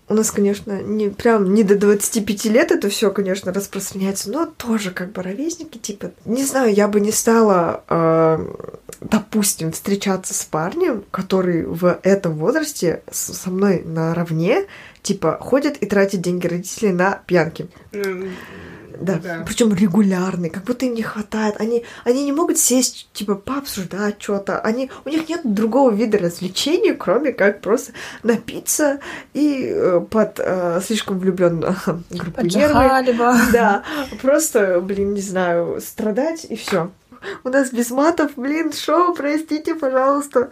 У 0.09 0.15
нас, 0.15 0.31
конечно, 0.31 0.83
не 0.83 1.09
прям 1.09 1.55
не 1.55 1.63
до 1.63 1.77
25 1.77 2.45
лет 2.47 2.71
это 2.71 2.91
все, 2.91 3.11
конечно, 3.11 3.53
распространяется, 3.53 4.31
но 4.31 4.45
тоже 4.47 4.91
как 4.91 5.13
бы 5.13 5.23
ровесники, 5.23 5.79
типа, 5.79 6.11
не 6.27 6.45
знаю, 6.45 6.75
я 6.75 6.87
бы 6.87 7.01
не 7.01 7.13
стала, 7.13 7.83
э, 7.89 8.47
допустим, 9.01 9.73
встречаться 9.73 10.35
с 10.35 10.45
парнем, 10.45 11.05
который 11.11 11.65
в 11.65 11.99
этом 12.03 12.35
возрасте 12.35 13.03
со 13.11 13.49
мной 13.49 13.83
наравне, 13.87 14.67
типа, 15.03 15.39
ходит 15.41 15.79
и 15.79 15.87
тратит 15.87 16.21
деньги 16.21 16.47
родителей 16.47 16.93
на 16.93 17.23
пьянки. 17.27 17.69
Mm 17.93 18.29
да. 19.01 19.19
да. 19.19 19.45
Причем 19.47 19.73
регулярный, 19.75 20.51
как 20.51 20.65
будто 20.65 20.87
им 20.87 20.95
не 20.95 21.03
хватает. 21.03 21.57
Они, 21.59 21.85
они 22.05 22.25
не 22.25 22.33
могут 22.33 22.59
сесть, 22.59 23.09
типа, 23.13 23.35
пообсуждать 23.35 24.17
что-то. 24.23 24.61
Они, 24.61 24.91
у 25.05 25.09
них 25.09 25.29
нет 25.29 25.41
другого 25.45 25.91
вида 25.91 26.19
развлечений, 26.19 26.93
кроме 26.93 27.33
как 27.33 27.61
просто 27.61 27.93
напиться 28.23 29.01
и 29.35 29.67
э, 29.67 30.01
под 30.09 30.39
э, 30.39 30.81
слишком 30.85 31.19
влюбленную 31.19 31.77
группу 32.11 32.43
нервы. 32.43 32.75
Да, 33.53 33.83
просто, 34.21 34.81
блин, 34.81 35.15
не 35.15 35.21
знаю, 35.21 35.81
страдать 35.81 36.47
и 36.49 36.57
все. 36.57 36.91
У 37.45 37.49
нас 37.49 37.71
без 37.71 37.91
матов, 37.91 38.33
блин, 38.37 38.73
шоу, 38.73 39.15
простите, 39.15 39.75
пожалуйста. 39.75 40.51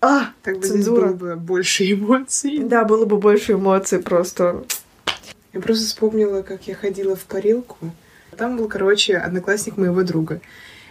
А, 0.00 0.26
так 0.42 0.58
бы 0.58 0.66
цензура. 0.66 1.08
было 1.08 1.14
бы 1.14 1.36
больше 1.36 1.90
эмоций. 1.90 2.58
Да, 2.58 2.84
было 2.84 3.06
бы 3.06 3.16
больше 3.16 3.52
эмоций 3.52 4.00
просто. 4.00 4.64
Я 5.54 5.60
просто 5.60 5.86
вспомнила, 5.86 6.42
как 6.42 6.66
я 6.66 6.74
ходила 6.74 7.14
в 7.14 7.24
парилку. 7.26 7.92
Там 8.36 8.56
был, 8.56 8.68
короче, 8.68 9.16
одноклассник 9.16 9.76
моего 9.76 10.02
друга. 10.02 10.40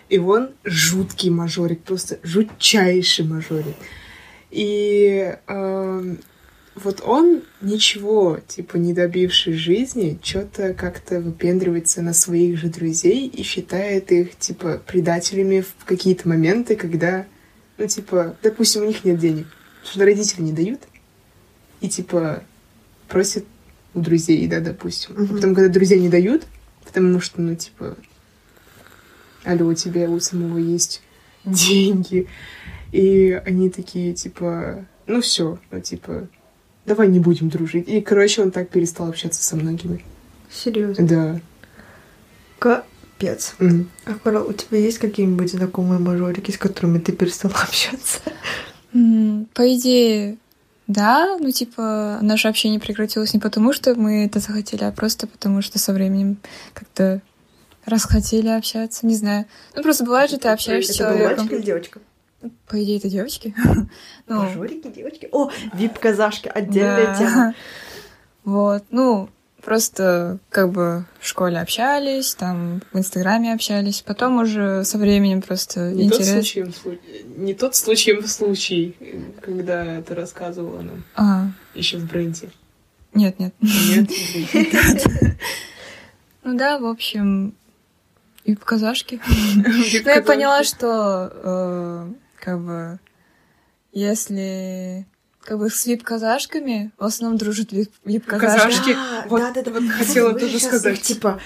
И 0.08 0.18
он 0.18 0.52
жуткий 0.64 1.30
мажорик, 1.30 1.82
просто 1.82 2.18
жутчайший 2.24 3.26
мажорик. 3.26 3.76
И 4.52 5.36
э, 5.48 6.16
вот 6.76 7.02
он 7.06 7.44
ничего, 7.60 8.40
типа, 8.48 8.78
не 8.78 8.94
добивший 8.94 9.54
жизни, 9.54 10.18
что-то 10.24 10.74
как-то 10.74 11.20
выпендривается 11.20 12.02
на 12.02 12.14
своих 12.14 12.58
же 12.58 12.70
друзей 12.70 13.28
и 13.28 13.44
считает 13.44 14.14
их, 14.14 14.38
типа, 14.38 14.82
предателями 14.88 15.60
в 15.60 15.84
какие-то 15.84 16.30
моменты, 16.30 16.78
когда, 16.78 17.26
ну, 17.78 17.86
типа, 17.86 18.38
допустим, 18.42 18.84
у 18.84 18.86
них 18.86 19.04
нет 19.04 19.20
денег, 19.20 19.48
что 19.84 20.06
родители 20.06 20.42
не 20.42 20.54
дают, 20.54 20.80
и, 21.82 21.90
типа, 21.90 22.44
просят 23.10 23.44
у 23.44 23.53
друзей, 23.94 24.48
да, 24.48 24.60
допустим. 24.60 25.14
Угу. 25.16 25.24
А 25.24 25.28
потом, 25.36 25.56
когда 25.56 25.70
друзья 25.70 25.98
не 25.98 26.10
дают, 26.10 26.46
потому 26.86 27.20
что, 27.20 27.42
ну, 27.42 27.56
типа, 27.56 27.96
алло, 29.44 29.68
у 29.68 29.74
тебя 29.74 30.10
у 30.10 30.20
самого 30.20 30.58
есть 30.58 31.02
деньги. 31.46 32.28
И 32.92 33.42
они 33.46 33.70
такие, 33.70 34.14
типа, 34.14 34.86
ну 35.08 35.22
все, 35.22 35.58
ну, 35.72 35.80
типа, 35.82 36.28
давай 36.86 37.08
не 37.08 37.20
будем 37.20 37.50
дружить. 37.50 37.88
И, 37.88 38.02
короче, 38.02 38.42
он 38.42 38.52
так 38.52 38.70
перестал 38.70 39.10
общаться 39.10 39.42
со 39.42 39.56
многими. 39.56 40.04
Серьезно? 40.52 41.08
Да. 41.08 41.42
Капец. 42.60 43.56
Mm. 43.60 43.88
А, 44.06 44.14
Карл, 44.16 44.48
у 44.48 44.54
тебя 44.54 44.78
есть 44.78 45.00
какие-нибудь 45.00 45.52
знакомые 45.52 46.00
мажорики, 46.00 46.52
с 46.52 46.58
которыми 46.58 47.00
ты 47.00 47.12
перестал 47.12 47.52
общаться? 47.64 48.20
Mm, 48.94 49.48
по 49.54 49.76
идее, 49.76 50.38
да, 50.88 51.38
ну 51.40 51.52
типа 51.52 52.20
наше 52.22 52.48
общение 52.48 52.80
прекратилось 52.80 53.34
не 53.34 53.40
потому, 53.40 53.74
что 53.74 53.96
мы 53.96 54.26
это 54.26 54.40
захотели, 54.40 54.84
а 54.84 54.92
просто 54.92 55.28
потому, 55.28 55.62
что 55.62 55.80
со 55.80 55.94
временем 55.94 56.38
как-то 56.74 57.22
расхотели 57.86 58.50
общаться, 58.50 59.06
не 59.06 59.16
знаю. 59.16 59.46
Ну 59.76 59.84
просто 59.84 60.04
бывает 60.04 60.30
же, 60.32 60.38
ты 60.38 60.50
общаешься 60.50 60.92
это 60.92 60.94
с 60.94 60.98
человеком. 60.98 61.38
мальчик 61.38 61.54
или 61.54 61.62
девочка? 61.62 62.00
По 62.68 62.84
идее, 62.84 62.98
это 62.98 63.10
девочки. 63.10 63.56
ну, 64.28 64.44
Мажорики, 64.44 64.90
девочки. 64.90 65.30
О, 65.32 65.50
вип-казашки, 65.74 66.50
отдельная 66.54 67.16
тема. 67.16 67.56
Вот, 68.44 68.84
ну, 68.90 69.30
Просто 69.64 70.40
как 70.50 70.72
бы 70.72 71.06
в 71.20 71.28
школе 71.28 71.58
общались, 71.60 72.36
там 72.36 72.82
в 72.92 72.98
Инстаграме 72.98 73.54
общались, 73.54 74.02
потом 74.02 74.40
уже 74.40 74.84
со 74.84 74.98
временем 74.98 75.42
просто 75.42 75.92
не 75.92 76.04
интерес. 76.04 76.28
Тот 76.28 76.36
случай, 76.36 76.66
не 77.38 77.54
тот 77.54 77.76
случай, 77.76 78.22
случай, 78.28 78.96
когда 79.42 80.02
ты 80.02 80.16
рассказывала 80.16 80.82
нам. 80.82 81.04
А. 81.16 81.48
Еще 81.76 81.98
в 81.98 82.06
бренде. 82.10 82.50
Нет, 83.14 83.40
нет. 83.40 83.54
Нет. 83.62 84.10
Ну 86.46 86.58
да, 86.58 86.78
в 86.78 86.86
общем, 86.86 87.56
и 88.44 88.54
в 88.54 88.60
казашке. 88.66 89.22
Но 89.56 90.12
я 90.12 90.22
поняла, 90.22 90.66
что 90.66 91.32
э, 91.34 92.14
как 92.38 92.60
бы 92.60 93.00
если 93.94 95.08
как 95.44 95.60
бы 95.60 95.70
с 95.70 95.86
вип-казашками 95.86 96.92
в 96.98 97.04
основном 97.04 97.38
дружат 97.38 97.72
вип-казашки. 98.06 98.94
Да, 98.94 99.26
вот, 99.28 99.42
да, 99.42 99.52
да, 99.52 99.62
да. 99.62 99.72
Вот 99.72 99.90
хотела 99.90 100.34
тоже 100.34 100.60
сказать. 100.60 100.98
Их, 100.98 101.02
типа, 101.02 101.40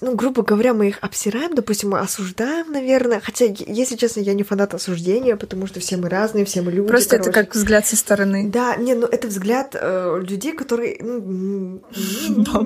ну, 0.00 0.14
грубо 0.14 0.42
говоря, 0.42 0.72
мы 0.72 0.88
их 0.88 0.98
обсираем, 1.00 1.54
допустим, 1.54 1.90
мы 1.90 1.98
осуждаем, 1.98 2.70
наверное. 2.70 3.20
Хотя, 3.20 3.46
если 3.46 3.96
честно, 3.96 4.20
я 4.20 4.34
не 4.34 4.44
фанат 4.44 4.74
осуждения, 4.74 5.36
потому 5.36 5.66
что 5.66 5.80
все 5.80 5.96
мы 5.96 6.08
разные, 6.08 6.44
все 6.44 6.62
мы 6.62 6.70
люди. 6.70 6.88
Просто 6.88 7.18
короче. 7.18 7.30
это 7.30 7.40
как 7.40 7.54
взгляд 7.54 7.86
со 7.86 7.96
стороны. 7.96 8.48
Да, 8.48 8.76
не, 8.76 8.94
ну 8.94 9.06
это 9.06 9.28
взгляд 9.28 9.76
э, 9.78 10.20
людей, 10.22 10.52
которые... 10.52 10.98
Ну, 11.00 11.82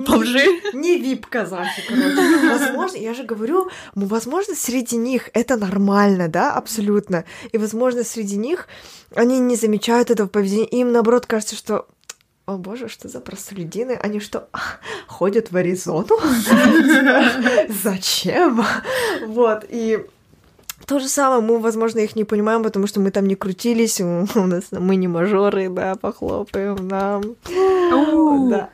Бомжи? 0.07 0.45
Не 0.73 0.97
вип-казахи, 0.99 1.83
короче. 1.87 2.47
Возможно, 2.47 2.97
я 2.97 3.13
же 3.13 3.23
говорю, 3.23 3.69
возможно, 3.95 4.55
среди 4.55 4.97
них 4.97 5.29
это 5.33 5.57
нормально, 5.57 6.27
да, 6.27 6.53
абсолютно. 6.53 7.25
И, 7.51 7.57
возможно, 7.57 8.03
среди 8.03 8.37
них 8.37 8.67
они 9.15 9.39
не 9.39 9.55
замечают 9.55 10.11
этого 10.11 10.27
поведения, 10.27 10.67
им 10.81 10.91
наоборот 10.91 11.25
кажется, 11.25 11.55
что 11.55 11.87
о 12.45 12.57
боже, 12.57 12.89
что 12.89 13.07
за 13.07 13.21
простолюдины? 13.21 13.93
Они 13.93 14.19
что, 14.19 14.49
ходят 15.07 15.51
в 15.51 15.57
Аризону? 15.57 16.17
Зачем? 17.83 18.63
Вот, 19.25 19.65
и 19.67 20.05
то 20.85 20.99
же 20.99 21.07
самое, 21.07 21.41
мы, 21.41 21.59
возможно, 21.59 21.99
их 21.99 22.15
не 22.15 22.23
понимаем, 22.23 22.61
потому 22.61 22.85
что 22.85 22.99
мы 22.99 23.09
там 23.09 23.25
не 23.25 23.35
крутились, 23.35 23.99
у 23.99 24.27
нас 24.35 24.65
мы 24.71 24.95
не 24.95 25.07
мажоры, 25.07 25.69
да, 25.69 25.95
похлопаем 25.95 26.87
нам. 26.87 27.35
Да. 28.49 28.69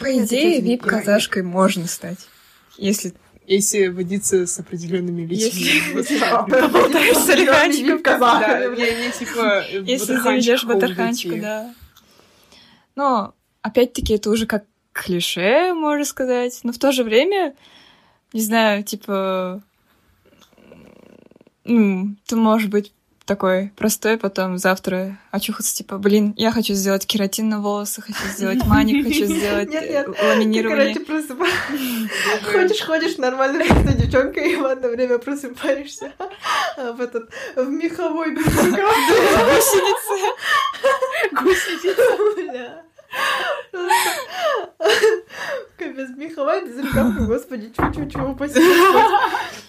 По 0.00 0.18
идее, 0.18 0.60
вип-казашкой 0.60 1.42
можно 1.42 1.86
стать, 1.86 2.18
если 2.76 3.14
Если 3.46 3.86
водиться 3.88 4.46
с 4.46 4.58
определенными 4.58 5.22
людьми. 5.22 5.80
Поболтаешь 5.94 7.16
с 7.16 7.28
олигархиком 7.28 8.02
типа 9.18 9.64
Если 9.90 10.16
заведешь 10.16 10.64
батарханчику, 10.64 11.36
да. 11.40 11.72
Но, 12.96 13.34
опять-таки, 13.62 14.14
это 14.14 14.30
уже 14.30 14.46
как 14.46 14.64
клише, 14.92 15.74
можно 15.74 16.04
сказать. 16.04 16.58
Но 16.64 16.72
в 16.72 16.78
то 16.78 16.90
же 16.90 17.04
время, 17.04 17.54
не 18.32 18.40
знаю, 18.40 18.82
типа... 18.82 19.62
Ну, 21.64 22.16
ты 22.26 22.36
можешь 22.36 22.68
быть 22.68 22.92
такой 23.26 23.72
простой, 23.76 24.16
потом 24.16 24.56
завтра 24.56 25.18
очухаться, 25.30 25.74
типа, 25.74 25.98
блин, 25.98 26.32
я 26.36 26.52
хочу 26.52 26.74
сделать 26.74 27.06
кератин 27.06 27.48
на 27.48 27.60
волосы, 27.60 28.00
хочу 28.00 28.24
сделать 28.28 28.64
маник, 28.64 29.04
хочу 29.04 29.26
сделать 29.34 29.68
ламинирование. 29.68 30.94
Ты, 30.94 31.04
короче, 31.04 31.26
Ходишь, 32.44 32.80
ходишь, 32.80 33.18
нормально 33.18 33.64
ты 33.64 33.94
девчонка, 33.94 34.40
и 34.40 34.56
в 34.56 34.64
одно 34.64 34.88
время 34.88 35.18
просыпаешься 35.18 36.12
а 36.76 36.92
в 36.92 37.00
этот, 37.00 37.28
в 37.56 37.68
меховой 37.68 38.30
Гусеница. 38.34 38.76
Гусеница, 41.32 42.16
бля. 42.36 42.85
Капец, 45.76 46.08
меховая 46.16 46.64
безрукавка, 46.64 47.22
господи, 47.24 47.72
чу-чу-чу, 47.76 48.32
упаси 48.32 48.60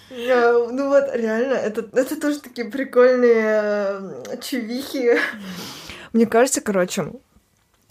Ну 0.10 0.88
вот, 0.88 1.05
реально, 1.13 1.53
это, 1.53 1.88
это 1.93 2.19
тоже 2.19 2.39
такие 2.39 2.69
прикольные 2.69 4.23
э, 4.29 4.38
чувихи. 4.41 5.19
Мне 6.13 6.25
кажется, 6.25 6.62
короче, 6.62 7.12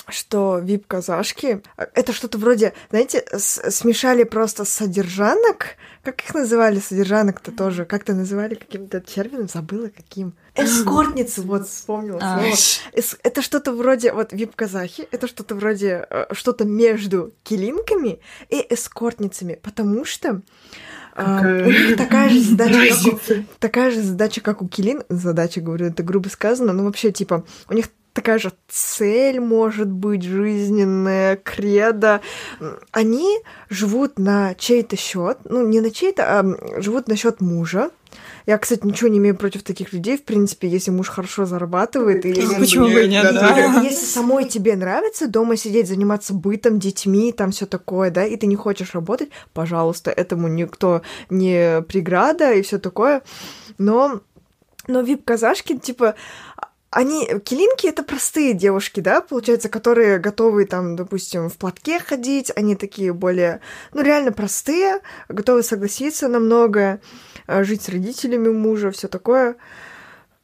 что 0.09 0.59
вип-казашки— 0.59 1.62
это 1.77 2.12
что-то 2.12 2.38
вроде, 2.38 2.73
знаете, 2.90 3.25
смешали 3.37 4.25
просто 4.25 4.64
содержанок. 4.64 5.77
Как 6.03 6.23
их 6.23 6.35
называли 6.35 6.79
содержанок-то 6.79 7.51
тоже? 7.53 7.85
Как-то 7.85 8.14
называли 8.14 8.55
каким-то 8.55 9.01
термином? 9.01 9.49
Забыла 9.49 9.88
каким. 9.88 10.35
Эскортницы, 10.55 11.42
вот 11.42 11.69
вспомнила 11.69 12.21
а. 12.23 12.40
слово. 12.40 13.16
Это 13.23 13.42
что-то 13.42 13.73
вроде, 13.73 14.12
вот 14.12 14.33
вип-казахи, 14.33 15.09
это 15.11 15.27
что-то 15.27 15.55
вроде, 15.55 16.07
э, 16.09 16.27
что-то 16.33 16.64
между 16.64 17.35
килинками 17.42 18.21
и 18.49 18.64
эскортницами, 18.71 19.59
потому 19.62 20.05
что 20.05 20.40
а, 21.16 21.40
у 21.40 21.71
них 21.71 21.97
такая 21.97 22.29
же 22.29 22.40
задача, 22.40 22.95
как 23.03 23.14
у, 23.14 23.42
такая 23.59 23.90
же 23.90 24.03
задача, 24.03 24.40
как 24.42 24.62
у 24.62 24.69
Килин. 24.69 25.03
Задача, 25.09 25.61
говорю, 25.62 25.87
это 25.87 26.03
грубо 26.03 26.29
сказано, 26.29 26.73
но 26.75 26.85
вообще, 26.85 27.11
типа, 27.11 27.45
у 27.69 27.75
них 27.75 27.88
такая 28.16 28.38
же 28.38 28.50
цель 28.66 29.40
может 29.40 29.88
быть 29.88 30.22
жизненная, 30.22 31.37
кредо. 31.37 32.22
Они 32.90 33.38
живут 33.68 34.18
на 34.18 34.55
чей-то 34.55 34.96
счет, 34.96 35.38
ну 35.44 35.66
не 35.66 35.81
на 35.81 35.90
чей-то, 35.90 36.24
а 36.24 36.81
живут 36.81 37.09
на 37.09 37.16
счет 37.16 37.42
мужа. 37.42 37.90
Я, 38.46 38.57
кстати, 38.57 38.87
ничего 38.87 39.11
не 39.11 39.18
имею 39.18 39.37
против 39.37 39.64
таких 39.64 39.92
людей, 39.92 40.16
в 40.16 40.24
принципе, 40.24 40.68
если 40.68 40.90
муж 40.90 41.11
хорошо 41.11 41.44
зарабатывает. 41.44 42.24
И 42.24 42.33
ну, 42.33 42.55
почему 42.59 42.87
бы 42.87 43.07
нет, 43.07 43.35
да. 43.35 43.83
Если 43.83 44.07
самой 44.07 44.46
тебе 44.46 44.76
нравится 44.76 45.29
дома 45.29 45.57
сидеть, 45.57 45.88
заниматься 45.88 46.33
бытом, 46.33 46.79
детьми, 46.79 47.33
там 47.33 47.50
все 47.50 47.66
такое, 47.66 48.11
да, 48.11 48.24
и 48.24 48.37
ты 48.37 48.46
не 48.46 48.57
хочешь 48.57 48.94
работать, 48.94 49.29
пожалуйста, 49.52 50.11
этому 50.11 50.48
никто 50.48 51.02
не 51.29 51.83
преграда 51.83 52.52
и 52.55 52.62
все 52.62 52.79
такое. 52.79 53.22
Но 53.76 54.22
но 54.88 55.00
вип-казашки, 55.00 55.79
типа, 55.79 56.14
они, 56.97 57.27
килинки 57.45 57.87
это 57.87 58.03
простые 58.03 58.55
девушки, 58.55 59.01
да, 59.01 59.21
получается, 59.21 59.69
которые 59.69 60.19
готовы 60.19 60.65
там, 60.65 60.97
допустим, 60.97 61.51
в 61.51 61.59
платке 61.59 61.99
ходить, 61.99 62.51
они 62.57 62.75
такие 62.75 63.13
более, 63.13 63.61
ну, 63.93 64.01
реально 64.01 64.33
простые, 64.33 65.01
готовы 65.29 65.63
согласиться 65.63 66.29
на 66.29 66.39
многое, 66.39 67.03
э, 67.49 67.65
жить 67.65 67.83
с 67.83 67.91
родителями 67.91 68.49
мужа, 68.49 68.91
все 68.93 69.09
такое. 69.09 69.57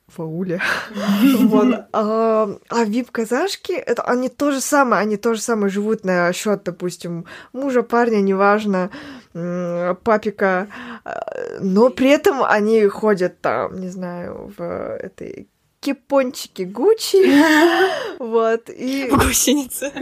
Фауля. 0.09 0.61
Вот. 1.39 1.87
А, 1.95 2.55
а 2.69 2.85
вип-казашки, 2.85 3.73
это 3.73 4.03
они 4.03 4.29
то 4.29 4.51
же 4.51 4.61
самое, 4.61 5.01
они 5.01 5.17
то 5.17 5.33
же 5.33 5.41
самое 5.41 5.71
живут 5.71 6.05
на 6.05 6.31
счет, 6.35 6.65
допустим, 6.65 7.25
мужа, 7.55 7.83
парня, 7.83 8.21
неважно, 8.21 8.91
папика, 9.33 10.69
э, 11.07 11.61
но 11.61 11.89
при 11.89 12.11
этом 12.11 12.45
они 12.45 12.87
ходят 12.89 13.41
там, 13.41 13.81
не 13.81 13.89
знаю, 13.89 14.53
в 14.59 14.63
этой 14.63 15.49
кипончики 15.83 16.63
Гуччи. 16.63 17.19
Вот. 18.19 18.71
И... 18.71 19.09
Гусеницы. 19.11 19.93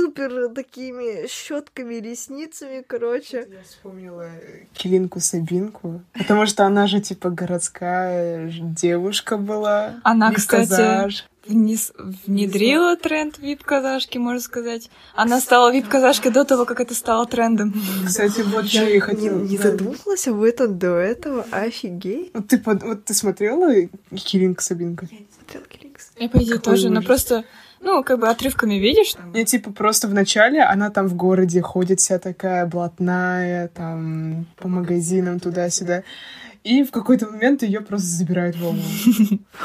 Супер 0.00 0.48
такими 0.54 1.28
щетками, 1.28 1.96
ресницами, 1.96 2.82
короче. 2.86 3.46
Я 3.50 3.62
вспомнила 3.68 4.30
Килинку 4.72 5.20
Сабинку, 5.20 6.00
потому 6.14 6.46
что 6.46 6.64
она 6.64 6.86
же 6.86 7.00
типа 7.00 7.28
городская 7.28 8.50
девушка 8.50 9.36
была. 9.36 10.00
Она, 10.02 10.32
кстати, 10.32 11.12
вниз, 11.46 11.92
внедрила 12.26 12.96
тренд 12.96 13.38
вип-казашки, 13.38 14.16
можно 14.16 14.40
сказать. 14.40 14.88
Она 15.14 15.38
стала 15.38 15.70
вип-казашкой 15.70 16.32
до 16.32 16.44
того, 16.44 16.64
как 16.64 16.80
это 16.80 16.94
стало 16.94 17.26
трендом. 17.26 17.74
Кстати, 18.06 18.40
вот 18.40 18.68
что 18.68 18.88
я 18.88 19.00
хотела. 19.02 19.38
Не, 19.38 19.50
не 19.50 19.58
задумалась 19.58 20.26
об 20.26 20.42
этом 20.42 20.78
до 20.78 20.96
этого, 20.96 21.44
офигеть. 21.50 22.30
Вот 22.32 22.48
ты, 22.48 22.62
вот 22.64 23.04
ты 23.04 23.12
смотрела 23.12 23.70
Киринка 24.14 24.62
Сабинка? 24.62 25.06
Я 25.10 25.18
не 25.18 25.26
смотрела 25.36 25.66
Киринка 25.66 26.00
Я, 26.16 26.28
по 26.30 26.38
идее, 26.38 26.58
тоже, 26.58 26.88
но 26.88 27.02
просто... 27.02 27.44
Ну, 27.80 28.04
как 28.04 28.20
бы 28.20 28.28
отрывками 28.28 28.74
видишь. 28.74 29.14
Не, 29.32 29.44
типа, 29.44 29.72
просто 29.72 30.06
в 30.06 30.14
начале 30.14 30.62
она 30.62 30.90
там 30.90 31.06
в 31.06 31.14
городе 31.14 31.62
ходит 31.62 32.00
вся 32.00 32.18
такая 32.18 32.66
блатная, 32.66 33.68
там, 33.68 34.46
по 34.56 34.68
магазинам 34.68 35.40
туда-сюда. 35.40 36.02
И 36.62 36.82
в 36.84 36.90
какой-то 36.90 37.26
момент 37.26 37.62
ее 37.62 37.80
просто 37.80 38.06
забирают 38.08 38.56
в 38.56 38.60
волну. 38.60 38.82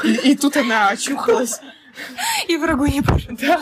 И, 0.02 0.30
и 0.30 0.36
тут 0.36 0.56
она 0.56 0.88
очухалась. 0.88 1.60
И 2.48 2.56
врагу 2.56 2.86
не 2.86 3.02
пошел. 3.02 3.36
Да, 3.40 3.60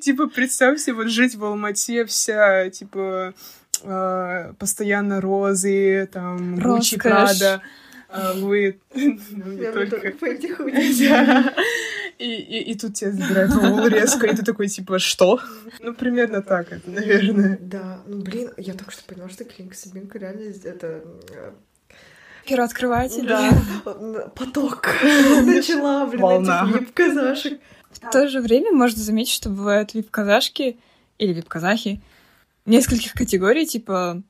типа, 0.00 0.28
представьте, 0.28 0.92
вот 0.92 1.08
жить 1.08 1.34
в 1.34 1.44
Алмате 1.44 2.04
вся, 2.04 2.70
типа, 2.70 3.34
а, 3.82 4.52
постоянно 4.58 5.20
розы, 5.20 6.08
там, 6.12 6.56
Гуччи, 6.56 6.98
Прада. 6.98 7.62
Вы, 8.36 8.80
ну, 8.94 9.52
не 9.52 9.72
только. 9.72 10.12
И, 12.16 12.32
и, 12.32 12.70
и 12.70 12.78
тут 12.78 12.94
тебя 12.94 13.10
забирают 13.10 13.52
в 13.52 13.88
резко, 13.88 14.28
и 14.28 14.36
ты 14.36 14.44
такой, 14.44 14.68
типа, 14.68 15.00
что? 15.00 15.40
Ну, 15.80 15.94
примерно 15.94 16.42
так 16.42 16.70
это, 16.70 16.88
наверное. 16.88 17.58
Да, 17.60 18.02
ну, 18.06 18.22
блин, 18.22 18.52
я 18.56 18.74
только 18.74 18.92
что 18.92 19.02
поняла, 19.04 19.28
что 19.28 19.44
Клинка 19.44 19.76
Сабинка 19.76 20.18
реально 20.20 20.42
это 20.62 21.02
э, 21.32 21.50
Первооткрыватель. 22.46 23.26
Да, 23.26 23.50
поток. 24.36 24.86
Начала, 25.02 26.06
блин, 26.06 26.22
Волна. 26.22 26.68
этих 26.68 26.80
вип-казашек. 26.82 27.60
В 27.90 28.10
то 28.10 28.28
же 28.28 28.40
время 28.40 28.70
можно 28.70 29.02
заметить, 29.02 29.32
что 29.32 29.50
бывают 29.50 29.94
вип-казашки 29.94 30.78
или 31.18 31.32
вип-казахи 31.32 32.00
нескольких 32.66 33.12
категорий, 33.12 33.66
типа 33.66 34.22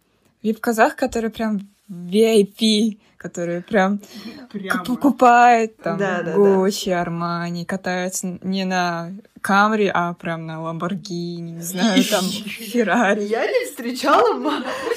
вип-казах, 0.42 0.96
который 0.96 1.30
прям 1.30 1.68
VIP, 1.88 2.98
которые 3.24 3.62
прям, 3.62 4.00
прям... 4.52 4.84
покупает 4.84 5.78
там 5.78 5.96
да, 5.96 6.22
да, 6.22 6.34
Гуччи, 6.34 6.90
да. 6.90 7.00
Армани, 7.00 7.64
катается 7.64 8.38
не 8.42 8.64
на 8.66 9.12
Камри, 9.40 9.90
а 9.92 10.14
прям 10.14 10.46
на 10.46 10.62
Ламборгини, 10.62 11.52
не 11.52 11.62
знаю, 11.62 12.04
там 12.10 12.24
Феррари. 12.24 13.24
Я 13.24 13.46
не 13.46 13.66
встречала 13.66 14.38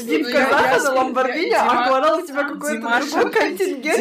Дип 0.01 0.25
Казаха 0.25 0.83
на 0.83 0.91
Ламборгини, 0.95 1.53
а 1.53 1.87
говорила 1.87 2.17
у 2.17 2.27
тебя 2.27 2.43
какой-то 2.43 2.81
другой 2.81 3.31
контингент 3.31 3.99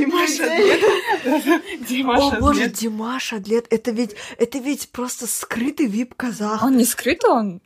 Димаш 1.89 2.33
О, 2.35 2.41
боже, 2.41 2.69
Димаш 2.69 3.33
Адлет, 3.33 3.67
это 3.71 3.91
ведь, 3.93 4.17
это 4.39 4.59
ведь 4.59 4.91
просто 4.91 5.27
скрытый 5.27 5.87
вип-казах. 5.87 6.63
Он 6.63 6.77
не 6.77 6.85
скрытый, 6.85 7.31
он 7.31 7.61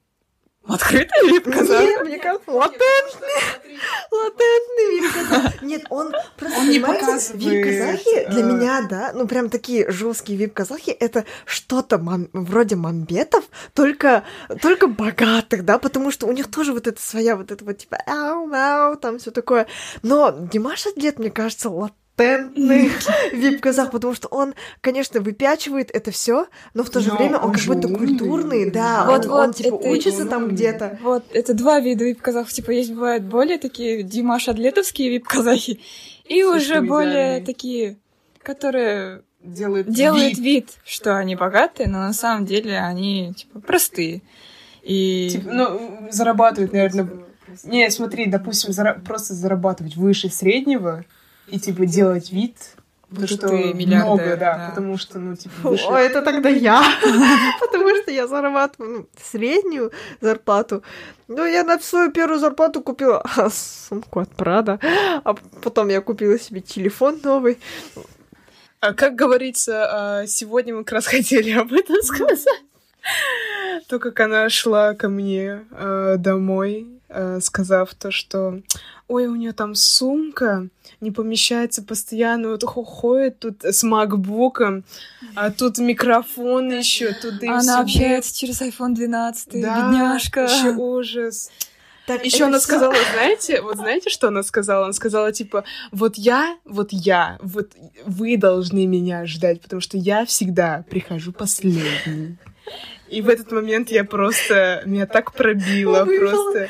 Открытый 0.75 1.29
вид 1.29 1.45
казах? 1.45 1.81
Нет, 1.81 2.05
мне 2.05 2.19
кажется, 2.19 2.51
латентный. 2.51 3.79
Латентный 4.11 4.91
вид 4.91 5.13
казах. 5.13 5.63
Нет, 5.63 5.83
он 5.91 6.13
просто, 6.37 6.59
он 6.59 6.69
не 6.69 6.81
показывает. 6.81 7.43
Вип 7.43 7.65
казахи 7.65 8.27
для 8.31 8.43
меня, 8.43 8.83
да, 8.89 9.13
ну 9.15 9.27
прям 9.27 9.51
такие 9.51 9.91
жесткие 9.91 10.39
вип 10.39 10.55
казахи, 10.55 10.91
это 10.91 11.25
что-то 11.45 12.01
вроде 12.33 12.77
мамбетов, 12.77 13.45
только, 13.75 14.25
только 14.61 14.87
богатых, 14.87 15.65
да, 15.65 15.79
потому 15.79 16.11
что 16.11 16.27
у 16.27 16.33
них 16.33 16.51
тоже 16.51 16.73
вот 16.73 16.87
эта 16.87 17.01
своя 17.01 17.37
вот 17.37 17.51
это 17.51 17.65
вот 17.65 17.79
типа 17.79 17.99
ау-ау, 18.07 18.97
там 18.97 19.19
все 19.19 19.31
такое. 19.31 19.67
Но 20.03 20.31
Димаш 20.31 20.87
Атлет, 20.87 21.19
мне 21.19 21.31
кажется, 21.31 21.71
латентный 21.71 22.00
патентный 22.21 22.91
вип-казах, 23.33 23.91
потому 23.91 24.15
что 24.15 24.29
он, 24.29 24.55
конечно, 24.81 25.21
выпячивает 25.21 25.91
это 25.93 26.11
все, 26.11 26.47
но 26.75 26.85
в 26.85 26.91
то 26.91 27.01
же 27.01 27.09
но 27.09 27.17
время 27.17 27.39
он, 27.39 27.51
он 27.51 27.53
как 27.55 27.65
будто 27.65 27.89
культурный, 27.89 28.71
да, 28.71 29.07
вот, 29.07 29.25
он, 29.25 29.31
вот, 29.31 29.39
он 29.41 29.53
типа 29.55 29.75
учится 29.75 30.27
там 30.27 30.49
где-то. 30.49 30.99
Вот, 31.03 31.25
это 31.33 31.55
два 31.55 31.81
вида 31.81 32.05
вип-казахов, 32.05 32.53
типа 32.53 32.71
есть 32.73 32.93
бывают 32.93 33.25
более 33.25 33.59
такие 33.59 34.03
Димаш 34.03 34.49
Адлетовские 34.49 35.11
вип-казахи, 35.11 35.81
и 36.27 36.45
уже 36.45 36.81
более 36.83 37.41
такие, 37.41 37.97
которые 38.43 39.23
делают, 39.43 39.89
делают 39.89 40.37
вид. 40.37 40.39
вид, 40.39 40.71
что 40.85 41.17
они 41.17 41.37
богатые, 41.37 41.89
но 41.89 41.99
на 42.01 42.13
самом 42.13 42.45
деле 42.45 42.79
они 42.79 43.33
типа 43.35 43.61
простые. 43.61 44.23
И... 44.83 45.31
Типа, 45.33 45.51
ну, 45.53 46.09
зарабатывают, 46.11 46.73
наверное... 46.73 47.09
Не, 47.65 47.91
смотри, 47.91 48.27
допустим, 48.27 48.73
зара... 48.73 49.01
просто 49.05 49.35
зарабатывать 49.35 49.97
выше 49.97 50.31
среднего 50.31 51.05
и, 51.51 51.59
типа, 51.59 51.87
делать 51.87 52.33
вид, 52.33 52.57
то, 53.15 53.27
что 53.27 53.49
ты 53.49 53.75
много, 53.75 54.37
да, 54.37 54.37
да, 54.37 54.67
потому 54.71 54.97
что, 54.97 55.19
ну, 55.19 55.35
типа, 55.35 55.71
выше... 55.71 55.85
О, 55.87 55.97
это 55.97 56.23
тогда 56.23 56.49
я, 56.49 56.81
потому 57.61 57.89
что 57.97 58.13
я 58.13 58.29
зарабатываю 58.29 58.99
ну, 59.01 59.07
среднюю 59.21 59.91
зарплату. 60.21 60.85
Ну, 61.27 61.45
я 61.45 61.65
на 61.65 61.81
свою 61.81 62.13
первую 62.13 62.39
зарплату 62.39 62.83
купила 62.83 63.25
сумку 63.53 64.21
от 64.21 64.31
Прада, 64.31 64.79
а 65.25 65.35
потом 65.63 65.89
я 65.89 66.01
купила 66.01 66.39
себе 66.39 66.61
телефон 66.61 67.21
новый. 67.25 67.59
А 68.79 68.95
как 68.95 69.15
говорится, 69.15 70.21
а, 70.21 70.27
сегодня 70.27 70.75
мы 70.75 70.85
как 70.85 70.93
раз 70.93 71.07
хотели 71.09 71.51
об 71.51 71.73
этом 71.73 72.03
сказать. 72.03 72.47
То, 73.89 73.99
как 73.99 74.21
она 74.21 74.49
шла 74.51 74.95
ко 74.95 75.09
мне 75.09 75.65
э, 75.73 76.17
домой, 76.19 77.00
сказав 77.41 77.95
то, 77.95 78.11
что 78.11 78.61
ой, 79.09 79.27
у 79.27 79.35
нее 79.35 79.53
там 79.53 79.75
сумка 79.75 80.69
не 81.01 81.11
помещается 81.11 81.83
постоянно, 81.83 82.51
вот 82.51 82.63
ходит 82.63 83.41
тут 83.41 83.65
с 83.65 83.83
макбуком, 83.83 84.85
а 85.35 85.51
тут 85.51 85.79
микрофон 85.79 86.71
еще, 86.71 87.13
тут 87.15 87.43
и 87.43 87.49
Она 87.49 87.81
общается 87.81 88.37
через 88.37 88.63
iPhone 88.63 88.95
12, 88.95 89.61
да, 89.61 89.91
бедняжка. 89.91 90.45
Еще 90.45 90.71
ужас. 90.77 91.51
Так, 92.07 92.25
еще 92.25 92.45
она 92.45 92.59
всё... 92.59 92.67
сказала, 92.67 92.95
знаете, 93.13 93.63
вот 93.63 93.77
знаете, 93.77 94.11
что 94.11 94.29
она 94.29 94.43
сказала? 94.43 94.85
Она 94.85 94.93
сказала, 94.93 95.33
типа, 95.33 95.65
вот 95.93 96.17
я, 96.17 96.57
вот 96.65 96.89
я, 96.93 97.39
вот 97.41 97.71
вы 98.05 98.37
должны 98.37 98.87
меня 98.87 99.27
ждать, 99.27 99.61
потому 99.61 99.81
что 99.81 99.97
я 99.97 100.25
всегда 100.25 100.85
прихожу 100.91 101.33
последний. 101.33 102.37
И 103.09 103.23
в 103.23 103.29
этот 103.29 103.51
момент 103.51 103.91
я 103.91 104.05
просто... 104.05 104.83
Меня 104.87 105.07
так 105.07 105.33
пробило 105.33 106.05
просто. 106.05 106.69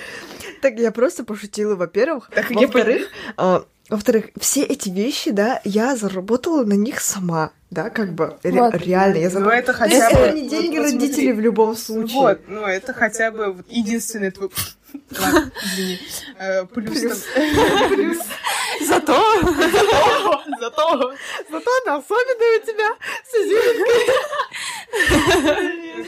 Так 0.61 0.78
я 0.78 0.90
просто 0.92 1.24
пошутила, 1.24 1.74
во-первых. 1.76 2.30
Во-вторых, 2.50 3.08
а, 3.36 3.64
во-вторых, 3.88 4.26
все 4.38 4.62
эти 4.62 4.88
вещи, 4.88 5.30
да, 5.32 5.61
я 5.64 5.96
заработала 5.96 6.64
на 6.64 6.74
них 6.74 7.00
сама, 7.00 7.50
да, 7.70 7.90
как 7.90 8.12
бы 8.12 8.36
ре- 8.44 8.70
реально 8.72 9.18
я 9.18 9.30
заработала. 9.30 9.54
Ну 9.54 9.58
это 9.58 9.72
хотя 9.72 10.11
бы... 10.11 10.16
Это 10.16 10.34
не 10.36 10.48
деньги 10.48 10.78
вот, 10.78 10.84
родителей 10.84 11.32
в 11.32 11.40
любом 11.40 11.74
случае. 11.76 12.20
Вот, 12.20 12.40
ну 12.46 12.64
это 12.66 12.92
хотя 12.92 13.30
бы 13.32 13.64
единственный 13.68 14.30
твой... 14.30 14.50
Ладно, 15.18 15.50
извини. 15.64 15.98
Э, 16.38 16.64
плюс. 16.66 17.00
Плюс. 17.88 18.18
Зато... 18.86 19.42
Зато... 20.61 21.14
Зато 21.50 21.70
она 21.84 21.96
особенная 21.96 22.58
у 22.58 22.66
тебя 22.66 22.96
с 23.24 23.32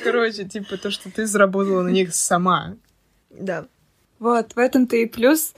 Короче, 0.05 0.44
типа 0.44 0.76
то, 0.76 0.90
что 0.90 1.11
ты 1.11 1.26
заработала 1.26 1.82
на 1.82 1.88
них 1.88 2.14
сама. 2.14 2.76
Да. 3.30 3.66
Вот, 4.22 4.52
в 4.54 4.58
этом-то 4.60 4.94
и 4.94 5.06
плюс 5.06 5.52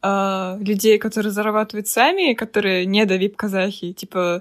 э, 0.00 0.58
людей, 0.60 0.98
которые 0.98 1.32
зарабатывают 1.32 1.88
сами, 1.88 2.34
которые 2.34 2.86
не 2.86 3.06
до 3.06 3.16
вип-казахи, 3.16 3.92
типа... 3.92 4.40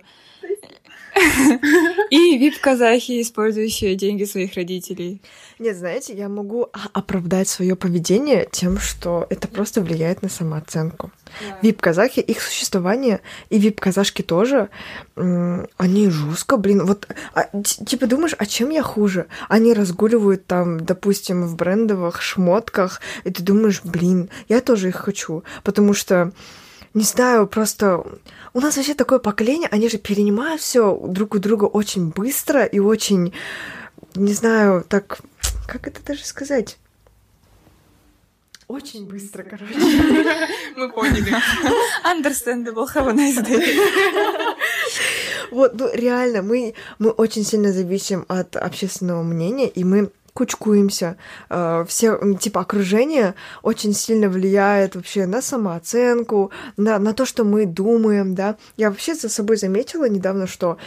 И 2.10 2.38
вип-казахи, 2.38 3.22
использующие 3.22 3.96
деньги 3.96 4.24
своих 4.24 4.56
родителей. 4.56 5.22
Нет, 5.60 5.78
знаете, 5.78 6.14
я 6.14 6.30
могу 6.30 6.70
оправдать 6.94 7.48
свое 7.48 7.76
поведение 7.76 8.48
тем, 8.52 8.78
что 8.78 9.28
это 9.30 9.48
просто 9.48 9.82
влияет 9.82 10.22
на 10.22 10.30
самооценку. 10.30 11.12
Yeah. 11.42 11.56
Вип-казахи, 11.62 12.20
их 12.20 12.42
существование 12.42 13.22
и 13.50 13.58
вип-казашки 13.58 14.22
тоже, 14.22 14.70
они 15.16 16.10
жестко, 16.10 16.58
блин, 16.58 16.86
вот, 16.86 17.08
а, 17.34 17.48
типа 17.64 18.08
думаешь, 18.08 18.36
а 18.38 18.46
чем 18.46 18.70
я 18.70 18.84
хуже? 18.84 19.28
Они 19.50 19.74
разгуливают 19.74 20.46
там, 20.46 20.80
допустим, 20.80 21.46
в 21.48 21.56
брендовых 21.56 22.22
шмотках, 22.22 23.02
и 23.24 23.32
ты 23.32 23.42
думаешь, 23.42 23.82
блин, 23.84 24.30
я 24.50 24.62
тоже 24.62 24.90
их 24.90 24.96
хочу, 24.96 25.44
потому 25.64 25.94
что 25.94 26.32
не 26.94 27.04
знаю, 27.04 27.48
просто 27.48 28.06
у 28.54 28.60
нас 28.60 28.78
вообще 28.78 28.94
такое 28.94 29.20
поколение, 29.20 29.68
они 29.72 29.90
же 29.90 29.98
перенимают 29.98 30.62
все 30.62 30.96
друг 31.08 31.36
у 31.36 31.40
друга 31.40 31.66
очень 31.66 32.10
быстро 32.10 32.66
и 32.66 32.80
очень, 32.80 33.34
не 34.16 34.34
знаю, 34.34 34.86
так 34.88 35.20
как 35.68 35.88
это 35.88 36.04
даже 36.04 36.24
сказать? 36.26 36.78
Очень 38.68 39.08
быстро, 39.08 39.44
короче. 39.44 39.74
Мы 40.76 40.92
поняли. 40.92 41.32
Understandable. 42.06 42.88
Have 42.94 43.10
a 43.10 43.14
nice 43.14 43.44
day. 43.44 43.64
Вот, 45.52 45.76
ну 45.76 45.88
реально, 45.94 46.42
мы, 46.42 46.74
мы 46.98 47.12
очень 47.12 47.44
сильно 47.44 47.72
зависим 47.72 48.26
от 48.28 48.56
общественного 48.56 49.22
мнения, 49.22 49.70
и 49.70 49.84
мы 49.84 50.10
кучкуемся. 50.34 51.18
Э, 51.50 51.86
все, 51.88 52.20
типа, 52.40 52.62
окружение 52.62 53.36
очень 53.62 53.94
сильно 53.94 54.30
влияет 54.30 54.96
вообще 54.96 55.26
на 55.26 55.42
самооценку, 55.42 56.52
на, 56.78 57.00
на 57.00 57.14
то, 57.14 57.26
что 57.26 57.44
мы 57.44 57.66
думаем, 57.66 58.36
да. 58.36 58.58
Я 58.78 58.90
вообще 58.90 59.16
за 59.16 59.30
собой 59.30 59.58
заметила 59.58 60.10
недавно, 60.10 60.48
что 60.48 60.78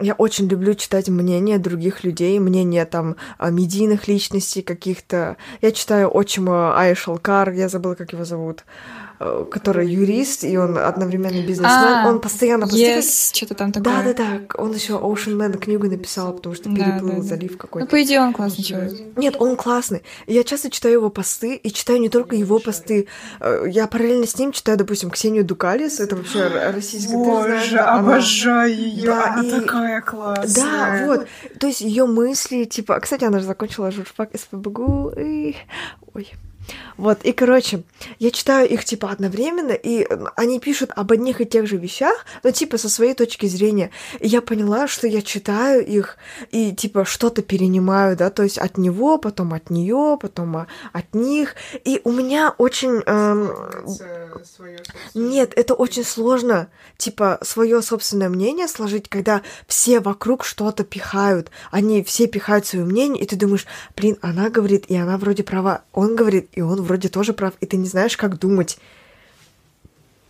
я 0.00 0.14
очень 0.14 0.46
люблю 0.46 0.74
читать 0.74 1.08
мнения 1.08 1.58
других 1.58 2.04
людей, 2.04 2.38
мнения 2.38 2.84
там 2.84 3.16
медийных 3.40 4.06
личностей 4.06 4.62
каких-то. 4.62 5.36
Я 5.60 5.72
читаю 5.72 6.08
отчима 6.14 6.78
Айшалкар, 6.78 7.50
я 7.50 7.68
забыла, 7.68 7.94
как 7.94 8.12
его 8.12 8.24
зовут. 8.24 8.60
Э, 8.60 9.07
который 9.18 9.88
юрист, 9.88 10.44
и 10.44 10.56
он 10.56 10.78
одновременно 10.78 11.44
бизнесмен. 11.44 11.68
А, 11.70 12.08
он 12.08 12.20
постоянно... 12.20 12.64
Yes, 12.64 13.34
что-то 13.34 13.54
там 13.54 13.72
такое. 13.72 13.92
Да-да-да. 13.92 14.62
Он 14.62 14.72
еще 14.72 14.92
Ocean 14.92 15.36
Man 15.36 15.58
книгу 15.58 15.88
написал, 15.88 16.32
потому 16.32 16.54
что 16.54 16.70
переплыл 16.70 17.16
да, 17.16 17.16
да, 17.16 17.22
залив 17.22 17.58
какой-то. 17.58 17.86
Ну, 17.86 17.90
по 17.90 18.02
идее, 18.02 18.20
он 18.20 18.32
классный 18.32 18.62
человек. 18.62 19.16
Нет, 19.16 19.36
он 19.38 19.56
классный. 19.56 20.02
Я 20.26 20.44
часто 20.44 20.70
читаю 20.70 20.94
его 20.94 21.10
посты, 21.10 21.56
и 21.56 21.72
читаю 21.72 22.00
не 22.00 22.08
только 22.08 22.36
его 22.36 22.60
посты. 22.60 23.08
Э, 23.40 23.64
я 23.66 23.88
параллельно 23.88 24.26
с 24.26 24.38
ним 24.38 24.52
читаю, 24.52 24.78
допустим, 24.78 25.10
Ксению 25.10 25.44
Дукалис, 25.44 25.98
это 25.98 26.14
вообще 26.14 26.46
российская... 26.46 27.16
Боже, 27.16 27.78
обожаю 27.78 28.72
ее, 28.72 29.06
да, 29.06 29.34
она 29.34 29.42
и... 29.42 29.50
такая 29.50 30.00
классная. 30.00 30.64
Да, 30.64 31.06
вот. 31.06 31.26
То 31.58 31.66
есть 31.66 31.80
ее 31.80 32.06
мысли, 32.06 32.64
типа... 32.64 33.00
Кстати, 33.00 33.24
она 33.24 33.40
же 33.40 33.46
закончила 33.46 33.90
журфак 33.90 34.30
СПБГУ, 34.34 35.14
и... 35.16 35.56
Ой, 36.14 36.28
вот, 36.96 37.24
и, 37.24 37.32
короче, 37.32 37.84
я 38.18 38.30
читаю 38.30 38.68
их, 38.68 38.84
типа, 38.84 39.10
одновременно, 39.10 39.72
и 39.72 40.06
они 40.34 40.58
пишут 40.58 40.90
об 40.96 41.12
одних 41.12 41.40
и 41.40 41.46
тех 41.46 41.66
же 41.66 41.76
вещах, 41.76 42.26
но, 42.42 42.50
типа, 42.50 42.76
со 42.76 42.88
своей 42.88 43.14
точки 43.14 43.46
зрения. 43.46 43.90
И 44.18 44.26
я 44.26 44.42
поняла, 44.42 44.88
что 44.88 45.06
я 45.06 45.22
читаю 45.22 45.86
их 45.86 46.16
и, 46.50 46.72
типа, 46.74 47.04
что-то 47.04 47.42
перенимаю, 47.42 48.16
да, 48.16 48.30
то 48.30 48.42
есть 48.42 48.58
от 48.58 48.78
него, 48.78 49.18
потом 49.18 49.54
от 49.54 49.70
нее, 49.70 50.18
потом 50.20 50.56
а, 50.56 50.66
от 50.92 51.14
них. 51.14 51.54
И 51.84 52.00
у 52.04 52.10
меня 52.10 52.54
очень... 52.58 53.02
Эм... 53.06 53.52
Нет, 55.14 55.52
это 55.54 55.74
очень 55.74 56.04
сложно, 56.04 56.68
типа, 56.96 57.38
свое 57.42 57.80
собственное 57.80 58.28
мнение 58.28 58.66
сложить, 58.66 59.08
когда 59.08 59.42
все 59.68 60.00
вокруг 60.00 60.44
что-то 60.44 60.84
пихают. 60.84 61.50
Они 61.70 62.02
все 62.02 62.26
пихают 62.26 62.66
свое 62.66 62.84
мнение, 62.84 63.22
и 63.22 63.26
ты 63.26 63.36
думаешь, 63.36 63.66
блин, 63.96 64.18
она 64.20 64.50
говорит, 64.50 64.86
и 64.88 64.96
она 64.96 65.16
вроде 65.16 65.44
права. 65.44 65.82
Он 65.92 66.16
говорит, 66.16 66.50
и 66.58 66.60
он 66.60 66.82
вроде 66.82 67.08
тоже 67.08 67.34
прав, 67.34 67.54
и 67.60 67.66
ты 67.66 67.76
не 67.76 67.86
знаешь, 67.86 68.16
как 68.16 68.36
думать. 68.36 68.78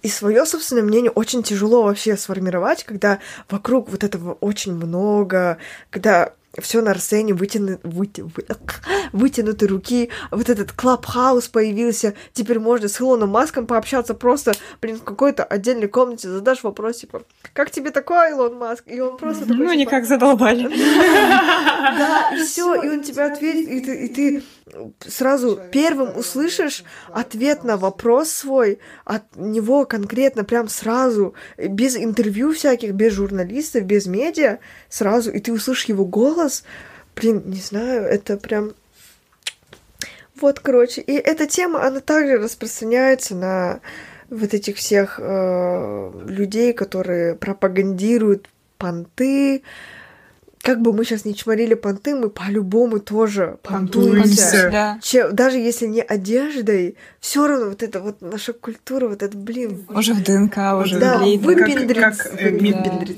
И 0.03 0.09
свое 0.09 0.45
собственное 0.45 0.83
мнение 0.83 1.11
очень 1.11 1.43
тяжело 1.43 1.85
вообще 1.85 2.19
сформировать, 2.19 2.85
когда 2.85 3.19
вокруг 3.49 3.89
вот 3.89 4.05
этого 4.05 4.35
очень 4.35 4.75
много, 4.75 5.57
когда 5.89 6.35
все 6.61 6.83
на 6.83 6.93
расстоянии 6.93 7.33
вытяну, 7.33 7.79
выти, 7.83 8.21
вы, 8.21 8.45
вытянутой 9.13 9.69
руки. 9.69 10.11
Вот 10.31 10.51
этот 10.51 10.73
клабхаус 10.73 11.49
появился. 11.49 12.15
Теперь 12.35 12.59
можно 12.59 12.89
с 12.89 13.01
Илоном 13.01 13.31
Маском 13.31 13.67
пообщаться 13.67 14.15
просто, 14.15 14.53
блин, 14.83 14.97
в 14.99 15.05
какой-то 15.05 15.45
отдельной 15.45 15.89
комнате. 15.89 16.29
Задашь 16.29 16.63
вопрос, 16.63 16.99
типа, 16.99 17.23
как 17.53 17.71
тебе 17.71 17.91
такое, 17.91 18.31
Илон 18.31 18.57
Маск? 18.57 18.85
И 18.87 19.01
он 19.01 19.17
просто 19.17 19.45
такой, 19.47 19.57
Ну, 19.57 19.71
типа, 19.71 19.81
никак 19.81 20.07
задолбали. 20.07 20.69
Да, 21.79 22.31
и 22.35 22.43
все, 22.45 22.75
и 22.83 22.89
он 22.89 23.03
тебе 23.03 23.25
ответит, 23.25 23.69
и 23.69 23.81
ты, 23.81 24.05
и 24.05 24.09
ты 24.09 24.43
сразу 25.07 25.61
первым 25.73 26.17
услышишь 26.17 26.85
ответ 27.09 27.65
на 27.65 27.77
вопрос 27.77 28.31
свой 28.31 28.79
от 29.05 29.25
него 29.37 29.85
конкретно, 29.85 30.45
прям 30.45 30.69
сразу, 30.69 31.35
без 31.57 31.97
интервью 31.97 32.53
всяких, 32.53 32.93
без 32.93 33.13
журналистов, 33.13 33.85
без 33.85 34.07
медиа, 34.07 34.59
сразу, 34.89 35.31
и 35.31 35.41
ты 35.41 35.53
услышишь 35.53 35.87
его 35.87 36.05
голос, 36.05 36.65
блин, 37.17 37.43
не 37.47 37.61
знаю, 37.61 38.05
это 38.05 38.37
прям... 38.37 38.73
Вот, 40.41 40.61
короче, 40.61 41.01
и 41.01 41.13
эта 41.15 41.47
тема, 41.47 41.85
она 41.85 42.01
также 42.01 42.39
распространяется 42.39 43.35
на 43.35 43.81
вот 44.31 44.55
этих 44.55 44.77
всех 44.77 45.19
э, 45.21 46.13
людей, 46.27 46.73
которые 46.73 47.35
пропагандируют 47.35 48.49
понты, 48.77 49.63
как 50.69 50.83
бы 50.83 50.93
мы 50.93 51.07
сейчас 51.07 51.25
не 51.25 51.35
чморили 51.35 51.73
понты, 51.73 52.15
мы 52.15 52.29
по-любому 52.29 53.01
тоже 53.01 53.57
понтуемся. 53.63 54.69
Да. 54.71 54.99
Че, 55.01 55.31
даже 55.31 55.57
если 55.57 55.87
не 55.87 56.03
одеждой, 56.03 56.99
все 57.21 57.47
равно 57.47 57.71
вот 57.71 57.83
это 57.83 58.01
вот 58.01 58.21
наша 58.21 58.53
культура, 58.53 59.09
вот 59.09 59.23
это, 59.23 59.35
блин. 59.35 59.87
Уже 59.89 60.13
в 60.13 60.23
ДНК, 60.23 60.59
уже 60.79 60.99
да, 60.99 61.21
выпендриться. 61.21 62.01
Как, 62.03 62.19
как 62.19 62.41
э, 62.43 62.59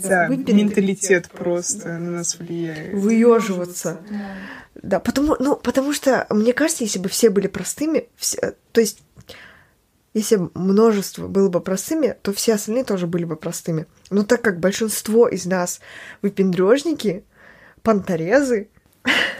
да. 0.00 0.28
Да, 0.28 0.28
менталитет 0.28 1.28
просто 1.28 1.98
на 1.98 2.12
нас 2.12 2.38
влияет. 2.38 2.94
Выеживаться. 2.94 3.98
Да. 4.08 4.16
да, 4.80 5.00
потому, 5.00 5.34
ну, 5.40 5.56
потому 5.56 5.92
что, 5.92 6.28
мне 6.30 6.52
кажется, 6.52 6.84
если 6.84 7.00
бы 7.00 7.08
все 7.08 7.30
были 7.30 7.48
простыми, 7.48 8.08
все, 8.14 8.54
то 8.70 8.80
есть 8.80 9.02
если 10.14 10.40
множество 10.54 11.26
было 11.26 11.48
бы 11.48 11.60
простыми, 11.60 12.16
то 12.22 12.32
все 12.32 12.54
остальные 12.54 12.84
тоже 12.84 13.08
были 13.08 13.24
бы 13.24 13.34
простыми. 13.34 13.86
Но 14.10 14.22
так 14.22 14.40
как 14.40 14.60
большинство 14.60 15.26
из 15.26 15.46
нас 15.46 15.80
выпендрежники, 16.22 17.24
понторезы, 17.82 18.68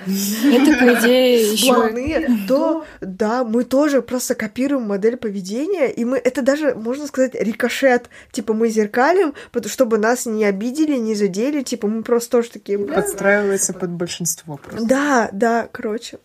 это, 0.06 0.78
по 0.78 0.94
идее, 0.98 1.52
еще... 1.52 2.46
то, 2.48 2.84
да, 3.00 3.44
мы 3.44 3.64
тоже 3.64 4.00
просто 4.02 4.34
копируем 4.34 4.84
модель 4.84 5.16
поведения, 5.16 5.90
и 5.90 6.04
мы... 6.04 6.16
Это 6.16 6.42
даже, 6.42 6.74
можно 6.74 7.06
сказать, 7.06 7.34
рикошет. 7.34 8.08
Типа, 8.32 8.54
мы 8.54 8.70
зеркалим, 8.70 9.34
чтобы 9.66 9.98
нас 9.98 10.26
не 10.26 10.44
обидели, 10.44 10.96
не 10.96 11.14
задели, 11.14 11.62
типа, 11.62 11.86
мы 11.88 12.02
просто 12.02 12.30
тоже 12.30 12.50
такие... 12.50 12.78
Подстраивается 12.78 13.74
под 13.74 13.90
большинство 13.90 14.56
просто. 14.56 14.86
Да, 14.86 15.28
да, 15.32 15.68
короче. 15.70 16.18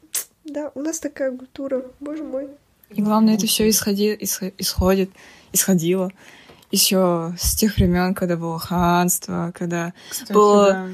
Да, 0.45 0.72
у 0.76 0.82
нас 0.82 0.99
такая 0.99 1.36
культура, 1.36 1.84
боже 1.99 2.24
мой. 2.24 2.47
И 2.91 3.01
главное, 3.01 3.36
это 3.36 3.47
все 3.47 3.68
исходи, 3.68 4.16
исходит, 4.20 5.09
исходило 5.51 6.11
еще 6.72 7.34
с 7.39 7.55
тех 7.55 7.76
времен, 7.78 8.13
когда 8.13 8.38
было 8.38 8.59
ханство, 8.59 9.51
когда 9.55 9.93
Кстати, 10.09 10.32
было 10.32 10.72
да. 10.72 10.88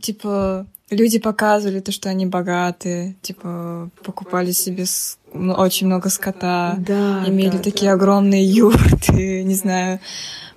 Типа 0.00 0.66
люди 0.90 1.18
показывали 1.18 1.80
то, 1.80 1.92
что 1.92 2.08
они 2.08 2.26
богатые, 2.26 3.16
типа 3.22 3.90
покупали 4.02 4.52
себе 4.52 4.84
очень 5.32 5.86
много 5.86 6.08
скота, 6.08 6.76
да, 6.78 7.24
имели 7.26 7.56
да, 7.56 7.58
такие 7.58 7.90
да. 7.90 7.94
огромные 7.94 8.44
юрты, 8.44 9.42
не 9.44 9.54
знаю. 9.54 10.00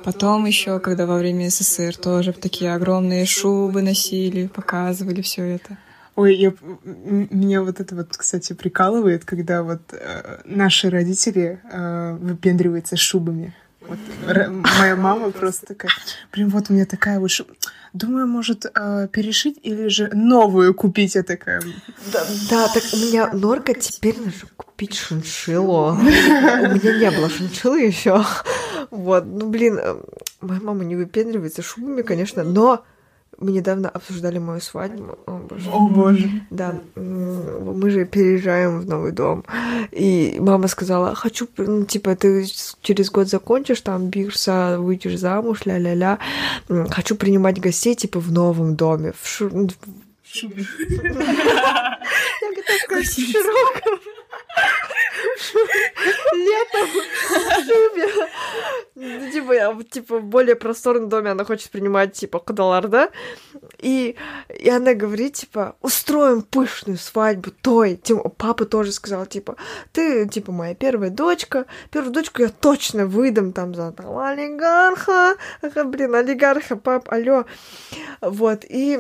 Потом 0.03 0.45
еще, 0.45 0.79
когда 0.79 1.05
во 1.05 1.17
время 1.17 1.49
СССР 1.49 1.95
тоже 1.95 2.33
такие 2.33 2.73
огромные 2.73 3.25
шубы 3.25 3.81
носили, 3.81 4.47
показывали 4.47 5.21
все 5.21 5.43
это. 5.43 5.77
Ой, 6.15 6.35
я, 6.35 6.53
меня 6.83 7.61
вот 7.61 7.79
это 7.79 7.95
вот, 7.95 8.17
кстати, 8.17 8.53
прикалывает, 8.53 9.23
когда 9.23 9.63
вот 9.63 9.81
э, 9.91 10.41
наши 10.43 10.89
родители 10.89 11.61
э, 11.71 12.17
выпендриваются 12.19 12.97
шубами. 12.97 13.53
Вот, 13.81 13.97
моя 14.79 14.95
мама 14.95 15.31
просто 15.31 15.65
такая, 15.65 15.91
прям 16.31 16.49
вот 16.49 16.69
у 16.69 16.73
меня 16.73 16.85
такая 16.85 17.19
вот. 17.19 17.31
Думаю, 17.93 18.25
может, 18.25 18.65
э, 18.65 19.09
перешить 19.11 19.59
или 19.63 19.89
же 19.89 20.09
новую 20.13 20.73
купить, 20.73 21.15
я 21.15 21.23
такая. 21.23 21.61
Да, 22.13 22.25
да, 22.49 22.67
так 22.69 22.83
у 22.93 22.95
меня 22.95 23.33
норка, 23.33 23.73
теперь 23.73 24.17
нужно 24.17 24.47
купить 24.55 24.95
шиншиллу. 24.95 25.91
У 25.95 25.95
меня 25.95 26.97
не 26.99 27.11
было 27.11 27.29
шиншиллы 27.29 27.81
еще. 27.81 28.23
Вот, 28.91 29.25
ну 29.25 29.49
блин, 29.49 29.77
э, 29.77 29.95
моя 30.39 30.61
мама 30.61 30.85
не 30.85 30.95
выпендривается 30.95 31.61
шубами, 31.61 32.01
конечно, 32.01 32.43
но 32.43 32.85
мы 33.41 33.51
недавно 33.51 33.89
обсуждали 33.89 34.37
мою 34.37 34.61
свадьбу. 34.61 35.17
О 35.25 35.37
боже. 35.37 35.69
О, 35.69 35.87
боже. 35.87 36.29
Да, 36.49 36.79
мы 36.95 37.89
же 37.89 38.05
переезжаем 38.05 38.79
в 38.79 38.87
новый 38.87 39.11
дом. 39.11 39.43
И 39.91 40.37
мама 40.39 40.67
сказала, 40.67 41.15
хочу, 41.15 41.47
ну, 41.57 41.85
типа, 41.85 42.15
ты 42.15 42.45
через 42.81 43.09
год 43.09 43.27
закончишь 43.27 43.81
там 43.81 44.07
бирса, 44.09 44.77
выйдешь 44.79 45.17
замуж, 45.17 45.65
ля-ля-ля. 45.65 46.19
Хочу 46.89 47.15
принимать 47.15 47.59
гостей, 47.59 47.95
типа, 47.95 48.19
в 48.19 48.31
новом 48.31 48.75
доме. 48.75 49.13
В 49.19 49.27
шу... 49.27 49.49
Я 50.33 50.47
хотела 52.55 52.77
сказать, 52.85 53.07
в 53.07 53.31
широком. 53.31 53.99
Летом. 56.33 56.89
Ну, 59.73 59.83
типа, 59.83 60.19
в 60.19 60.23
более 60.23 60.55
просторном 60.55 61.09
доме 61.09 61.31
она 61.31 61.45
хочет 61.45 61.71
принимать, 61.71 62.13
типа, 62.13 62.39
кадалар, 62.39 62.87
да? 62.87 63.09
И, 63.79 64.15
и 64.49 64.69
она 64.69 64.93
говорит, 64.93 65.33
типа, 65.33 65.75
устроим 65.81 66.41
пышную 66.41 66.97
свадьбу 66.97 67.51
той. 67.61 67.95
Типа, 67.95 68.29
папа 68.29 68.65
тоже 68.65 68.91
сказал, 68.91 69.25
типа, 69.25 69.55
ты, 69.91 70.27
типа, 70.27 70.51
моя 70.51 70.75
первая 70.75 71.09
дочка. 71.09 71.65
Первую 71.89 72.13
дочку 72.13 72.41
я 72.41 72.49
точно 72.49 73.05
выдам 73.05 73.53
там 73.53 73.73
за 73.73 73.91
там, 73.91 74.17
олигарха. 74.17 75.35
Блин, 75.61 76.15
олигарха, 76.15 76.75
пап, 76.75 77.11
алло. 77.11 77.45
Вот, 78.21 78.65
и 78.67 78.99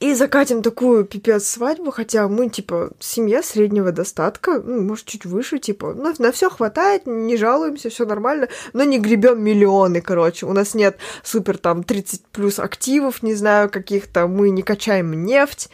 и 0.00 0.14
закатим 0.14 0.62
такую 0.62 1.04
пипец 1.04 1.46
свадьбу, 1.46 1.90
хотя 1.90 2.28
мы, 2.28 2.48
типа, 2.48 2.92
семья 3.00 3.42
среднего 3.42 3.92
достатка, 3.92 4.60
ну, 4.62 4.82
может, 4.82 5.06
чуть 5.06 5.24
выше, 5.24 5.58
типа, 5.58 5.94
ну, 5.94 6.12
на 6.18 6.32
все 6.32 6.48
хватает, 6.48 7.06
не 7.06 7.36
жалуемся, 7.36 7.90
все 7.90 8.06
нормально, 8.06 8.48
но 8.72 8.84
не 8.84 8.98
гребем 8.98 9.42
миллионы, 9.42 10.00
короче. 10.00 10.46
У 10.46 10.52
нас 10.52 10.74
нет 10.74 10.96
супер 11.22 11.58
там 11.58 11.82
30 11.82 12.24
плюс 12.26 12.58
активов, 12.58 13.22
не 13.22 13.34
знаю, 13.34 13.70
каких-то, 13.70 14.26
мы 14.26 14.50
не 14.50 14.62
качаем 14.62 15.24
нефть. 15.24 15.70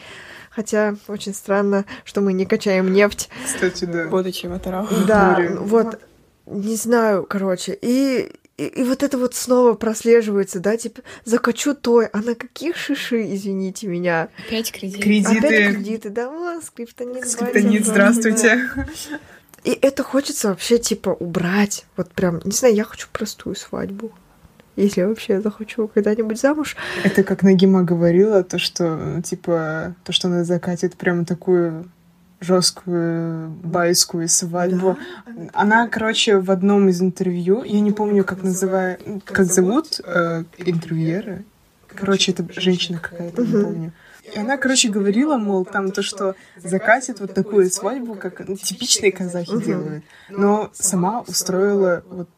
Хотя 0.51 0.97
очень 1.07 1.33
странно, 1.33 1.85
что 2.05 2.21
мы 2.21 2.33
не 2.33 2.45
качаем 2.45 2.93
нефть. 2.93 3.29
Кстати, 3.45 3.85
да. 3.85 4.09
Будучи 4.09 4.47
в 4.47 5.07
Да, 5.07 5.39
вот, 5.61 6.01
не 6.47 6.75
знаю, 6.75 7.25
короче. 7.25 7.79
И 7.81 8.33
и, 8.61 8.67
и 8.67 8.83
вот 8.83 9.03
это 9.03 9.17
вот 9.17 9.35
снова 9.35 9.73
прослеживается, 9.73 10.61
да, 10.61 10.77
типа, 10.77 11.01
закачу 11.25 11.75
той, 11.75 12.07
а 12.07 12.19
на 12.19 12.35
каких 12.35 12.77
шиши, 12.77 13.35
извините 13.35 13.87
меня? 13.87 14.29
Опять 14.47 14.71
кредиты. 14.71 15.03
Кредиты. 15.03 15.47
Опять 15.47 15.75
кредиты, 15.77 16.11
да, 16.11 16.29
о, 16.29 16.61
скриптонит. 16.61 17.27
Скриптонит, 17.27 17.87
здравствуйте. 17.87 18.69
И 19.65 19.71
это 19.81 20.03
хочется 20.03 20.49
вообще, 20.49 20.79
типа, 20.79 21.09
убрать. 21.09 21.87
Вот 21.97 22.13
прям, 22.13 22.43
не 22.45 22.53
знаю, 22.53 22.75
я 22.75 22.85
хочу 22.85 23.09
простую 23.11 23.57
свадьбу. 23.57 24.13
Если 24.77 25.01
я 25.01 25.09
вообще 25.09 25.41
захочу 25.41 25.89
когда-нибудь 25.89 26.39
замуж. 26.39 26.77
Это 27.03 27.23
как 27.23 27.43
Нагима 27.43 27.83
говорила, 27.83 28.45
то, 28.45 28.59
что, 28.59 29.23
типа, 29.25 29.95
то, 30.05 30.13
что 30.13 30.29
она 30.29 30.45
закатит 30.45 30.97
прям 30.97 31.25
такую 31.25 31.91
жесткую 32.41 33.51
байскую 33.63 34.29
свадьбу. 34.29 34.97
Да. 35.27 35.51
Она, 35.53 35.89
короче, 35.89 36.39
в 36.39 36.51
одном 36.51 36.89
из 36.89 37.01
интервью, 37.01 37.63
я 37.63 37.81
не 37.81 37.93
помню, 37.93 38.25
как 38.25 38.43
называют, 38.43 39.03
как 39.25 39.47
зовут 39.47 40.01
э, 40.03 40.45
интервьюера. 40.59 41.43
Короче, 41.89 42.33
это 42.33 42.47
женщина 42.61 42.99
какая-то, 42.99 43.43
не 43.43 43.63
помню. 43.63 43.93
И 44.35 44.39
она, 44.39 44.57
короче, 44.57 44.89
говорила, 44.89 45.37
мол, 45.37 45.65
там 45.65 45.91
то, 45.91 46.03
что 46.03 46.35
закатит 46.57 47.21
вот 47.21 47.35
такую 47.35 47.71
свадьбу, 47.71 48.15
как 48.15 48.47
ну, 48.47 48.57
типичные 48.57 49.13
казахи 49.13 49.61
делают. 49.63 50.05
Но 50.29 50.71
сама 50.73 51.23
устроила 51.23 52.05
вот 52.09 52.29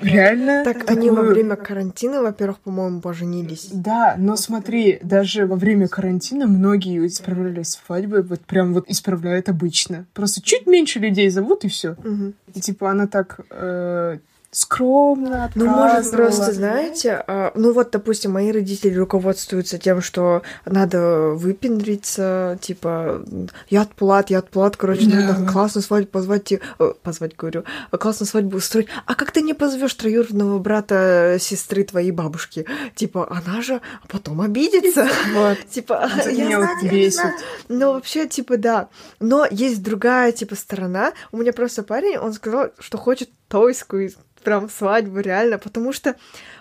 Реально? 0.00 0.64
Так 0.64 0.84
такую... 0.84 0.98
они 0.98 1.10
во 1.10 1.22
время 1.22 1.56
карантина, 1.56 2.22
во-первых, 2.22 2.58
по-моему, 2.60 3.00
поженились. 3.00 3.68
Да, 3.72 4.14
но 4.18 4.36
смотри, 4.36 4.98
даже 5.02 5.46
во 5.46 5.56
время 5.56 5.88
карантина 5.88 6.46
многие 6.46 7.06
исправляли 7.06 7.62
свадьбы, 7.62 8.22
вот 8.22 8.40
прям 8.40 8.74
вот 8.74 8.88
исправляют 8.88 9.48
обычно. 9.48 10.06
Просто 10.14 10.42
чуть 10.42 10.66
меньше 10.66 10.98
людей 10.98 11.28
зовут, 11.30 11.64
и 11.64 11.68
все. 11.68 11.92
Угу. 11.92 12.32
И 12.54 12.60
типа 12.60 12.90
она 12.90 13.06
так 13.06 13.40
э, 13.50 14.18
скромно 14.56 15.50
Ну, 15.54 15.66
может, 15.66 16.10
просто, 16.10 16.52
знаете, 16.52 17.22
а, 17.26 17.52
ну 17.54 17.74
вот, 17.74 17.90
допустим, 17.90 18.32
мои 18.32 18.50
родители 18.50 18.94
руководствуются 18.94 19.76
тем, 19.76 20.00
что 20.00 20.40
надо 20.64 21.32
выпендриться, 21.34 22.58
типа, 22.62 23.22
я 23.68 23.82
отплат, 23.82 24.30
я 24.30 24.38
отплат, 24.38 24.78
короче, 24.78 25.10
да. 25.10 25.16
надо 25.16 25.52
классно 25.52 25.82
свадьбу 25.82 26.10
позвать, 26.10 26.52
э, 26.52 26.58
позвать, 27.02 27.36
говорю, 27.36 27.64
классно 27.90 28.24
свадьбу 28.24 28.56
устроить. 28.56 28.88
А 29.04 29.14
как 29.14 29.30
ты 29.30 29.42
не 29.42 29.52
позовешь 29.52 29.92
троюродного 29.92 30.58
брата 30.58 31.36
сестры 31.38 31.84
твоей 31.84 32.10
бабушки? 32.10 32.64
Типа, 32.94 33.28
она 33.30 33.60
же 33.60 33.82
потом 34.08 34.40
обидится. 34.40 35.06
Вот. 35.34 35.58
Типа, 35.70 36.08
я 36.30 37.10
знаю. 37.10 37.34
Ну, 37.68 37.92
вообще, 37.92 38.26
типа, 38.26 38.56
да. 38.56 38.88
Но 39.20 39.46
есть 39.50 39.82
другая, 39.82 40.32
типа, 40.32 40.54
сторона. 40.54 41.12
У 41.30 41.36
меня 41.36 41.52
просто 41.52 41.82
парень, 41.82 42.16
он 42.16 42.32
сказал, 42.32 42.70
что 42.78 42.96
хочет 42.96 43.28
тойскую 43.48 44.10
прям 44.44 44.68
свадьбу, 44.68 45.20
реально, 45.20 45.58
потому 45.58 45.92
что 45.92 46.16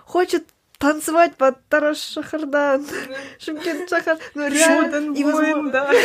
хочет 0.05 0.45
танцевать 0.77 1.35
под 1.35 1.63
Тарас 1.67 2.01
Шахардан, 2.01 2.85
Шымкент 3.39 3.89
Шахар, 3.89 4.17
ну 4.33 4.47
реально, 4.47 5.15
и 5.15 5.23
возможно... 5.23 5.91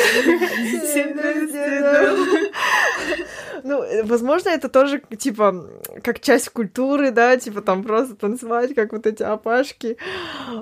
Ну, 3.63 3.85
возможно, 4.05 4.49
это 4.49 4.71
тоже, 4.71 5.03
типа, 5.19 5.67
как 6.03 6.21
часть 6.21 6.49
культуры, 6.49 7.11
да, 7.11 7.37
типа, 7.37 7.61
там 7.61 7.83
просто 7.83 8.15
танцевать, 8.15 8.75
как 8.75 8.93
вот 8.93 9.07
эти 9.07 9.23
опашки, 9.23 9.99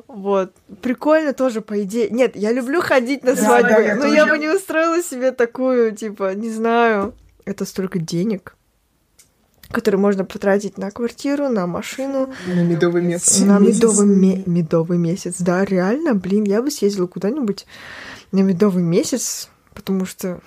вот. 0.08 0.52
Прикольно 0.82 1.32
тоже, 1.32 1.60
по 1.60 1.80
идее. 1.82 2.08
Нет, 2.10 2.34
я 2.34 2.50
люблю 2.50 2.80
ходить 2.80 3.22
на 3.22 3.36
свадьбы, 3.36 3.94
но 3.94 4.06
я 4.06 4.26
бы 4.26 4.36
не 4.38 4.48
устроила 4.48 5.00
себе 5.00 5.30
такую, 5.30 5.94
типа, 5.94 6.34
не 6.34 6.50
знаю, 6.50 7.14
это 7.44 7.64
столько 7.64 8.00
денег. 8.00 8.56
Который 9.70 9.96
можно 9.96 10.24
потратить 10.24 10.78
на 10.78 10.90
квартиру, 10.90 11.48
на 11.48 11.66
машину. 11.66 12.32
На 12.46 12.62
медовый 12.62 13.02
месяц. 13.02 13.40
На 13.40 13.58
медовый, 13.58 14.06
ме- 14.06 14.42
медовый 14.46 14.98
месяц. 14.98 15.36
Да, 15.38 15.64
реально, 15.64 16.14
блин, 16.14 16.44
я 16.44 16.62
бы 16.62 16.70
съездила 16.70 17.06
куда-нибудь 17.06 17.66
на 18.32 18.40
медовый 18.40 18.82
месяц, 18.82 19.50
потому 19.74 20.06
что 20.06 20.40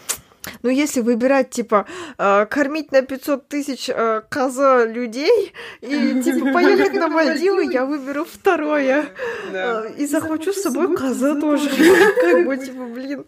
ну, 0.63 0.69
если 0.69 1.01
выбирать, 1.01 1.51
типа, 1.51 1.86
э, 2.17 2.45
кормить 2.47 2.91
на 2.91 3.01
500 3.03 3.47
тысяч 3.47 3.89
э, 3.89 4.22
коза 4.30 4.86
людей 4.86 5.53
и, 5.82 6.22
типа, 6.24 6.45
поехать 6.53 6.93
на 6.93 7.09
Мальдивы, 7.09 7.72
я 7.72 7.86
выберу 7.86 8.26
второе. 8.26 9.05
Э, 9.51 9.93
и 9.97 10.07
захвачу 10.07 10.51
с 10.51 10.63
собой 10.63 10.95
коза 10.95 11.39
тоже. 11.39 11.69
Как 12.22 12.45
бы, 12.45 12.57
типа, 12.65 12.86
блин. 12.86 13.26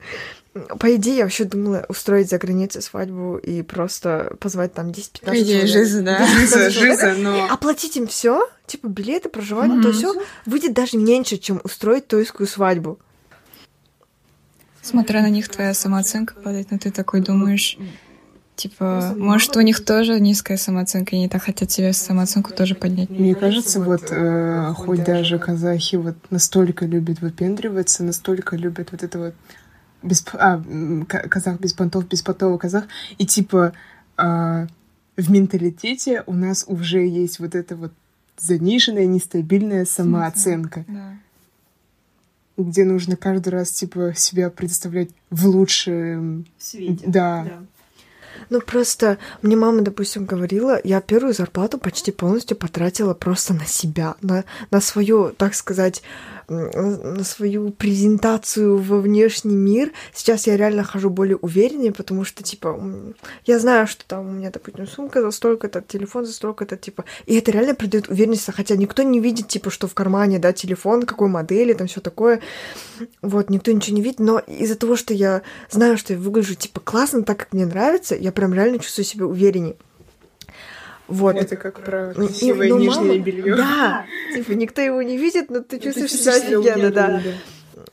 По 0.54 0.95
идее, 0.95 1.18
я 1.18 1.24
вообще 1.24 1.45
думала 1.45 1.84
устроить 1.89 2.30
за 2.30 2.38
границей 2.38 2.84
свадьбу 2.84 3.38
и 3.38 3.64
просто 3.64 4.36
позвать 4.39 4.74
там 4.74 4.89
10-15 4.89 5.26
По 5.26 5.41
идее, 5.41 5.66
жиза, 5.66 6.04
да. 6.04 6.28
Жиза, 6.28 6.70
жиза, 6.70 7.16
но... 7.18 7.47
Оплатить 7.51 7.97
им 7.97 8.06
все, 8.06 8.47
типа, 8.68 8.88
билеты, 8.88 9.30
проживание, 9.30 9.82
то 9.82 9.91
все 9.91 10.14
выйдет 10.45 10.74
даже 10.74 10.97
меньше, 10.97 11.38
чем 11.38 11.60
устроить 11.64 12.08
тойскую 12.08 12.45
свадьбу. 12.45 12.99
Смотря 14.84 15.22
на 15.22 15.30
них, 15.30 15.49
твоя 15.49 15.74
самооценка 15.74 16.36
падает, 16.36 16.70
но 16.70 16.78
ты 16.78 16.91
такой 16.91 17.22
думаешь, 17.22 17.78
типа, 18.56 19.16
может, 19.18 19.56
у 19.58 19.62
них 19.62 19.84
тоже 19.84 20.20
низкая 20.20 20.58
самооценка, 20.58 21.16
и 21.16 21.20
они 21.20 21.30
так 21.30 21.41
хотят 21.41 21.72
себе 21.72 21.93
самооценку 21.93 22.54
тоже 22.54 22.76
поднять. 22.76 23.10
Мне 23.10 23.34
кажется, 23.34 23.80
вот 23.80 24.12
э, 24.12 24.74
хоть 24.76 25.04
даже 25.04 25.39
казахи 25.39 25.95
вот 25.95 26.16
настолько 26.30 26.86
любят 26.86 27.22
выпендриваться, 27.22 28.04
настолько 28.04 28.56
любят 28.56 28.91
вот 28.91 29.01
это 29.01 29.18
вот 29.18 29.34
без, 30.04 30.24
а, 30.34 30.62
казах 31.08 31.60
без 31.60 31.74
понтов, 31.74 32.08
без 32.08 32.22
потова 32.22 32.58
казах, 32.58 32.86
и 33.18 33.26
типа 33.26 33.74
э, 34.18 34.68
в 35.18 35.32
менталитете 35.32 36.24
у 36.28 36.34
нас 36.34 36.66
уже 36.68 37.06
есть 37.06 37.39
вот 37.39 37.56
это 37.56 37.76
вот 37.76 37.91
заниженная, 38.38 39.06
нестабильная 39.06 39.86
самооценка. 39.86 40.86
Да 40.88 41.14
где 42.58 42.84
нужно 42.84 43.16
каждый 43.16 43.49
раз, 43.49 43.72
типа, 43.72 44.14
себя 44.16 44.49
представлять 44.49 45.10
в 45.30 45.47
лучшем 45.47 46.45
свете. 46.58 47.04
Да. 47.08 47.43
да. 47.43 47.64
Ну, 48.49 48.62
просто 48.62 49.18
мне 49.41 49.56
мама, 49.56 49.82
допустим, 49.82 50.26
говорила, 50.26 50.80
я 50.84 51.01
первую 51.01 51.34
зарплату 51.34 51.78
почти 51.78 52.12
полностью 52.12 52.58
потратила 52.58 53.14
просто 53.14 53.54
на 53.54 53.66
себя, 53.66 54.16
на, 54.22 54.43
на 54.70 54.82
свою, 54.82 55.30
так 55.32 55.56
сказать, 55.56 56.04
свою 57.24 57.72
презентацию 57.72 58.78
во 58.78 59.00
внешний 59.00 59.56
мир. 59.56 59.91
Сейчас 60.14 60.48
я 60.48 60.58
реально 60.58 60.84
хожу 60.84 61.10
более 61.10 61.38
увереннее, 61.38 61.91
потому 61.91 62.24
что, 62.24 62.44
типа, 62.44 62.80
я 63.46 63.60
знаю, 63.60 63.88
что 63.88 64.06
там 64.06 64.28
у 64.28 64.32
меня, 64.32 64.52
допустим, 64.52 64.88
сумка 64.88 65.22
за 65.22 65.32
столько-то, 65.32 65.82
телефон 65.82 66.26
за 66.26 66.34
столько-то, 66.34 66.78
типа, 66.78 67.06
и 67.26 67.36
это 67.36 67.52
реально 67.52 67.76
придает 67.76 68.10
уверенность, 68.10 68.50
хотя 68.54 68.76
никто 68.76 69.04
не 69.04 69.20
видит, 69.20 69.48
типа, 69.48 69.70
что 69.70 69.88
в 69.88 69.94
кармане, 69.94 70.39
да, 70.39 70.54
телефон, 70.54 71.04
какой 71.04 71.30
модели, 71.30 71.74
там 71.74 71.88
все 71.88 72.02
такое. 72.02 72.41
Вот, 73.22 73.50
никто 73.50 73.72
ничего 73.72 73.96
не 73.96 74.02
видит, 74.02 74.20
но 74.20 74.39
из-за 74.39 74.76
того, 74.76 74.96
что 74.96 75.14
я 75.14 75.41
знаю, 75.70 75.98
что 75.98 76.14
я 76.14 76.20
выгляжу, 76.20 76.56
типа, 76.56 76.80
классно, 76.80 77.24
так, 77.24 77.38
как 77.38 77.54
мне 77.54 77.66
нравится, 77.66 78.16
я 78.16 78.32
прям 78.32 78.54
реально 78.54 78.80
чувствую 78.80 79.06
себя 79.06 79.26
увереннее. 79.26 79.76
Вот. 81.14 81.36
Это 81.36 81.55
как 81.55 81.80
про 81.84 82.14
красивое 82.14 82.68
и, 82.68 82.70
ну, 82.70 82.80
нижнее 82.80 83.11
мама, 83.11 83.20
белье. 83.20 83.55
Да, 83.55 84.05
типа 84.36 84.51
никто 84.51 84.82
его 84.82 85.01
не 85.01 85.18
видит, 85.18 85.51
но 85.51 85.59
ты 85.59 85.80
чувствуешь 85.80 86.11
себя 86.11 86.36
офигенно, 86.36 86.91
да. 86.91 87.22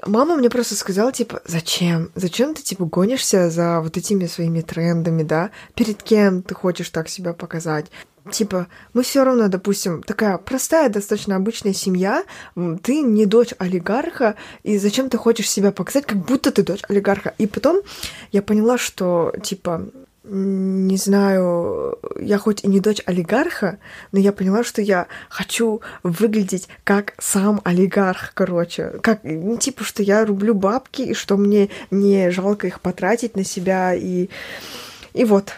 Мама 0.07 0.37
мне 0.37 0.49
просто 0.49 0.75
сказала, 0.75 1.13
типа, 1.13 1.43
зачем? 1.45 2.11
Зачем 2.15 2.55
ты, 2.55 2.63
типа, 2.63 2.87
гонишься 2.87 3.51
за 3.51 3.81
вот 3.81 3.99
этими 3.99 4.27
своими 4.27 4.63
трендами, 4.63 5.23
да? 5.23 5.51
Перед 5.75 6.03
кем 6.03 6.43
ты 6.43 6.55
хочешь 6.55 6.89
так 6.89 7.09
себя 7.09 7.35
показать? 7.35 7.87
Типа, 8.31 8.69
мы 8.95 9.03
все 9.03 9.25
равно, 9.25 9.49
допустим, 9.49 10.03
такая 10.03 10.39
простая, 10.39 10.89
достаточно 10.89 11.37
обычная 11.37 11.73
семья, 11.73 12.25
ты 12.83 13.01
не 13.01 13.27
дочь 13.27 13.55
олигарха, 13.59 14.37
и 14.63 14.79
зачем 14.79 15.11
ты 15.11 15.19
хочешь 15.19 15.51
себя 15.51 15.73
показать, 15.73 16.07
как 16.07 16.19
будто 16.19 16.51
ты 16.53 16.63
дочь 16.63 16.83
олигарха? 16.89 17.35
И 17.39 17.47
потом 17.47 17.81
я 18.33 18.43
поняла, 18.43 18.79
что, 18.79 19.35
типа, 19.43 19.89
не 20.31 20.97
знаю, 20.97 21.99
я 22.21 22.39
хоть 22.39 22.63
и 22.63 22.69
не 22.69 22.79
дочь 22.81 23.03
олигарха, 23.07 23.79
но 24.13 24.21
я 24.21 24.33
поняла, 24.33 24.63
что 24.63 24.81
я 24.81 25.09
хочу 25.29 25.81
выглядеть 26.03 26.69
как 26.85 27.15
сам 27.19 27.61
олигарх, 27.65 28.33
короче. 28.35 28.93
Как, 29.03 29.21
ну, 29.25 29.57
типа, 29.57 29.83
что 29.83 30.03
я 30.03 30.25
рублю 30.25 30.55
бабки, 30.55 31.03
и 31.03 31.15
что 31.15 31.37
мне 31.37 31.69
не 31.91 32.31
жалко 32.31 32.69
их 32.69 32.81
потратить 32.81 33.37
на 33.37 33.45
себя, 33.45 33.95
и, 33.95 34.29
и 35.15 35.25
вот. 35.25 35.55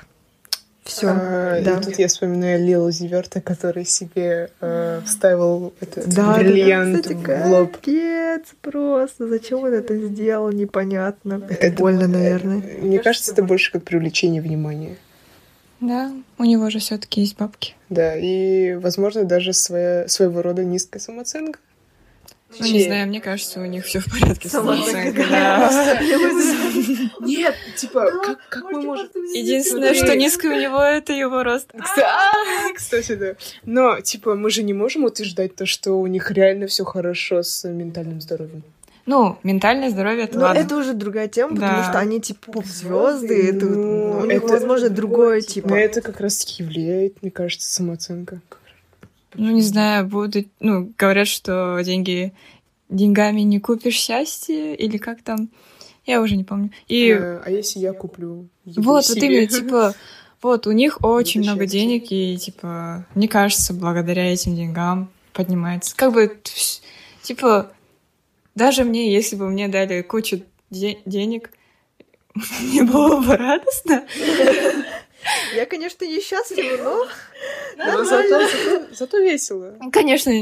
Все. 0.85 1.09
А, 1.11 1.61
да. 1.62 1.78
И 1.78 1.83
тут 1.83 1.99
я 1.99 2.09
вспоминаю 2.09 2.64
Лилу 2.64 2.91
Зиверта, 2.91 3.41
который 3.41 3.85
себе 3.85 4.51
э, 4.61 5.01
вставил 5.07 5.72
этот 5.80 6.09
да, 6.09 6.37
бриллиант 6.39 6.95
да, 6.95 7.14
кстати, 7.14 7.43
в 7.43 7.47
лоб. 7.47 7.72
Капец, 7.76 8.43
просто. 8.61 9.28
Зачем 9.28 9.61
он 9.61 9.72
это 9.74 9.97
сделал, 9.97 10.51
непонятно. 10.51 11.41
Это, 11.49 11.66
это 11.66 11.76
больно, 11.76 12.09
наверное. 12.09 12.62
Мне 12.80 12.99
кажется, 12.99 13.33
это 13.33 13.45
больше 13.45 13.70
как 13.70 13.85
привлечение 13.85 14.43
внимания. 14.43 14.97
Да, 15.80 16.12
у 16.39 16.45
него 16.45 16.70
же 16.70 16.78
все-таки 16.78 17.20
есть 17.20 17.37
бабки. 17.37 17.74
Да, 17.89 18.16
и, 18.16 18.74
возможно, 18.74 19.24
даже 19.24 19.53
своя, 19.53 20.07
своего 20.09 20.43
рода 20.43 20.64
низкая 20.64 21.01
самооценка. 21.01 21.59
Ну, 22.59 22.66
не 22.66 22.84
знаю, 22.84 23.09
мне 23.09 23.20
кажется, 23.20 23.61
у 23.61 23.64
них 23.64 23.84
все 23.84 24.00
в 24.00 24.07
порядке 24.07 24.48
с 24.48 24.53
самооценкой. 24.53 25.24
Нет, 27.20 27.55
типа, 27.76 28.11
как 28.50 28.64
мы 28.70 28.82
можем... 28.82 29.09
Единственное, 29.34 29.94
что 29.94 30.14
низкое 30.16 30.57
у 30.57 30.61
него, 30.61 30.80
это 30.80 31.12
его 31.12 31.42
рост. 31.42 31.70
А, 31.74 32.72
кстати, 32.74 33.14
да. 33.14 33.34
Но, 33.64 34.00
типа, 34.00 34.34
мы 34.34 34.50
же 34.50 34.62
не 34.62 34.74
можем 34.74 35.05
утверждать 35.05 35.57
то, 35.57 35.66
что 35.66 35.92
у 35.92 36.07
них 36.07 36.30
реально 36.30 36.66
все 36.66 36.84
хорошо 36.84 37.42
с 37.42 37.68
ментальным 37.68 38.20
здоровьем. 38.20 38.62
Ну, 39.05 39.38
ментальное 39.42 39.90
здоровье 39.90 40.24
это 40.24 40.38
Но 40.38 40.44
ладно. 40.44 40.61
это 40.61 40.76
уже 40.76 40.92
другая 40.92 41.26
тема, 41.26 41.57
да. 41.57 41.66
потому 41.66 41.82
что 41.84 41.98
они 41.98 42.20
типа 42.20 42.53
поп-звезды, 42.53 43.48
это, 43.48 43.66
ну, 43.66 44.20
у 44.20 44.24
них, 44.24 44.44
это, 44.44 44.46
возможно, 44.46 44.90
другое 44.90 45.40
типа. 45.40 45.70
Но 45.70 45.76
это 45.76 46.00
как 46.03 46.20
раз 46.20 46.38
таки 46.38 46.62
влияет, 46.62 47.20
мне 47.20 47.32
кажется, 47.32 47.68
самооценка. 47.68 48.40
Ну, 49.35 49.51
не 49.51 49.62
знаю, 49.62 50.07
будут... 50.07 50.49
Ну, 50.61 50.93
говорят, 50.99 51.28
что 51.28 51.80
деньги... 51.85 52.33
Деньгами 52.89 53.41
не 53.41 53.59
купишь 53.59 53.95
счастье, 53.97 54.74
или 54.76 54.99
как 54.99 55.22
там... 55.22 55.49
Я 56.05 56.20
уже 56.20 56.37
не 56.37 56.45
помню. 56.45 56.70
И... 56.89 57.12
А, 57.12 57.43
а 57.45 57.51
если 57.51 57.78
я 57.78 57.93
куплю 57.93 58.49
Вот, 58.64 59.07
себе? 59.07 59.14
вот 59.14 59.22
именно, 59.22 59.47
типа... 59.47 59.95
Вот, 60.43 60.66
у 60.66 60.72
них 60.72 60.99
очень 61.05 61.43
Это 61.43 61.51
много 61.51 61.66
денег, 61.66 62.07
и, 62.11 62.37
типа, 62.37 63.07
мне 63.14 63.28
кажется, 63.28 63.72
благодаря 63.72 64.33
этим 64.33 64.57
деньгам 64.57 65.09
поднимается. 65.33 65.95
Как 65.97 66.12
бы, 66.12 66.37
типа, 67.22 67.70
даже 68.57 68.85
мне, 68.85 69.12
если 69.12 69.37
бы 69.37 69.49
мне 69.49 69.68
дали 69.68 70.03
кучу 70.03 70.43
де- 70.68 70.99
денег, 71.07 71.51
мне 72.61 72.83
было 72.83 73.20
бы 73.20 73.37
радостно. 73.37 74.05
Я, 75.54 75.66
конечно, 75.66 76.04
несчастлива, 76.04 76.76
но... 76.82 77.08
Но 77.76 78.04
зато, 78.04 78.28
зато, 78.28 78.94
зато 78.94 79.18
весело. 79.18 79.74
Конечно, 79.92 80.32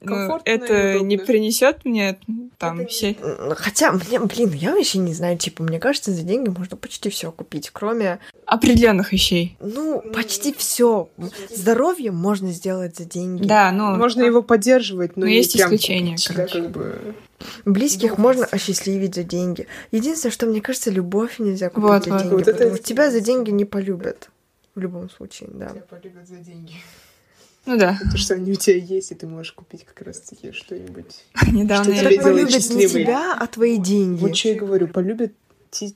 ну, 0.00 0.40
это 0.44 1.00
не 1.00 1.18
принесет 1.18 1.84
мне 1.84 2.18
там 2.60 2.86
все. 2.86 3.16
Хотя, 3.56 3.90
мне, 3.90 4.20
блин, 4.20 4.52
я 4.52 4.74
вообще 4.74 4.98
не 4.98 5.14
знаю, 5.14 5.38
типа, 5.38 5.62
мне 5.62 5.80
кажется, 5.80 6.12
за 6.12 6.22
деньги 6.22 6.50
можно 6.50 6.76
почти 6.76 7.08
все 7.08 7.32
купить, 7.32 7.70
кроме 7.72 8.18
определенных 8.44 9.12
вещей. 9.12 9.56
Ну, 9.60 10.02
почти 10.12 10.52
все. 10.52 11.08
Здоровье 11.48 12.12
можно 12.12 12.52
сделать 12.52 12.98
за 12.98 13.06
деньги. 13.06 13.44
Да, 13.46 13.72
но 13.72 13.96
можно 13.96 14.22
его 14.22 14.42
поддерживать, 14.42 15.16
но, 15.16 15.24
но 15.24 15.30
есть 15.30 15.56
исключения. 15.56 16.16
Короче. 16.26 16.60
как 16.60 16.70
бы... 16.70 17.14
Близких 17.64 18.18
ну, 18.18 18.24
можно 18.24 18.44
осчастливить 18.44 19.14
за 19.14 19.22
деньги. 19.22 19.66
Единственное, 19.90 20.32
что 20.32 20.44
мне 20.44 20.60
кажется, 20.60 20.90
любовь 20.90 21.38
нельзя 21.38 21.70
купить 21.70 21.88
вот, 21.88 22.04
за 22.04 22.10
вот. 22.10 22.18
деньги, 22.20 22.34
вот 22.34 22.44
потому 22.44 22.76
что 22.76 22.84
тебя 22.84 23.10
за 23.10 23.20
деньги 23.20 23.50
не 23.50 23.64
полюбят. 23.64 24.28
В 24.74 24.80
любом 24.80 25.08
случае, 25.08 25.48
да. 25.54 25.70
Тебя 25.70 25.82
полюбят 25.88 26.28
за 26.28 26.36
деньги. 26.36 26.74
Ну 27.66 27.78
да. 27.78 27.96
Потому 27.98 28.16
что 28.16 28.34
они 28.34 28.52
у 28.52 28.54
тебя 28.54 28.76
есть, 28.76 29.12
и 29.12 29.14
ты 29.14 29.26
можешь 29.26 29.52
купить 29.52 29.84
как 29.84 30.06
раз-таки 30.06 30.52
что-нибудь. 30.52 31.24
Недавно 31.52 31.94
что 31.94 32.08
я 32.08 32.22
полюбят 32.22 32.70
не 32.70 32.88
тебя, 32.88 33.36
а 33.38 33.46
твои 33.46 33.76
деньги. 33.78 34.20
Вот 34.20 34.36
что 34.36 34.48
я 34.48 34.54
говорю, 34.54 34.88
полюбят 34.88 35.32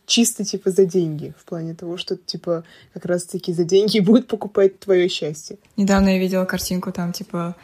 чисто 0.07 0.45
типа 0.45 0.71
за 0.71 0.85
деньги, 0.85 1.35
в 1.39 1.45
плане 1.45 1.75
того, 1.75 1.97
что 1.97 2.17
типа 2.17 2.65
как 2.93 3.05
раз-таки 3.07 3.53
за 3.53 3.65
деньги 3.65 3.99
будут 4.01 4.29
покупать 4.29 4.79
твое 4.79 5.09
счастье. 5.09 5.59
Недавно 5.77 6.11
я 6.11 6.19
видела 6.19 6.45
картинку 6.45 6.93
там 6.93 7.13
типа 7.13 7.57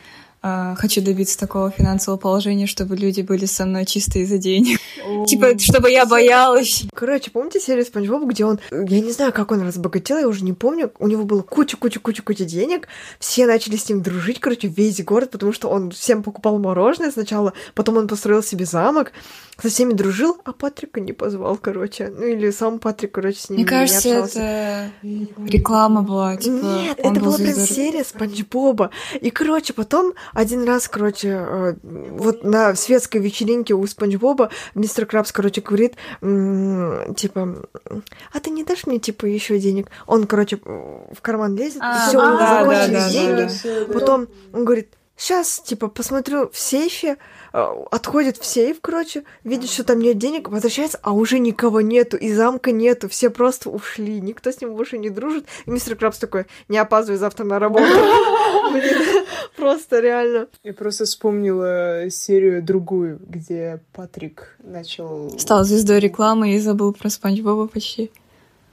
хочу 0.43 1.03
добиться 1.03 1.39
такого 1.39 1.71
финансового 1.71 2.19
положения, 2.19 2.67
чтобы 2.67 2.97
люди 2.97 3.21
были 3.21 3.47
со 3.47 3.67
мной 3.67 3.85
чисто 3.85 4.19
из-за 4.21 4.39
денег. 4.39 4.81
Типа, 5.27 5.59
чтобы 5.59 5.91
я 5.91 6.07
боялась. 6.07 6.85
Короче, 6.95 7.31
помните 7.31 7.61
серию 7.61 7.85
Спанч 7.85 8.09
Боб, 8.09 8.25
где 8.25 8.45
он, 8.45 8.59
я 8.71 9.01
не 9.01 9.13
знаю, 9.13 9.33
как 9.33 9.51
он 9.53 9.63
разбогател, 9.63 10.19
я 10.19 10.29
уже 10.29 10.45
не 10.45 10.53
помню, 10.53 10.93
у 10.99 11.09
него 11.09 11.25
было 11.25 11.43
куча-куча-куча-куча 11.43 12.45
денег, 12.45 12.89
все 13.19 13.47
начали 13.47 13.77
с 13.77 13.89
ним 13.89 14.03
дружить, 14.03 14.41
короче, 14.41 14.69
весь 14.69 15.03
город, 15.05 15.31
потому 15.31 15.53
что 15.53 15.69
он 15.69 15.91
всем 15.91 16.23
покупал 16.23 16.59
мороженое 16.59 17.11
сначала, 17.11 17.53
потом 17.75 17.97
он 17.97 18.09
построил 18.09 18.43
себе 18.43 18.65
замок, 18.65 19.13
со 19.61 19.69
всеми 19.69 19.93
дружил, 19.93 20.39
а 20.45 20.53
Патрика 20.53 21.01
не 21.01 21.13
позвал, 21.13 21.57
короче. 21.57 22.13
Ну 22.17 22.25
или 22.25 22.51
сам 22.51 22.79
Патрик, 22.79 23.13
короче, 23.13 23.41
с 23.41 23.51
ним 23.51 23.59
Мне 23.59 23.67
кажется, 23.67 24.09
не 25.03 25.25
это 25.25 25.45
реклама 25.47 26.03
была. 26.03 26.37
Типа, 26.37 26.65
Нет, 26.65 26.99
это 26.99 27.21
была 27.21 27.37
прям 27.37 27.55
серия 27.55 28.05
Спанч 28.05 28.43
Боба. 28.51 28.91
И, 29.21 29.31
короче, 29.31 29.73
потом 29.73 30.15
один 30.35 30.65
раз, 30.65 30.89
короче, 30.89 31.29
э, 31.29 31.75
вот 31.83 32.45
на 32.45 32.75
светской 32.75 33.19
вечеринке 33.19 33.75
у 33.75 33.87
Спанч 33.87 34.17
Боба 34.17 34.51
мистер 34.75 35.07
Крабс, 35.07 35.33
короче, 35.33 35.61
говорит, 35.61 35.97
типа, 36.21 37.69
а 38.33 38.41
ты 38.41 38.51
не 38.51 38.65
дашь 38.65 38.87
мне, 38.87 38.99
типа, 38.99 39.27
еще 39.27 39.59
денег? 39.59 39.89
Он, 40.07 40.27
короче, 40.27 40.57
в 40.57 41.21
карман 41.21 41.57
лезет, 41.57 41.81
а, 41.81 41.95
и 41.95 42.09
все, 42.09 42.19
него 42.19 42.39
закончились 42.39 43.13
деньги. 43.13 43.93
Потом 43.93 44.29
он 44.53 44.65
говорит, 44.65 44.95
сейчас, 45.17 45.61
типа, 45.61 45.89
посмотрю 45.89 46.51
в 46.51 46.59
сейфе, 46.59 47.17
отходит 47.53 48.37
в 48.37 48.45
сейф, 48.45 48.79
короче, 48.81 49.25
видит, 49.45 49.71
что 49.71 49.85
там 49.85 50.01
нет 50.01 50.19
денег, 50.19 50.49
возвращается, 50.49 50.99
а 51.03 51.13
уже 51.13 51.39
никого 51.39 51.81
нету, 51.81 52.17
и 52.17 52.33
замка 52.33 52.71
нету, 52.71 53.09
все 53.09 53.31
просто 53.31 53.71
ушли, 53.71 54.21
никто 54.21 54.51
с 54.51 54.61
ним 54.61 54.75
больше 54.75 54.99
не 54.99 55.11
дружит. 55.11 55.47
И 55.67 55.71
мистер 55.71 55.97
Крабс 55.97 56.19
такой, 56.19 56.47
не 56.69 56.79
опаздывай 56.79 57.19
завтра 57.19 57.45
на 57.45 57.59
работу. 57.59 57.87
Просто 59.57 60.01
реально. 60.01 60.47
Я 60.63 60.73
просто 60.73 61.05
вспомнила 61.05 62.09
серию 62.11 62.63
другую, 62.63 63.21
где 63.27 63.81
Патрик 63.93 64.57
начал... 64.63 65.37
Стал 65.39 65.65
звездой 65.65 65.99
рекламы 66.01 66.55
и 66.55 66.61
забыл 66.61 66.93
про 66.93 67.11
Спанч 67.11 67.41
Боба 67.41 67.67
почти. 67.67 68.11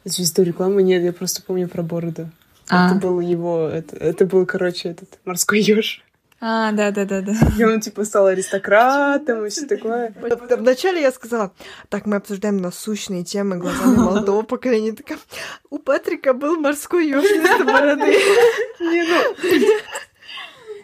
Звездой 0.05 0.45
рекламы? 0.45 0.83
Нет, 0.83 1.03
я 1.03 1.11
просто 1.11 1.41
помню 1.41 1.67
про 1.67 1.83
бороду. 1.83 2.29
А. 2.69 2.87
Это 2.87 2.95
был 2.95 3.19
его, 3.19 3.67
это, 3.67 3.95
это 3.97 4.25
был, 4.25 4.45
короче, 4.45 4.89
этот 4.89 5.19
морской 5.25 5.59
еж. 5.59 6.03
А, 6.39 6.71
да, 6.71 6.91
да, 6.91 7.05
да, 7.05 7.21
да. 7.21 7.33
И 7.57 7.63
он 7.63 7.81
типа 7.81 8.05
стал 8.05 8.27
аристократом 8.27 9.45
и 9.45 9.49
все 9.49 9.65
такое. 9.65 10.13
Вначале 10.57 11.01
я 11.01 11.11
сказала, 11.11 11.51
так, 11.89 12.05
мы 12.05 12.17
обсуждаем 12.17 12.57
насущные 12.57 13.23
темы 13.23 13.57
глазами 13.57 13.95
молодого 13.95 14.43
поколения. 14.43 14.93
Такая, 14.93 15.17
у 15.71 15.79
Патрика 15.79 16.33
был 16.33 16.57
морской 16.57 17.07
еж 17.07 17.23
вместо 17.23 17.63
бороды. 17.63 18.17
Не, 18.79 19.03
ну... 19.03 19.81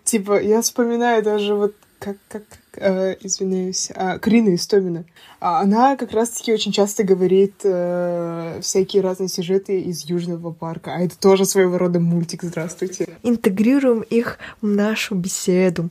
Типа, 0.03 0.41
я 0.41 0.61
вспоминаю 0.61 1.23
даже 1.23 1.53
вот 1.53 1.75
как, 1.99 2.17
как, 2.29 2.43
э, 2.77 3.15
извиняюсь, 3.21 3.89
а, 3.95 4.17
Крина 4.19 4.55
Истомина. 4.55 5.05
А 5.39 5.61
она 5.61 5.95
как 5.97 6.11
раз-таки 6.11 6.53
очень 6.53 6.71
часто 6.71 7.03
говорит 7.03 7.61
э, 7.63 8.59
всякие 8.61 9.01
разные 9.01 9.29
сюжеты 9.29 9.81
из 9.81 10.05
Южного 10.05 10.51
парка. 10.51 10.95
А 10.95 11.01
это 11.01 11.17
тоже 11.17 11.45
своего 11.45 11.77
рода 11.77 11.99
мультик. 11.99 12.43
Здравствуйте. 12.43 13.17
Интегрируем 13.23 14.01
их 14.01 14.37
в 14.61 14.67
нашу 14.67 15.15
беседу. 15.15 15.89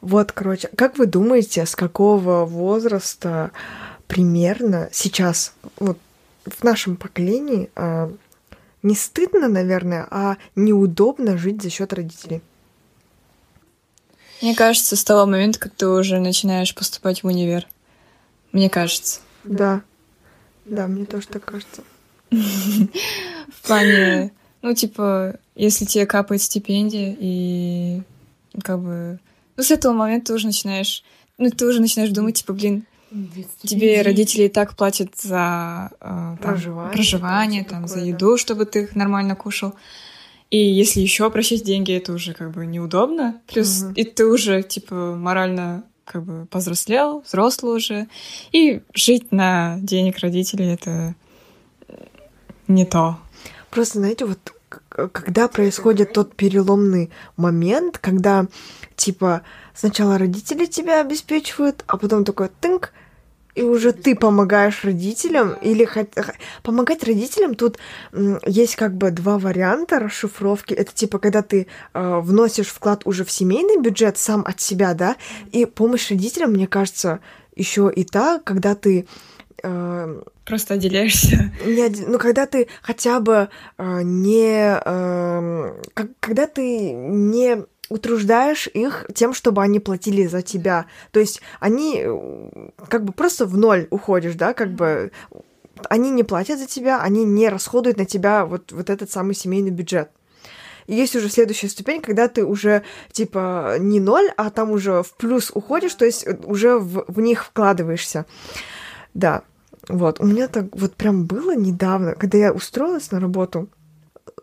Вот, 0.00 0.32
короче, 0.32 0.68
как 0.76 0.98
вы 0.98 1.06
думаете, 1.06 1.64
с 1.64 1.76
какого 1.76 2.44
возраста 2.44 3.52
примерно 4.08 4.88
сейчас, 4.92 5.54
вот 5.78 5.98
в 6.44 6.64
нашем 6.64 6.96
поколении, 6.96 7.70
э, 7.76 8.10
не 8.82 8.96
стыдно, 8.96 9.48
наверное, 9.48 10.06
а 10.10 10.36
неудобно 10.56 11.38
жить 11.38 11.62
за 11.62 11.70
счет 11.70 11.92
родителей? 11.92 12.42
Мне 14.42 14.56
кажется, 14.56 14.96
с 14.96 15.04
того 15.04 15.24
момента, 15.24 15.58
как 15.60 15.72
ты 15.74 15.86
уже 15.86 16.18
начинаешь 16.18 16.74
поступать 16.74 17.22
в 17.22 17.26
универ. 17.26 17.66
Мне 18.50 18.68
кажется. 18.68 19.20
Да. 19.44 19.82
Да, 20.64 20.88
мне 20.88 21.06
тоже 21.06 21.28
так 21.28 21.44
кажется. 21.44 21.82
В 22.30 23.66
плане, 23.66 24.32
ну, 24.62 24.74
типа, 24.74 25.36
если 25.54 25.84
тебе 25.84 26.06
капает 26.06 26.42
стипендия, 26.42 27.16
и 27.18 28.02
как 28.62 28.80
бы... 28.80 29.20
Ну, 29.56 29.62
с 29.62 29.70
этого 29.70 29.92
момента 29.92 30.26
ты 30.26 30.34
уже 30.34 30.46
начинаешь... 30.46 31.04
Ну, 31.38 31.48
ты 31.50 31.64
уже 31.64 31.80
начинаешь 31.80 32.10
думать, 32.10 32.36
типа, 32.36 32.52
блин, 32.52 32.84
тебе 33.62 34.02
родители 34.02 34.44
и 34.44 34.48
так 34.48 34.76
платят 34.76 35.16
за 35.20 35.90
э, 35.92 35.98
там, 36.00 36.38
проживание, 36.38 36.92
проживание 36.92 37.64
там, 37.64 37.86
за 37.86 38.00
еду, 38.00 38.36
чтобы 38.38 38.64
ты 38.64 38.88
нормально 38.94 39.36
кушал. 39.36 39.74
И 40.52 40.58
если 40.58 41.00
еще 41.00 41.30
просить 41.30 41.64
деньги, 41.64 41.94
это 41.94 42.12
уже 42.12 42.34
как 42.34 42.50
бы 42.50 42.66
неудобно. 42.66 43.40
Плюс 43.46 43.84
угу. 43.84 43.94
и 43.94 44.04
ты 44.04 44.26
уже, 44.26 44.62
типа, 44.62 45.16
морально 45.16 45.84
как 46.04 46.24
бы 46.24 46.44
повзрослел, 46.44 47.22
взрослый 47.26 47.74
уже. 47.74 48.06
И 48.52 48.82
жить 48.92 49.32
на 49.32 49.78
денег 49.80 50.18
родителей— 50.18 50.74
это 50.74 51.14
не 52.68 52.84
то. 52.84 53.18
Просто, 53.70 54.00
знаете, 54.00 54.26
вот 54.26 54.52
когда 54.90 55.48
происходит 55.48 56.12
тот 56.12 56.36
переломный 56.36 57.10
момент, 57.38 57.96
когда, 57.96 58.46
типа, 58.94 59.40
сначала 59.74 60.18
родители 60.18 60.66
тебя 60.66 61.00
обеспечивают, 61.00 61.82
а 61.86 61.96
потом 61.96 62.26
такой 62.26 62.50
тынк, 62.60 62.92
и 63.54 63.62
уже 63.62 63.92
ты 63.92 64.14
помогаешь 64.14 64.84
родителям 64.84 65.54
или 65.54 65.88
помогать 66.62 67.04
родителям 67.04 67.54
тут 67.54 67.78
есть 68.46 68.76
как 68.76 68.94
бы 68.94 69.10
два 69.10 69.38
варианта 69.38 69.98
расшифровки. 69.98 70.74
Это 70.74 70.92
типа 70.92 71.18
когда 71.18 71.42
ты 71.42 71.66
э, 71.92 72.20
вносишь 72.20 72.68
вклад 72.68 73.02
уже 73.04 73.24
в 73.24 73.30
семейный 73.30 73.80
бюджет 73.80 74.16
сам 74.16 74.42
от 74.46 74.60
себя 74.60 74.94
да 74.94 75.16
и 75.50 75.66
помощь 75.66 76.10
родителям 76.10 76.52
мне 76.52 76.66
кажется 76.66 77.20
еще 77.54 77.92
и 77.94 78.04
та 78.04 78.40
когда 78.42 78.74
ты 78.74 79.06
э, 79.62 80.22
просто 80.44 80.74
отделяешься. 80.74 81.52
не, 81.66 81.88
ну 82.06 82.18
когда 82.18 82.46
ты 82.46 82.68
хотя 82.80 83.20
бы 83.20 83.50
э, 83.78 84.00
не 84.02 84.80
э, 84.82 85.82
как, 85.94 86.08
когда 86.20 86.46
ты 86.46 86.92
не 86.92 87.64
утруждаешь 87.88 88.68
их 88.68 89.06
тем, 89.14 89.34
чтобы 89.34 89.62
они 89.62 89.80
платили 89.80 90.26
за 90.26 90.42
тебя. 90.42 90.86
То 91.10 91.20
есть 91.20 91.40
они 91.60 92.02
э, 92.04 92.70
как 92.88 93.04
бы 93.04 93.12
просто 93.12 93.46
в 93.46 93.56
ноль 93.56 93.86
уходишь, 93.90 94.34
да, 94.34 94.54
как 94.54 94.72
бы 94.72 95.12
они 95.88 96.10
не 96.10 96.22
платят 96.22 96.58
за 96.58 96.66
тебя, 96.66 97.00
они 97.00 97.24
не 97.24 97.48
расходуют 97.48 97.98
на 97.98 98.04
тебя 98.04 98.44
вот, 98.44 98.72
вот 98.72 98.90
этот 98.90 99.10
самый 99.10 99.34
семейный 99.34 99.70
бюджет. 99.70 100.10
И 100.86 100.94
есть 100.94 101.14
уже 101.14 101.28
следующая 101.28 101.68
ступень, 101.68 102.00
когда 102.00 102.28
ты 102.28 102.44
уже 102.44 102.82
типа 103.12 103.76
не 103.78 104.00
ноль, 104.00 104.30
а 104.36 104.50
там 104.50 104.70
уже 104.70 105.02
в 105.02 105.14
плюс 105.16 105.50
уходишь, 105.54 105.94
то 105.94 106.04
есть 106.04 106.26
э, 106.26 106.36
уже 106.44 106.78
в, 106.78 107.04
в 107.08 107.20
них 107.20 107.44
вкладываешься. 107.44 108.26
Да, 109.14 109.42
вот. 109.88 110.20
У 110.20 110.26
меня 110.26 110.48
так 110.48 110.66
вот 110.72 110.94
прям 110.94 111.26
было 111.26 111.54
недавно, 111.54 112.14
когда 112.14 112.38
я 112.38 112.52
устроилась 112.52 113.10
на 113.10 113.20
работу, 113.20 113.68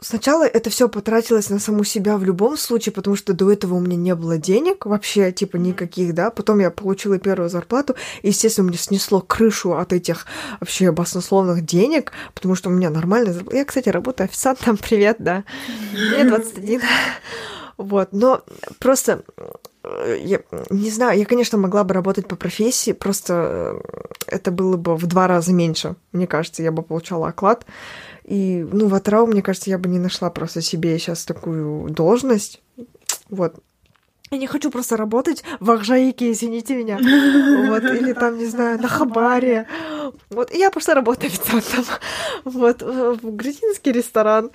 Сначала 0.01 0.45
это 0.45 0.69
все 0.69 0.87
потратилось 0.87 1.49
на 1.49 1.59
саму 1.59 1.83
себя 1.83 2.17
в 2.17 2.23
любом 2.23 2.55
случае, 2.57 2.93
потому 2.93 3.17
что 3.17 3.33
до 3.33 3.51
этого 3.51 3.75
у 3.75 3.79
меня 3.81 3.97
не 3.97 4.15
было 4.15 4.37
денег 4.37 4.85
вообще, 4.85 5.31
типа 5.33 5.57
никаких, 5.57 6.13
да. 6.13 6.31
Потом 6.31 6.59
я 6.59 6.71
получила 6.71 7.19
первую 7.19 7.49
зарплату, 7.49 7.95
и, 8.21 8.29
естественно, 8.29 8.69
мне 8.69 8.77
снесло 8.77 9.19
крышу 9.19 9.77
от 9.77 9.91
этих 9.91 10.25
вообще 10.61 10.91
баснословных 10.91 11.65
денег, 11.65 12.13
потому 12.33 12.55
что 12.55 12.69
у 12.69 12.71
меня 12.71 12.89
нормальная 12.89 13.33
зарплата. 13.33 13.57
Я, 13.57 13.65
кстати, 13.65 13.89
работаю 13.89 14.25
официантом, 14.25 14.77
привет, 14.81 15.17
да. 15.19 15.43
Мне 15.93 16.23
21. 16.23 16.81
Вот, 17.79 18.09
но 18.11 18.43
просто 18.79 19.23
э, 19.83 20.17
я 20.21 20.41
не 20.69 20.91
знаю, 20.91 21.17
я, 21.17 21.25
конечно, 21.25 21.57
могла 21.57 21.85
бы 21.85 21.93
работать 21.93 22.27
по 22.27 22.35
профессии, 22.35 22.91
просто 22.91 23.81
э, 24.27 24.27
это 24.27 24.51
было 24.51 24.75
бы 24.75 24.97
в 24.97 25.07
два 25.07 25.27
раза 25.27 25.53
меньше. 25.53 25.95
Мне 26.11 26.27
кажется, 26.27 26.61
я 26.61 26.73
бы 26.73 26.83
получала 26.83 27.29
оклад. 27.29 27.65
И, 28.29 28.63
ну, 28.71 28.87
в 28.87 28.93
Атрау, 28.93 29.25
мне 29.25 29.41
кажется, 29.41 29.71
я 29.71 29.79
бы 29.79 29.89
не 29.89 29.97
нашла 29.97 30.29
просто 30.29 30.61
себе 30.61 30.99
сейчас 30.99 31.25
такую 31.25 31.89
должность. 31.89 32.61
Вот. 33.27 33.55
Я 34.29 34.37
не 34.37 34.45
хочу 34.45 34.69
просто 34.69 34.97
работать 34.97 35.43
в 35.59 35.71
Ахжаике, 35.71 36.31
извините 36.31 36.75
меня. 36.75 36.97
Вот, 36.97 37.83
или 37.83 38.13
там, 38.13 38.37
не 38.37 38.45
знаю, 38.45 38.79
на 38.79 38.87
Хабаре. 38.87 39.65
Вот, 40.29 40.51
и 40.53 40.59
я 40.59 40.69
просто 40.69 40.93
работаю 40.93 41.31
официантом. 41.31 41.85
Вот, 42.43 42.83
в 42.83 43.35
грузинский 43.35 43.91
ресторан. 43.91 44.51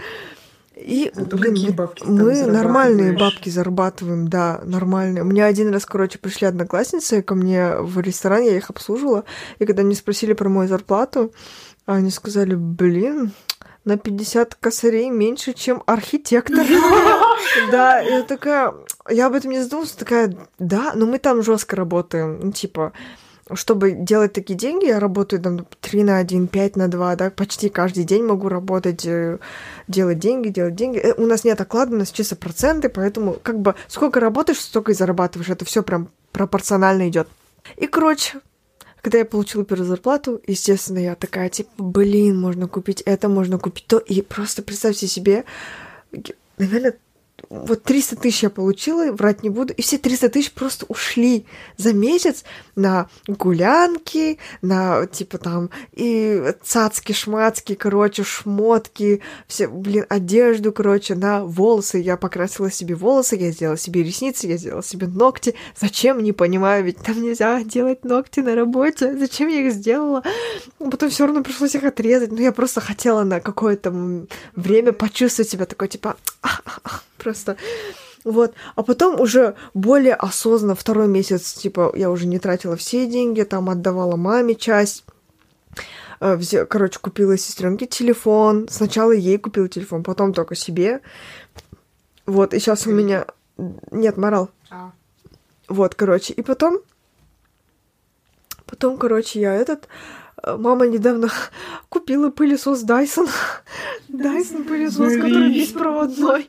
И, 0.76 1.10
Зато 1.12 1.36
блин, 1.36 1.54
какие 1.54 1.70
бабки 1.70 2.04
мы 2.04 2.46
нормальные 2.46 3.16
бабки 3.16 3.48
зарабатываем, 3.48 4.28
да, 4.28 4.60
нормальные. 4.64 5.22
У 5.22 5.26
меня 5.26 5.46
один 5.46 5.72
раз, 5.72 5.84
короче, 5.84 6.18
пришли 6.18 6.46
одноклассницы 6.46 7.22
ко 7.22 7.34
мне 7.34 7.76
в 7.76 8.00
ресторан, 8.00 8.42
я 8.42 8.56
их 8.56 8.70
обслуживала, 8.70 9.24
и 9.58 9.66
когда 9.66 9.82
они 9.82 9.94
спросили 9.94 10.32
про 10.32 10.48
мою 10.48 10.68
зарплату, 10.68 11.32
они 11.86 12.10
сказали, 12.10 12.54
блин, 12.54 13.32
на 13.84 13.98
50 13.98 14.54
косарей 14.54 15.10
меньше, 15.10 15.52
чем 15.52 15.82
архитектор. 15.86 16.66
Да, 17.70 18.00
я 18.00 18.22
такая, 18.22 18.72
я 19.08 19.26
об 19.26 19.34
этом 19.34 19.50
не 19.50 19.62
задумалась, 19.62 19.92
такая, 19.92 20.34
да, 20.58 20.92
но 20.94 21.06
мы 21.06 21.18
там 21.18 21.42
жестко 21.42 21.76
работаем, 21.76 22.40
ну, 22.42 22.52
типа, 22.52 22.92
чтобы 23.52 23.92
делать 23.92 24.32
такие 24.32 24.58
деньги, 24.58 24.86
я 24.86 24.98
работаю 24.98 25.42
там 25.42 25.66
3 25.80 26.04
на 26.04 26.18
1, 26.18 26.48
5 26.48 26.76
на 26.76 26.88
2, 26.88 27.16
да, 27.16 27.30
почти 27.30 27.68
каждый 27.68 28.04
день 28.04 28.24
могу 28.24 28.48
работать, 28.48 29.04
э, 29.04 29.38
делать 29.86 30.18
деньги, 30.18 30.48
делать 30.48 30.74
деньги. 30.74 30.98
Э, 30.98 31.14
у 31.16 31.26
нас 31.26 31.44
нет 31.44 31.60
оклада, 31.60 31.94
у 31.94 31.98
нас 31.98 32.10
чисто 32.10 32.36
проценты, 32.36 32.88
поэтому 32.88 33.36
как 33.42 33.60
бы 33.60 33.74
сколько 33.88 34.18
работаешь, 34.18 34.60
столько 34.60 34.92
и 34.92 34.94
зарабатываешь. 34.94 35.50
Это 35.50 35.64
все 35.64 35.82
прям 35.82 36.08
пропорционально 36.32 37.08
идет. 37.08 37.28
И, 37.76 37.86
короче, 37.86 38.40
когда 39.04 39.18
я 39.18 39.26
получила 39.26 39.66
первую 39.66 39.86
зарплату, 39.86 40.40
естественно, 40.46 40.98
я 40.98 41.14
такая, 41.14 41.50
типа, 41.50 41.70
блин, 41.76 42.40
можно 42.40 42.68
купить 42.68 43.02
это, 43.02 43.28
можно 43.28 43.58
купить 43.58 43.86
то. 43.86 43.98
И 43.98 44.22
просто 44.22 44.62
представьте 44.62 45.06
себе, 45.06 45.44
наверное, 46.56 46.96
вот 47.50 47.82
300 47.82 48.16
тысяч 48.16 48.44
я 48.44 48.48
получила, 48.48 49.12
врать 49.12 49.42
не 49.42 49.50
буду, 49.50 49.74
и 49.74 49.82
все 49.82 49.98
300 49.98 50.30
тысяч 50.30 50.52
просто 50.52 50.86
ушли 50.88 51.44
за 51.76 51.92
месяц 51.92 52.44
на 52.76 53.08
гулянки, 53.26 54.38
на, 54.62 55.06
типа, 55.06 55.38
там, 55.38 55.70
и 55.92 56.54
цацки, 56.62 57.12
шмацки, 57.12 57.74
короче, 57.74 58.24
шмотки, 58.24 59.20
все, 59.46 59.68
блин, 59.68 60.06
одежду, 60.08 60.72
короче, 60.72 61.14
на 61.14 61.44
волосы. 61.44 61.98
Я 61.98 62.16
покрасила 62.16 62.70
себе 62.70 62.94
волосы, 62.94 63.36
я 63.36 63.50
сделала 63.50 63.78
себе 63.78 64.02
ресницы, 64.02 64.46
я 64.46 64.56
сделала 64.56 64.82
себе 64.82 65.06
ногти. 65.06 65.54
Зачем, 65.78 66.22
не 66.22 66.32
понимаю, 66.32 66.84
ведь 66.84 66.98
там 66.98 67.20
нельзя 67.20 67.62
делать 67.62 68.04
ногти 68.04 68.40
на 68.40 68.54
работе. 68.54 69.16
Зачем 69.16 69.48
я 69.48 69.60
их 69.66 69.72
сделала? 69.72 70.22
Потом 70.78 71.10
все 71.10 71.26
равно 71.26 71.42
пришлось 71.42 71.74
их 71.74 71.84
отрезать. 71.84 72.32
Но 72.32 72.40
я 72.40 72.52
просто 72.52 72.80
хотела 72.80 73.24
на 73.24 73.40
какое-то 73.40 74.26
время 74.54 74.92
почувствовать 74.92 75.50
себя 75.50 75.66
такой, 75.66 75.88
типа, 75.88 76.16
просто 77.18 77.56
вот. 78.24 78.54
А 78.74 78.82
потом 78.82 79.20
уже 79.20 79.54
более 79.74 80.14
осознанно, 80.14 80.74
второй 80.74 81.06
месяц, 81.08 81.52
типа, 81.52 81.92
я 81.94 82.10
уже 82.10 82.26
не 82.26 82.38
тратила 82.38 82.76
все 82.76 83.06
деньги, 83.06 83.42
там 83.42 83.68
отдавала 83.68 84.16
маме 84.16 84.54
часть. 84.54 85.04
Э, 86.20 86.38
короче, 86.64 86.98
купила 86.98 87.36
сестренке 87.36 87.86
телефон. 87.86 88.66
Сначала 88.70 89.12
ей 89.12 89.38
купила 89.38 89.68
телефон, 89.68 90.02
потом 90.02 90.32
только 90.32 90.54
себе. 90.54 91.00
Вот, 92.26 92.54
и 92.54 92.58
сейчас 92.58 92.86
у 92.86 92.92
меня... 92.92 93.26
Нет, 93.90 94.16
морал. 94.16 94.50
А. 94.70 94.92
Вот, 95.68 95.94
короче. 95.94 96.32
И 96.32 96.42
потом... 96.42 96.78
Потом, 98.64 98.96
короче, 98.96 99.40
я 99.40 99.54
этот... 99.54 99.86
Э, 100.42 100.56
мама 100.56 100.86
недавно 100.86 101.28
купила 101.90 102.30
пылесос 102.30 102.84
Dyson. 102.84 103.28
Dyson 104.08 104.64
пылесос, 104.64 105.12
который 105.16 105.52
беспроводной 105.54 106.48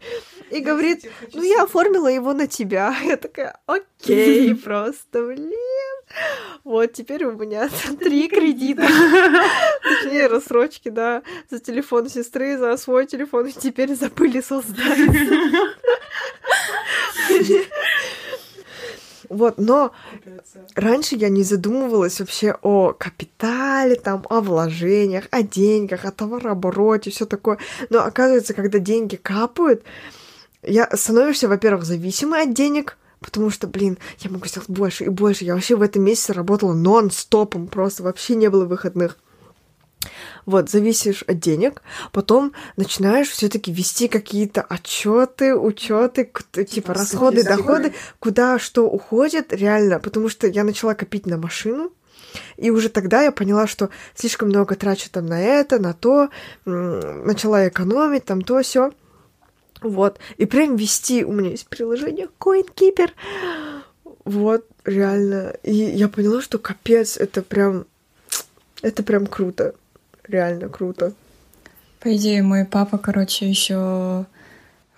и 0.52 0.60
говорит, 0.60 1.10
ну 1.34 1.44
я 1.44 1.64
оформила 1.64 2.08
его 2.08 2.34
на 2.34 2.48
тебя. 2.48 2.96
Я 3.04 3.18
такая, 3.18 3.58
окей, 3.66 4.56
просто, 4.64 5.24
блин. 5.26 5.52
Вот, 6.64 6.94
теперь 6.94 7.26
у 7.26 7.32
меня 7.34 7.70
три 8.00 8.28
кредита. 8.28 8.88
Точнее, 9.84 10.28
рассрочки, 10.28 10.90
да, 10.90 11.24
за 11.50 11.60
телефон 11.60 12.10
сестры, 12.10 12.58
за 12.58 12.78
свой 12.78 13.06
телефон, 13.06 13.48
и 13.48 13.52
теперь 13.52 13.96
за 13.96 14.10
пылесос 14.10 14.66
Вот, 19.30 19.58
но 19.58 19.92
раньше 20.76 21.16
я 21.16 21.30
не 21.30 21.44
задумывалась 21.44 22.20
вообще 22.20 22.56
о 22.62 22.94
капитале, 22.94 23.96
там, 23.96 24.24
о 24.30 24.40
вложениях, 24.42 25.26
о 25.32 25.42
деньгах, 25.42 26.06
о 26.06 26.12
товарообороте, 26.12 27.10
все 27.10 27.26
такое. 27.26 27.58
Но 27.90 28.04
оказывается, 28.04 28.54
когда 28.54 28.78
деньги 28.80 29.16
капают, 29.16 29.84
я 30.66 30.90
становишься, 30.94 31.48
во-первых, 31.48 31.86
зависимой 31.86 32.44
от 32.44 32.54
денег, 32.54 32.98
потому 33.20 33.50
что, 33.50 33.68
блин, 33.68 33.98
я 34.20 34.30
могу 34.30 34.46
сделать 34.48 34.70
больше 34.70 35.06
и 35.06 35.10
больше. 35.10 35.46
Я 35.46 35.56
вообще 35.56 35.76
в 35.76 35.82
этом 35.82 36.04
месяце 36.04 36.34
работала 36.34 36.74
нон-стопом, 36.74 37.68
просто 37.68 38.04
вообще 38.04 38.36
не 38.36 38.50
было 38.50 38.66
выходных. 38.66 39.18
Вот, 40.46 40.70
зависишь 40.70 41.24
от 41.24 41.40
денег, 41.40 41.82
потом 42.12 42.54
начинаешь 42.78 43.30
все-таки 43.30 43.72
вести 43.72 44.08
какие-то 44.08 44.62
отчеты, 44.62 45.56
учеты, 45.56 46.32
типа 46.70 46.94
расходы, 46.94 47.44
доходы, 47.44 47.94
куда 48.20 48.60
что 48.60 48.88
уходит, 48.88 49.52
реально, 49.52 50.00
потому 50.00 50.30
что 50.30 50.46
я 50.46 50.64
начала 50.64 50.94
копить 50.94 51.26
на 51.26 51.38
машину, 51.38 51.92
и 52.58 52.70
уже 52.70 52.90
тогда 52.90 53.24
я 53.24 53.32
поняла, 53.32 53.66
что 53.66 53.90
слишком 54.14 54.50
много 54.50 54.76
трачу 54.76 55.10
там 55.10 55.26
на 55.26 55.42
это, 55.42 55.80
на 55.80 55.94
то, 55.94 56.30
начала 56.66 57.68
экономить, 57.68 58.26
там 58.26 58.42
то, 58.42 58.62
все. 58.62 58.92
Вот. 59.86 60.20
И 60.38 60.46
прям 60.46 60.76
вести. 60.76 61.24
У 61.24 61.32
меня 61.32 61.52
есть 61.52 61.68
приложение 61.68 62.28
CoinKeeper. 62.40 63.12
Вот, 64.26 64.66
реально. 64.84 65.54
И 65.64 65.74
я 65.74 66.10
поняла, 66.10 66.42
что 66.42 66.58
капец, 66.58 67.18
это 67.18 67.42
прям... 67.42 67.86
Это 68.82 69.04
прям 69.04 69.28
круто. 69.28 69.76
Реально 70.28 70.70
круто. 70.70 71.14
По 72.00 72.16
идее, 72.16 72.44
мой 72.44 72.66
папа, 72.66 72.98
короче, 72.98 73.48
еще 73.48 74.26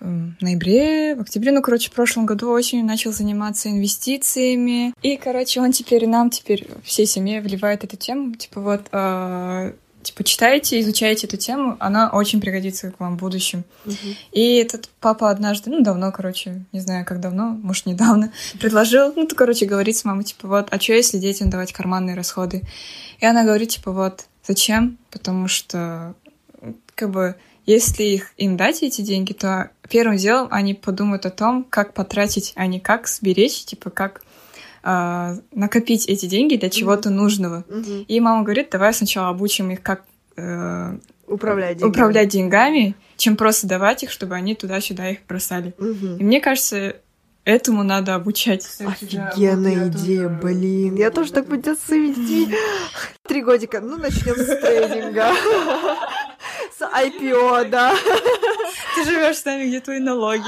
в 0.00 0.42
ноябре, 0.42 1.16
в 1.16 1.22
октябре, 1.22 1.52
ну, 1.52 1.60
короче, 1.60 1.90
в 1.90 1.94
прошлом 1.94 2.24
году 2.24 2.50
осенью 2.50 2.84
начал 2.84 3.12
заниматься 3.12 3.68
инвестициями. 3.68 4.94
И, 5.02 5.16
короче, 5.16 5.60
он 5.60 5.72
теперь 5.72 6.06
нам, 6.06 6.30
теперь 6.30 6.68
всей 6.84 7.06
семье 7.06 7.40
вливает 7.40 7.84
эту 7.84 7.96
тему. 7.96 8.34
Типа 8.34 8.60
вот, 8.60 8.86
э, 8.92 9.72
типа, 10.02 10.24
читайте, 10.24 10.80
изучайте 10.80 11.26
эту 11.26 11.36
тему, 11.36 11.76
она 11.80 12.10
очень 12.10 12.40
пригодится 12.40 12.90
к 12.90 13.00
вам 13.00 13.16
в 13.16 13.20
будущем. 13.20 13.64
Uh-huh. 13.84 14.16
И 14.32 14.56
этот 14.56 14.88
папа 15.00 15.30
однажды, 15.30 15.70
ну, 15.70 15.82
давно, 15.82 16.12
короче, 16.12 16.64
не 16.72 16.80
знаю, 16.80 17.04
как 17.04 17.20
давно, 17.20 17.50
может, 17.50 17.86
недавно, 17.86 18.32
предложил, 18.60 19.12
ну, 19.14 19.26
то, 19.26 19.34
короче, 19.34 19.66
говорит 19.66 19.96
с 19.96 20.04
мамой, 20.04 20.24
типа, 20.24 20.48
вот, 20.48 20.68
а 20.70 20.80
что, 20.80 20.92
если 20.94 21.18
детям 21.18 21.50
давать 21.50 21.72
карманные 21.72 22.16
расходы? 22.16 22.62
И 23.18 23.26
она 23.26 23.44
говорит, 23.44 23.70
типа, 23.70 23.92
вот, 23.92 24.26
зачем? 24.46 24.98
Потому 25.10 25.48
что, 25.48 26.14
как 26.94 27.10
бы, 27.10 27.34
если 27.66 28.04
их, 28.04 28.32
им 28.38 28.56
дать 28.56 28.82
эти 28.82 29.02
деньги, 29.02 29.34
то 29.34 29.70
первым 29.90 30.16
делом 30.16 30.48
они 30.50 30.72
подумают 30.72 31.26
о 31.26 31.30
том, 31.30 31.64
как 31.64 31.92
потратить, 31.92 32.52
а 32.56 32.66
не 32.66 32.80
как 32.80 33.08
сберечь, 33.08 33.64
типа, 33.64 33.90
как 33.90 34.22
э, 34.82 35.36
накопить 35.52 36.06
эти 36.06 36.26
деньги 36.26 36.56
для 36.56 36.70
чего-то 36.70 37.08
mm-hmm. 37.08 37.12
нужного. 37.12 37.64
Mm-hmm. 37.68 38.04
И 38.04 38.20
мама 38.20 38.42
говорит, 38.42 38.68
давай 38.70 38.92
сначала 38.94 39.28
обучим 39.28 39.70
их, 39.70 39.82
как 39.82 40.04
э, 40.36 40.98
управлять, 41.26 41.78
деньгами. 41.78 41.90
управлять 41.90 42.28
деньгами, 42.28 42.94
чем 43.16 43.36
просто 43.36 43.66
давать 43.66 44.02
их, 44.02 44.10
чтобы 44.10 44.34
они 44.34 44.54
туда-сюда 44.54 45.10
их 45.10 45.18
бросали. 45.28 45.74
Mm-hmm. 45.78 46.18
И 46.18 46.24
мне 46.24 46.40
кажется, 46.40 46.96
этому 47.48 47.82
надо 47.82 48.14
обучать. 48.14 48.66
Офигенная 48.80 49.88
идея, 49.88 50.28
блин. 50.28 50.96
Я 50.96 51.10
тоже 51.10 51.32
так 51.32 51.46
придется 51.46 51.96
вести. 51.96 52.54
Три 53.26 53.42
годика. 53.42 53.80
Ну, 53.80 53.96
начнем 53.96 54.34
с 54.36 54.46
трейдинга. 54.60 55.32
С 56.76 56.82
IPO, 56.82 57.70
да. 57.70 57.94
Ты 58.94 59.04
живешь 59.04 59.38
с 59.38 59.44
нами, 59.44 59.66
где 59.66 59.80
твои 59.80 59.98
налоги. 59.98 60.42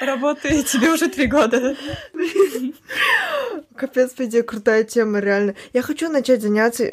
Работаю 0.00 0.62
тебе 0.64 0.92
уже 0.92 1.08
три 1.08 1.26
года. 1.26 1.76
Капец, 3.76 4.12
по 4.12 4.24
идее, 4.24 4.42
крутая 4.42 4.84
тема, 4.84 5.20
реально. 5.20 5.54
Я 5.72 5.82
хочу 5.82 6.08
начать 6.08 6.42
заняться, 6.42 6.84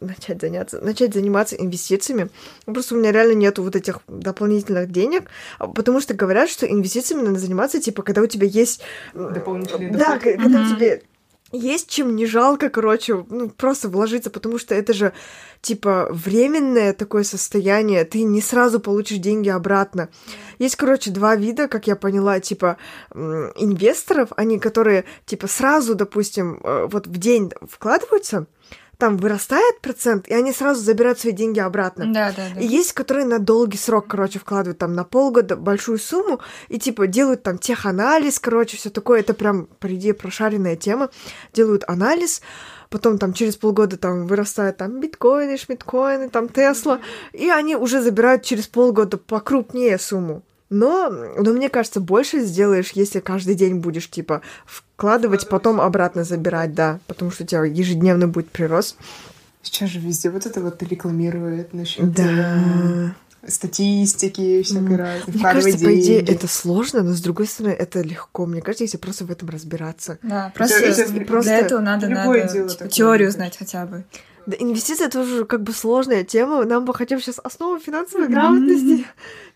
начать 0.00 0.40
заняться, 0.40 0.80
начать 0.80 1.14
заниматься 1.14 1.56
инвестициями. 1.56 2.28
Просто 2.64 2.94
у 2.94 2.98
меня 2.98 3.12
реально 3.12 3.34
нету 3.34 3.62
вот 3.62 3.76
этих 3.76 4.00
дополнительных 4.08 4.90
денег, 4.90 5.30
потому 5.58 6.00
что 6.00 6.14
говорят, 6.14 6.50
что 6.50 6.66
инвестициями 6.66 7.22
надо 7.22 7.38
заниматься, 7.38 7.80
типа, 7.80 8.02
когда 8.02 8.22
у 8.22 8.26
тебя 8.26 8.46
есть... 8.46 8.82
Дополнительные 9.14 9.90
Да, 9.92 10.18
когда 10.18 10.62
у 10.62 10.76
тебя 10.76 11.00
есть 11.50 11.88
чем 11.88 12.14
не 12.14 12.26
жалко, 12.26 12.68
короче, 12.68 13.24
ну, 13.30 13.48
просто 13.48 13.88
вложиться, 13.88 14.28
потому 14.28 14.58
что 14.58 14.74
это 14.74 14.92
же, 14.92 15.12
типа, 15.62 16.08
временное 16.10 16.92
такое 16.92 17.22
состояние, 17.22 18.04
ты 18.04 18.22
не 18.22 18.42
сразу 18.42 18.80
получишь 18.80 19.18
деньги 19.18 19.48
обратно. 19.48 20.10
Есть, 20.58 20.76
короче, 20.76 21.10
два 21.10 21.36
вида, 21.36 21.68
как 21.68 21.86
я 21.86 21.96
поняла, 21.96 22.40
типа, 22.40 22.76
инвесторов, 23.14 24.30
они, 24.36 24.58
которые, 24.58 25.04
типа, 25.26 25.46
сразу, 25.46 25.94
допустим, 25.94 26.60
э, 26.62 26.88
вот 26.90 27.06
в 27.06 27.16
день 27.18 27.52
вкладываются, 27.68 28.46
там 28.98 29.16
вырастает 29.16 29.80
процент, 29.80 30.26
и 30.26 30.34
они 30.34 30.52
сразу 30.52 30.82
забирают 30.82 31.20
свои 31.20 31.32
деньги 31.32 31.60
обратно. 31.60 32.12
Да, 32.12 32.32
да, 32.36 32.48
да. 32.52 32.60
И 32.60 32.66
есть, 32.66 32.92
которые 32.92 33.26
на 33.26 33.38
долгий 33.38 33.78
срок, 33.78 34.08
короче, 34.08 34.40
вкладывают 34.40 34.78
там 34.78 34.92
на 34.92 35.04
полгода 35.04 35.56
большую 35.56 35.98
сумму 35.98 36.40
и 36.68 36.80
типа 36.80 37.06
делают 37.06 37.44
там 37.44 37.58
теханализ, 37.58 38.40
короче, 38.40 38.76
все 38.76 38.90
такое. 38.90 39.20
Это 39.20 39.34
прям, 39.34 39.66
по 39.78 39.94
идее, 39.94 40.14
прошаренная 40.14 40.74
тема. 40.74 41.10
Делают 41.52 41.84
анализ, 41.86 42.42
потом 42.90 43.18
там 43.18 43.34
через 43.34 43.56
полгода 43.56 43.96
там 43.98 44.26
вырастают 44.26 44.78
там 44.78 44.98
биткоины, 44.98 45.56
шмиткоины, 45.58 46.28
там 46.28 46.48
Тесла, 46.48 47.00
и 47.32 47.48
они 47.48 47.76
уже 47.76 48.02
забирают 48.02 48.42
через 48.42 48.66
полгода 48.66 49.16
покрупнее 49.16 49.98
сумму. 49.98 50.42
Но, 50.70 51.08
но 51.10 51.52
мне 51.52 51.68
кажется, 51.68 52.00
больше 52.00 52.40
сделаешь, 52.40 52.92
если 52.92 53.20
каждый 53.20 53.54
день 53.54 53.76
будешь, 53.76 54.10
типа, 54.10 54.42
вкладывать, 54.66 55.48
потом 55.48 55.80
обратно 55.80 56.24
забирать, 56.24 56.74
да, 56.74 57.00
потому 57.06 57.30
что 57.30 57.44
у 57.44 57.46
тебя 57.46 57.64
ежедневно 57.64 58.28
будет 58.28 58.50
прирост. 58.50 58.96
Сейчас 59.62 59.90
же 59.90 59.98
везде 59.98 60.30
вот 60.30 60.46
это 60.46 60.60
вот 60.60 60.82
рекламирует 60.82 61.72
насчет 61.72 62.12
да. 62.12 63.14
Статистики, 63.46 64.62
всякой 64.62 64.96
mm. 64.96 64.96
разной. 64.96 65.34
Мне 65.34 65.42
кажется, 65.42 65.78
деньги. 65.78 65.84
по 65.84 66.00
идее, 66.00 66.20
это 66.22 66.48
сложно, 66.48 67.02
но 67.02 67.12
с 67.14 67.20
другой 67.20 67.46
стороны, 67.46 67.72
это 67.72 68.02
легко. 68.02 68.46
Мне 68.46 68.60
кажется, 68.60 68.84
если 68.84 68.96
просто 68.98 69.24
в 69.24 69.30
этом 69.30 69.48
разбираться. 69.48 70.18
Да, 70.22 70.52
просто, 70.54 70.78
это, 70.78 71.24
просто 71.24 71.50
для 71.50 71.58
этого 71.58 71.80
надо, 71.80 72.08
надо 72.08 72.48
типа, 72.48 72.88
теорию 72.88 73.30
знать 73.30 73.56
хотя 73.56 73.86
бы. 73.86 74.04
Да, 74.48 74.56
инвестиции 74.58 75.08
тоже 75.08 75.44
как 75.44 75.62
бы 75.62 75.74
сложная 75.74 76.24
тема. 76.24 76.64
Нам 76.64 76.86
бы 76.86 76.94
хотим 76.94 77.20
сейчас 77.20 77.38
основу 77.38 77.78
финансовой 77.78 78.28
грамотности. 78.28 79.06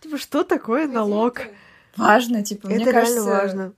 Типа, 0.02 0.18
что 0.18 0.44
такое 0.44 0.86
налог? 0.86 1.40
Важно, 1.96 2.44
типа, 2.44 2.66
это 2.66 2.74
мне 2.74 2.92
реально 2.92 3.22
важно. 3.22 3.72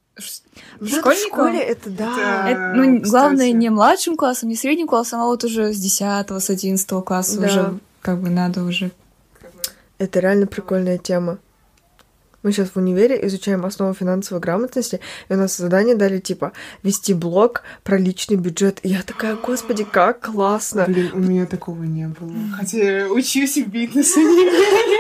В 0.81 0.89
школе, 0.89 1.61
это 1.61 1.89
да. 1.91 2.51
Это, 2.51 2.73
ну, 2.75 2.97
кстати. 2.97 3.11
главное, 3.11 3.53
не 3.53 3.71
младшим 3.71 4.17
классом, 4.17 4.49
не 4.49 4.57
средним 4.57 4.89
классом, 4.89 5.21
а 5.21 5.27
вот 5.27 5.45
уже 5.45 5.73
с 5.73 5.79
10 5.79 6.31
с 6.31 6.51
11 6.51 7.05
класса 7.05 7.39
да. 7.39 7.47
уже 7.47 7.79
как 8.01 8.21
бы 8.21 8.29
надо 8.29 8.65
уже. 8.65 8.91
Это 9.99 10.19
реально 10.19 10.49
прикольная 10.49 10.99
тема. 10.99 11.39
Мы 12.45 12.53
сейчас 12.53 12.69
в 12.69 12.77
универе 12.77 13.27
изучаем 13.27 13.65
основу 13.65 13.95
финансовой 13.95 14.39
грамотности, 14.39 15.01
и 15.31 15.33
у 15.33 15.37
нас 15.37 15.57
задание 15.57 15.97
дали, 15.97 16.21
типа, 16.21 16.53
вести 16.83 17.15
блог 17.15 17.63
про 17.83 17.97
личный 17.97 18.37
бюджет. 18.37 18.81
И 18.83 18.91
я 18.91 19.03
такая, 19.03 19.37
господи, 19.37 19.83
как 19.83 20.21
классно! 20.21 20.85
Блин, 20.87 21.11
у 21.15 21.19
меня 21.21 21.47
такого 21.47 21.85
не 21.85 22.07
было. 22.07 22.35
Хотя 22.55 23.07
учусь 23.09 23.57
в 23.57 23.69
бизнес 23.69 24.15
универе. 24.15 24.99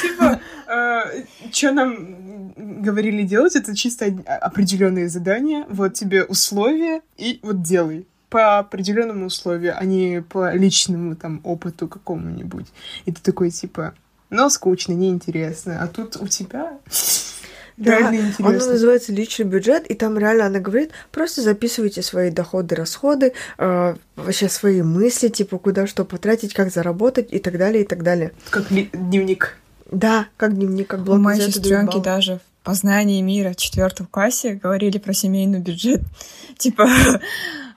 Типа, 0.00 0.40
э, 0.68 1.24
что 1.52 1.72
нам 1.72 2.54
говорили 2.82 3.22
делать, 3.24 3.54
это 3.54 3.76
чисто 3.76 4.06
определенные 4.40 5.10
задания. 5.10 5.66
Вот 5.68 5.92
тебе 5.92 6.24
условия, 6.24 7.02
и 7.18 7.40
вот 7.42 7.60
делай 7.60 8.06
по 8.30 8.58
определенному 8.58 9.26
условию, 9.26 9.74
а 9.76 9.84
не 9.84 10.22
по 10.22 10.54
личному 10.54 11.14
там 11.14 11.42
опыту 11.44 11.88
какому-нибудь. 11.88 12.68
И 13.04 13.12
ты 13.12 13.20
такой, 13.20 13.50
типа, 13.50 13.92
но 14.30 14.48
скучно, 14.48 14.92
неинтересно. 14.92 15.82
А 15.82 15.88
тут 15.88 16.16
у 16.16 16.26
тебя 16.26 16.78
да, 17.80 18.14
интересно. 18.14 18.48
оно 18.48 18.66
называется 18.66 19.10
личный 19.12 19.46
бюджет, 19.46 19.86
и 19.86 19.94
там 19.94 20.18
реально 20.18 20.46
она 20.46 20.58
говорит, 20.58 20.90
просто 21.10 21.40
записывайте 21.40 22.02
свои 22.02 22.30
доходы, 22.30 22.74
расходы, 22.74 23.32
э, 23.56 23.96
вообще 24.16 24.48
свои 24.50 24.82
мысли, 24.82 25.28
типа 25.28 25.58
куда 25.58 25.86
что 25.86 26.04
потратить, 26.04 26.52
как 26.52 26.70
заработать 26.70 27.32
и 27.32 27.38
так 27.38 27.56
далее, 27.56 27.84
и 27.84 27.86
так 27.86 28.02
далее. 28.02 28.32
Как 28.50 28.68
дневник. 28.68 29.56
Да, 29.90 30.26
как 30.36 30.54
дневник, 30.54 30.88
как 30.88 31.00
блок. 31.00 31.18
У 31.18 31.22
моей 31.22 31.40
сестренки 31.40 31.98
даже 31.98 32.36
в 32.36 32.64
познании 32.64 33.22
мира 33.22 33.52
в 33.52 33.56
четвертом 33.56 34.06
классе 34.06 34.60
говорили 34.62 34.98
про 34.98 35.14
семейный 35.14 35.60
бюджет. 35.60 36.02
Типа, 36.58 36.86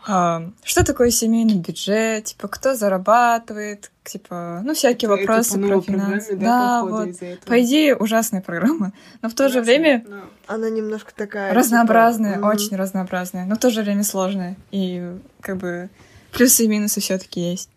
что 0.05 0.83
такое 0.83 1.09
семейный 1.11 1.55
бюджет, 1.55 2.25
типа, 2.25 2.47
кто 2.47 2.75
зарабатывает, 2.75 3.91
типа, 4.03 4.61
ну, 4.63 4.73
всякие 4.73 5.09
это 5.09 5.21
вопросы 5.21 5.59
про 5.59 5.81
финансы. 5.81 6.35
Да, 6.35 6.81
да 6.81 6.83
вот. 6.83 7.09
По 7.45 7.61
идее, 7.61 7.95
ужасная 7.95 8.41
программа, 8.41 8.93
но 9.21 9.29
в 9.29 9.33
то 9.33 9.49
же 9.49 9.61
время... 9.61 10.03
Но... 10.07 10.21
Она 10.47 10.69
немножко 10.69 11.13
такая... 11.15 11.53
Разнообразная, 11.53 12.35
типа... 12.35 12.45
очень 12.47 12.73
mm-hmm. 12.73 12.77
разнообразная, 12.77 13.45
но 13.45 13.55
в 13.55 13.59
то 13.59 13.69
же 13.69 13.81
время 13.81 14.03
сложная. 14.03 14.57
И, 14.71 15.09
как 15.39 15.57
бы, 15.57 15.89
плюсы 16.33 16.65
и 16.65 16.67
минусы 16.67 16.99
все 16.99 17.17
таки 17.17 17.39
есть. 17.39 17.69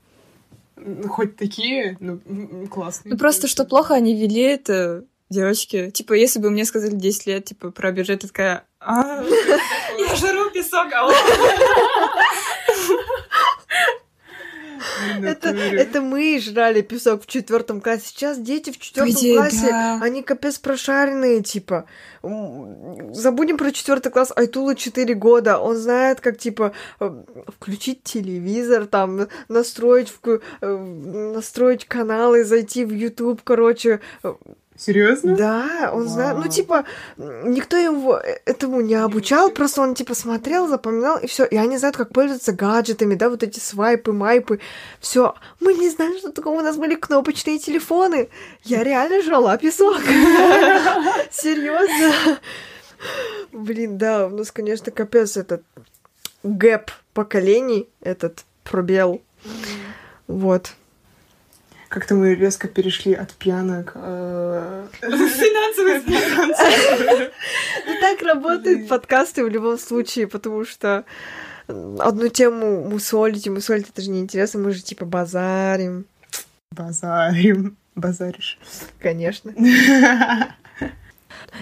Ну, 0.77 1.09
хоть 1.09 1.37
такие, 1.37 1.97
ну, 2.01 2.18
классные. 2.68 3.12
Ну, 3.12 3.18
просто, 3.18 3.47
что 3.47 3.64
плохо 3.64 3.95
они 3.95 4.20
вели 4.20 4.43
это 4.43 5.05
девочки. 5.31 5.91
Типа, 5.91 6.12
если 6.12 6.39
бы 6.39 6.51
мне 6.51 6.64
сказали 6.64 6.95
10 6.95 7.27
лет, 7.27 7.45
типа, 7.45 7.70
про 7.70 7.93
бюджет, 7.93 8.22
я 8.22 8.29
такая, 8.29 8.64
а, 8.81 9.24
жру 10.17 10.51
песок, 10.51 10.93
алло. 10.93 11.12
Это, 15.23 15.49
это 15.51 16.01
мы 16.01 16.39
жрали 16.41 16.81
песок 16.83 17.23
в 17.23 17.27
четвертом 17.27 17.81
классе. 17.81 18.05
Сейчас 18.07 18.39
дети 18.39 18.71
в 18.71 18.79
четвертом 18.79 19.37
классе, 19.37 19.69
да. 19.69 20.01
они 20.03 20.23
капец 20.23 20.59
прошаренные, 20.59 21.43
типа. 21.43 21.87
Забудем 22.23 23.57
про 23.57 23.73
четвертый 23.73 24.11
класс. 24.11 24.33
Айтула 24.35 24.75
4 24.75 25.14
года. 25.14 25.59
Он 25.59 25.77
знает, 25.77 26.21
как 26.21 26.39
типа 26.39 26.73
э, 27.01 27.11
включить 27.59 28.03
телевизор, 28.03 28.87
там 28.87 29.29
настроить, 29.49 30.12
э, 30.25 30.77
настроить 30.77 31.85
каналы, 31.87 32.45
зайти 32.45 32.85
в 32.85 32.93
YouTube, 32.93 33.41
короче, 33.45 34.01
Серьезно? 34.79 35.37
Да, 35.37 35.91
он 35.93 36.05
Вау. 36.05 36.09
знает. 36.09 36.39
Ну, 36.39 36.49
типа, 36.49 36.85
никто 37.16 37.77
его 37.77 38.20
этому 38.45 38.81
не 38.81 38.95
обучал, 38.95 39.51
просто 39.51 39.81
он, 39.81 39.95
типа, 39.95 40.14
смотрел, 40.14 40.68
запоминал, 40.68 41.18
и 41.18 41.27
все. 41.27 41.45
И 41.45 41.57
они 41.57 41.79
знают, 41.79 41.97
как 41.97 42.12
пользоваться 42.12 42.53
гаджетами, 42.53 43.14
да, 43.14 43.31
вот 43.31 43.43
эти 43.43 43.59
свайпы, 43.59 44.12
майпы. 44.12 44.61
Все. 45.01 45.35
Мы 45.61 45.74
не 45.74 45.89
знали, 45.89 46.18
что 46.18 46.31
такого 46.31 46.59
у 46.59 46.62
нас 46.62 46.77
были 46.77 46.95
кнопочные 46.95 47.59
телефоны. 47.59 48.29
Я 48.64 48.85
реально 48.85 49.22
жрала 49.22 49.57
песок. 49.57 50.01
Серьезно. 51.31 52.39
Блин, 53.53 53.99
да, 53.99 54.27
у 54.27 54.31
нас, 54.31 54.51
конечно, 54.53 54.93
капец 54.93 55.37
этот 55.37 55.62
гэп 56.43 56.91
поколений, 57.14 57.89
этот 58.01 58.45
пробел. 58.62 59.22
Вот. 60.27 60.72
Как-то 61.97 62.14
мы 62.14 62.34
резко 62.34 62.68
перешли 62.68 63.14
от 63.14 63.32
пьянок 63.32 63.92
э, 63.94 64.86
финансовых 65.01 66.07
Ну 67.86 68.01
так 68.03 68.20
работают 68.20 68.86
подкасты 68.86 69.42
в 69.42 69.49
любом 69.49 69.78
случае, 69.78 70.26
потому 70.26 70.66
что 70.66 71.07
одну 71.66 72.28
тему 72.28 72.84
мусолить, 72.84 73.47
и 73.47 73.51
мусолить 73.51 73.88
это 73.88 74.03
же 74.03 74.11
неинтересно, 74.11 74.61
мы 74.61 74.72
же 74.72 74.82
типа 74.82 75.07
базарим. 75.07 76.05
Базарим. 76.70 77.78
Базаришь. 77.94 78.59
Конечно. 79.01 79.55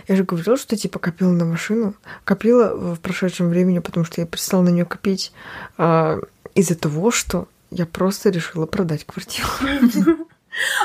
Я 0.08 0.16
же 0.16 0.24
говорила, 0.24 0.56
что 0.56 0.76
типа 0.76 0.98
копила 0.98 1.30
на 1.30 1.44
машину. 1.44 1.94
Копила 2.24 2.74
в 2.74 2.98
прошедшем 2.98 3.50
времени, 3.50 3.78
потому 3.78 4.04
что 4.04 4.20
я 4.20 4.26
перестала 4.26 4.62
на 4.62 4.70
нее 4.70 4.84
копить 4.84 5.32
э, 5.78 6.20
из-за 6.56 6.74
того, 6.74 7.12
что 7.12 7.46
я 7.70 7.86
просто 7.86 8.30
решила 8.30 8.66
продать 8.66 9.04
квартиру. 9.04 9.48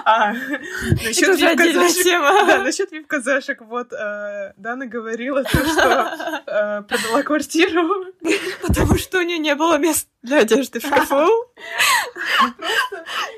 А, 0.04 0.34
насчет 1.04 1.40
вип-казашек, 1.40 2.22
да, 2.48 2.58
насчет 2.64 2.92
вип-казашек, 2.92 3.62
вот, 3.62 3.94
э, 3.94 4.54
Дана 4.58 4.86
говорила 4.86 5.44
то, 5.44 5.58
что 5.58 6.42
э, 6.48 6.82
продала 6.84 7.24
квартиру. 7.24 8.06
Потому 8.62 8.98
что 8.98 9.20
у 9.20 9.22
нее 9.22 9.38
не 9.38 9.56
было 9.56 9.78
мест 9.78 10.08
для 10.22 10.40
одежды 10.40 10.80
в 10.80 10.86
шкафу. 10.86 11.28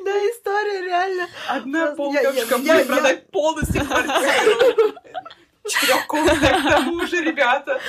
Да, 0.05 0.11
история 0.11 0.81
реально. 0.81 1.27
Одна 1.47 1.87
полка 1.95 2.31
в 2.31 2.37
шкафу 2.37 2.85
продать 2.85 3.29
полностью 3.31 3.85
квартиру 3.85 4.95
четырехкомнатная 5.67 6.59
к 6.59 6.69
тому 6.69 7.05
же, 7.05 7.21
ребята. 7.21 7.79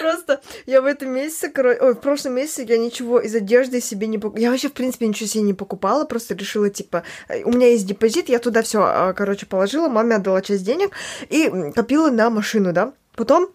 Просто 0.00 0.40
я 0.66 0.80
в 0.80 0.86
этом 0.86 1.10
месяце, 1.10 1.48
короче, 1.48 1.80
ой, 1.80 1.94
в 1.94 2.00
прошлом 2.00 2.34
месяце 2.34 2.62
я 2.62 2.78
ничего 2.78 3.20
из 3.20 3.34
одежды 3.34 3.80
себе 3.80 4.06
не 4.06 4.18
покупала. 4.18 4.42
Я 4.42 4.50
вообще, 4.50 4.68
в 4.68 4.72
принципе, 4.72 5.06
ничего 5.06 5.28
себе 5.28 5.42
не 5.42 5.54
покупала, 5.54 6.04
просто 6.04 6.34
решила, 6.34 6.70
типа, 6.70 7.02
у 7.44 7.50
меня 7.50 7.68
есть 7.68 7.86
депозит, 7.86 8.28
я 8.28 8.38
туда 8.38 8.62
все, 8.62 8.82
а, 8.82 9.12
короче, 9.12 9.46
положила, 9.46 9.88
маме 9.88 10.16
отдала 10.16 10.42
часть 10.42 10.64
денег 10.64 10.90
и 11.28 11.50
копила 11.74 12.10
на 12.10 12.30
машину, 12.30 12.72
да. 12.72 12.92
Потом 13.14 13.48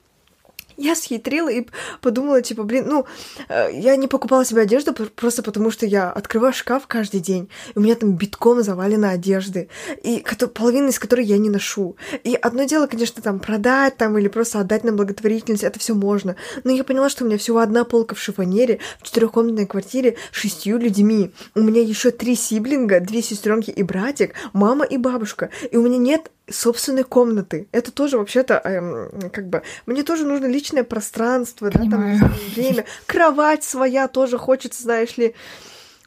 я 0.81 0.95
схитрила 0.95 1.49
и 1.49 1.67
подумала, 2.01 2.41
типа, 2.41 2.63
блин, 2.63 2.85
ну, 2.87 3.05
э, 3.49 3.69
я 3.73 3.95
не 3.95 4.07
покупала 4.07 4.43
себе 4.45 4.61
одежду 4.61 4.93
просто 4.93 5.43
потому, 5.43 5.71
что 5.71 5.85
я 5.85 6.11
открываю 6.11 6.53
шкаф 6.53 6.87
каждый 6.87 7.19
день, 7.19 7.49
и 7.75 7.79
у 7.79 7.81
меня 7.81 7.95
там 7.95 8.13
битком 8.13 8.63
завалено 8.63 9.11
одежды, 9.11 9.69
и 10.03 10.23
половина 10.53 10.89
из 10.89 10.99
которой 10.99 11.25
я 11.25 11.37
не 11.37 11.49
ношу. 11.49 11.95
И 12.23 12.35
одно 12.35 12.63
дело, 12.63 12.87
конечно, 12.87 13.21
там 13.21 13.39
продать 13.39 13.97
там 13.97 14.17
или 14.17 14.27
просто 14.27 14.59
отдать 14.59 14.83
на 14.83 14.91
благотворительность, 14.91 15.63
это 15.63 15.79
все 15.79 15.93
можно. 15.93 16.35
Но 16.63 16.71
я 16.71 16.83
поняла, 16.83 17.09
что 17.09 17.23
у 17.23 17.27
меня 17.27 17.37
всего 17.37 17.59
одна 17.59 17.83
полка 17.83 18.15
в 18.15 18.19
шифонере 18.19 18.79
в 18.99 19.03
четырехкомнатной 19.03 19.67
квартире 19.67 20.17
с 20.31 20.37
шестью 20.37 20.77
людьми. 20.77 21.31
У 21.55 21.61
меня 21.61 21.81
еще 21.81 22.11
три 22.11 22.35
сиблинга, 22.35 22.99
две 22.99 23.21
сестренки 23.21 23.71
и 23.71 23.83
братик, 23.83 24.33
мама 24.53 24.85
и 24.85 24.97
бабушка. 24.97 25.49
И 25.71 25.77
у 25.77 25.81
меня 25.81 25.97
нет 25.97 26.31
собственной 26.49 27.03
комнаты. 27.03 27.67
Это 27.71 27.91
тоже 27.91 28.17
вообще-то, 28.17 28.55
эм, 28.63 29.29
как 29.31 29.47
бы, 29.47 29.61
мне 29.85 30.03
тоже 30.03 30.25
нужно 30.25 30.45
личное 30.47 30.83
пространство, 30.83 31.69
Понимаю. 31.69 32.19
да, 32.19 32.27
там 32.27 32.35
время. 32.55 32.85
Кровать 33.05 33.63
своя 33.63 34.07
тоже 34.07 34.37
хочется, 34.37 34.83
знаешь 34.83 35.17
ли. 35.17 35.33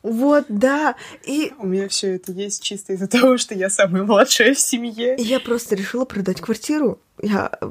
Вот, 0.03 0.45
да. 0.49 0.97
И 1.24 1.53
у 1.59 1.66
меня 1.66 1.89
все 1.89 2.16
это 2.16 2.30
есть 2.32 2.62
чисто 2.62 2.93
из-за 2.93 3.07
того, 3.09 3.39
что 3.39 3.55
я 3.55 3.70
самая 3.70 4.03
младшая 4.03 4.55
в 4.55 4.61
семье. 4.61 5.16
И 5.16 5.22
я 5.22 5.41
просто 5.41 5.74
решила 5.74 6.05
продать 6.05 6.43
квартиру. 6.43 6.99
Я 7.22 7.51
э, 7.61 7.70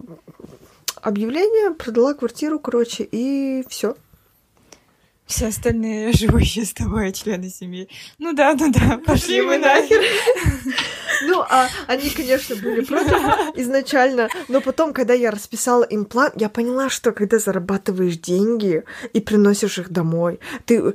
объявление, 1.01 1.71
продала 1.75 2.15
квартиру, 2.15 2.59
короче, 2.59 3.07
и 3.11 3.63
все. 3.69 3.95
Все 5.25 5.47
остальные 5.47 6.11
живущие 6.13 6.65
с 6.65 6.73
тобой 6.73 7.11
члены 7.11 7.49
семьи. 7.49 7.89
Ну 8.19 8.33
да, 8.33 8.53
ну 8.53 8.71
да, 8.71 8.99
пошли 9.05 9.41
мы 9.41 9.57
нахер. 9.57 10.01
Ну, 11.25 11.39
а 11.41 11.69
они, 11.87 12.09
конечно, 12.09 12.55
были 12.55 12.81
против 12.81 13.13
изначально, 13.55 14.27
но 14.49 14.59
потом, 14.59 14.93
когда 14.93 15.13
я 15.13 15.31
расписала 15.31 15.83
им 15.83 16.03
план, 16.03 16.31
я 16.35 16.49
поняла, 16.49 16.89
что 16.89 17.13
когда 17.13 17.39
зарабатываешь 17.39 18.17
деньги 18.17 18.83
и 19.13 19.21
приносишь 19.21 19.77
их 19.77 19.89
домой, 19.89 20.41
ты 20.65 20.93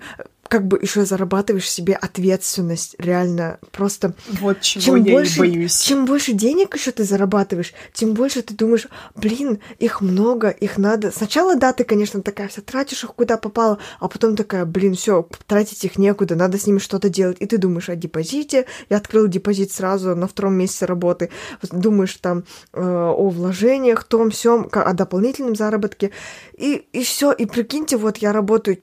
как 0.49 0.66
бы 0.66 0.78
еще 0.80 1.05
зарабатываешь 1.05 1.70
себе 1.70 1.94
ответственность, 1.94 2.96
реально 2.99 3.59
просто. 3.70 4.14
Вот 4.40 4.61
чего 4.62 4.82
чем 4.82 5.05
я 5.05 5.12
больше, 5.12 5.36
и 5.36 5.38
боюсь. 5.38 5.80
Чем 5.80 6.05
больше 6.07 6.32
денег 6.32 6.74
еще 6.74 6.90
ты 6.90 7.05
зарабатываешь, 7.05 7.74
тем 7.92 8.14
больше 8.14 8.42
ты 8.42 8.55
думаешь, 8.55 8.88
блин, 9.14 9.61
их 9.78 10.01
много, 10.01 10.49
их 10.49 10.78
надо. 10.78 11.12
Сначала, 11.12 11.57
да, 11.57 11.72
ты, 11.72 11.84
конечно, 11.84 12.22
такая 12.22 12.49
вся 12.49 12.62
тратишь 12.62 13.05
их 13.05 13.14
куда 13.14 13.36
попало, 13.36 13.78
а 14.01 14.09
потом 14.09 14.36
такая, 14.36 14.64
блин, 14.64 14.94
все, 14.94 15.28
тратить 15.46 15.84
их 15.84 15.99
некуда, 15.99 16.34
надо 16.34 16.59
с 16.59 16.66
ними 16.66 16.78
что-то 16.78 17.09
делать. 17.09 17.36
И 17.40 17.46
ты 17.46 17.59
думаешь 17.59 17.88
о 17.88 17.96
депозите. 17.96 18.66
Я 18.88 18.96
открыл 18.96 19.28
депозит 19.28 19.72
сразу 19.72 20.14
на 20.16 20.26
втором 20.26 20.55
месяце 20.55 20.86
работы. 20.86 21.30
Думаешь 21.70 22.14
там 22.14 22.44
э, 22.72 22.80
о 22.82 23.28
вложениях, 23.28 24.05
том, 24.05 24.30
всем, 24.30 24.68
о 24.72 24.92
дополнительном 24.92 25.55
заработке. 25.55 26.11
И, 26.57 26.74
и 26.92 27.03
все. 27.03 27.32
И 27.32 27.46
прикиньте, 27.46 27.96
вот 27.96 28.18
я 28.18 28.32
работаю 28.32 28.78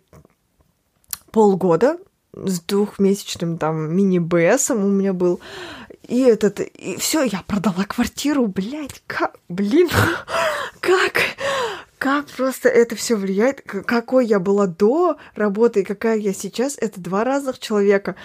полгода 1.35 1.97
с 2.31 2.61
двухмесячным 2.61 3.57
там 3.57 3.93
мини-БСом 3.93 4.85
у 4.85 4.87
меня 4.87 5.11
был. 5.11 5.41
и 6.07 6.21
этот, 6.21 6.61
и 6.61 6.95
все, 6.95 7.23
я 7.23 7.43
продала 7.45 7.83
квартиру, 7.83 8.47
блядь, 8.47 9.03
как, 9.05 9.35
блин, 9.49 9.89
как, 10.79 11.19
как 12.05 12.27
просто 12.27 12.69
это 12.69 12.95
все 12.95 13.15
влияет, 13.15 13.63
какой 13.63 14.27
я 14.27 14.39
была 14.39 14.67
до 14.67 15.17
работы 15.33 15.79
и 15.79 15.83
какая 15.83 16.19
я 16.19 16.35
сейчас, 16.35 16.77
это 16.79 17.01
два 17.01 17.23
разных 17.23 17.57
человека. 17.57 18.15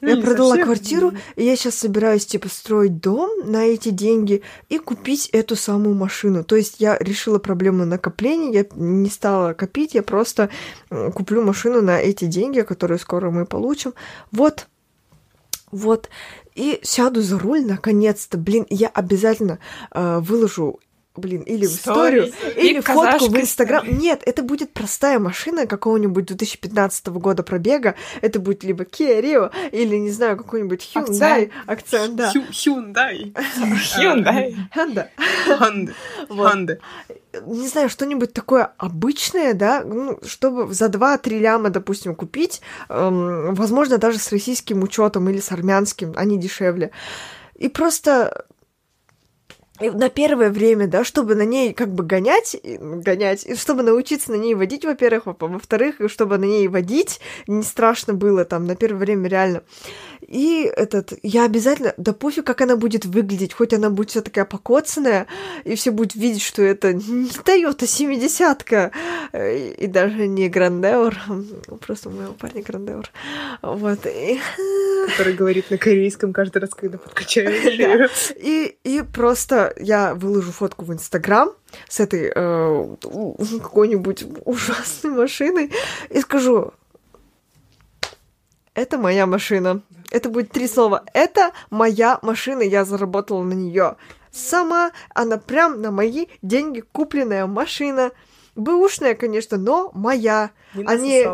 Ну, 0.00 0.08
я 0.08 0.22
продала 0.22 0.52
совсем. 0.52 0.64
квартиру, 0.64 1.12
и 1.34 1.44
я 1.44 1.54
сейчас 1.54 1.74
собираюсь, 1.74 2.24
типа, 2.24 2.48
строить 2.48 2.98
дом 2.98 3.28
на 3.44 3.66
эти 3.66 3.90
деньги 3.90 4.42
и 4.70 4.78
купить 4.78 5.28
эту 5.34 5.54
самую 5.54 5.94
машину. 5.94 6.44
То 6.44 6.56
есть 6.56 6.76
я 6.78 6.96
решила 6.96 7.38
проблему 7.38 7.84
накопления, 7.84 8.60
я 8.60 8.66
не 8.74 9.10
стала 9.10 9.52
копить, 9.52 9.92
я 9.92 10.02
просто 10.02 10.48
куплю 10.88 11.42
машину 11.42 11.82
на 11.82 12.00
эти 12.00 12.24
деньги, 12.24 12.62
которые 12.62 12.98
скоро 12.98 13.30
мы 13.30 13.44
получим. 13.44 13.92
Вот, 14.32 14.66
вот 15.70 16.08
и 16.54 16.80
сяду 16.82 17.20
за 17.20 17.38
руль 17.38 17.66
наконец-то. 17.66 18.38
Блин, 18.38 18.64
я 18.70 18.88
обязательно 18.88 19.58
э, 19.92 20.20
выложу 20.20 20.80
блин, 21.18 21.42
или 21.42 21.66
в 21.66 21.70
историю, 21.70 22.32
или 22.56 22.80
фотку 22.80 23.26
в 23.28 23.36
Инстаграм. 23.38 23.86
Нет, 23.86 24.22
это 24.24 24.42
будет 24.42 24.72
простая 24.72 25.18
машина 25.18 25.66
какого-нибудь 25.66 26.26
2015 26.26 27.06
года 27.08 27.42
пробега. 27.42 27.94
Это 28.20 28.40
будет 28.40 28.64
либо 28.64 28.84
Kia 28.84 29.20
Rio, 29.20 29.50
или, 29.72 29.96
не 29.96 30.10
знаю, 30.10 30.36
какой-нибудь 30.36 30.90
Hyundai. 30.94 31.50
Акцент, 31.66 32.16
да. 32.16 32.32
Hyundai. 32.32 33.34
Hyundai. 33.98 34.54
Honda. 34.74 35.08
Honda. 35.46 35.94
Honda. 36.28 36.78
Не 37.44 37.68
знаю, 37.68 37.88
что-нибудь 37.88 38.32
такое 38.32 38.72
обычное, 38.78 39.52
да, 39.54 39.82
ну, 39.84 40.18
чтобы 40.24 40.72
за 40.72 40.86
2-3 40.86 41.38
ляма, 41.38 41.70
допустим, 41.70 42.14
купить, 42.14 42.62
эм, 42.88 43.54
возможно, 43.54 43.98
даже 43.98 44.18
с 44.18 44.32
российским 44.32 44.82
учетом 44.82 45.28
или 45.28 45.40
с 45.40 45.52
армянским, 45.52 46.12
они 46.16 46.38
дешевле. 46.38 46.92
И 47.54 47.68
просто 47.68 48.46
на 49.80 50.08
первое 50.08 50.50
время, 50.50 50.86
да, 50.86 51.04
чтобы 51.04 51.34
на 51.34 51.44
ней 51.44 51.72
как 51.72 51.92
бы 51.92 52.04
гонять, 52.04 52.56
гонять, 52.62 53.44
и 53.44 53.54
чтобы 53.54 53.82
научиться 53.82 54.32
на 54.32 54.36
ней 54.36 54.54
водить, 54.54 54.84
во-первых, 54.84 55.36
во-вторых, 55.38 55.96
чтобы 56.08 56.38
на 56.38 56.44
ней 56.44 56.68
водить 56.68 57.20
не 57.46 57.62
страшно 57.62 58.14
было 58.14 58.44
там 58.44 58.66
на 58.66 58.76
первое 58.76 59.00
время 59.00 59.28
реально. 59.28 59.62
И 60.26 60.70
этот, 60.76 61.12
я 61.22 61.44
обязательно, 61.44 61.94
да 61.96 62.12
пофиг, 62.12 62.44
как 62.44 62.60
она 62.60 62.76
будет 62.76 63.04
выглядеть, 63.04 63.52
хоть 63.52 63.72
она 63.72 63.90
будет 63.90 64.10
вся 64.10 64.22
такая 64.22 64.44
покоцанная, 64.44 65.26
и 65.64 65.76
все 65.76 65.92
будут 65.92 66.16
видеть, 66.16 66.42
что 66.42 66.62
это 66.62 66.92
не 66.92 67.28
Toyota 67.28 67.86
70 67.86 68.64
и, 69.34 69.74
и 69.78 69.86
даже 69.86 70.26
не 70.26 70.48
Грандеур, 70.48 71.14
просто 71.80 72.08
у 72.08 72.12
моего 72.12 72.32
парня 72.32 72.62
Грандеур. 72.62 73.04
Вот. 73.62 74.06
И... 74.06 74.40
Который 75.06 75.34
говорит 75.34 75.70
на 75.70 75.78
корейском 75.78 76.32
каждый 76.32 76.58
раз, 76.58 76.70
когда 76.70 76.98
подкачаешь 76.98 78.10
И, 78.36 78.76
и 78.82 79.02
просто 79.02 79.72
я 79.78 80.14
выложу 80.14 80.50
фотку 80.50 80.84
в 80.84 80.92
Инстаграм 80.92 81.52
с 81.88 82.00
этой 82.00 82.32
э, 82.34 82.96
какой-нибудь 83.62 84.24
ужасной 84.44 85.12
машиной 85.12 85.70
и 86.10 86.20
скажу, 86.20 86.72
это 88.76 88.98
моя 88.98 89.26
машина. 89.26 89.82
Это 90.10 90.28
будет 90.28 90.52
три 90.52 90.68
слова. 90.68 91.02
Это 91.14 91.50
моя 91.70 92.18
машина, 92.22 92.62
я 92.62 92.84
заработала 92.84 93.42
на 93.42 93.54
нее. 93.54 93.96
Сама 94.30 94.92
она 95.14 95.38
прям 95.38 95.80
на 95.80 95.90
мои 95.90 96.26
деньги 96.42 96.84
купленная 96.92 97.46
машина. 97.46 98.12
Бэушная, 98.54 99.14
конечно, 99.14 99.58
но 99.58 99.90
моя. 99.94 100.50
Не 100.74 100.84
Они... 100.84 101.24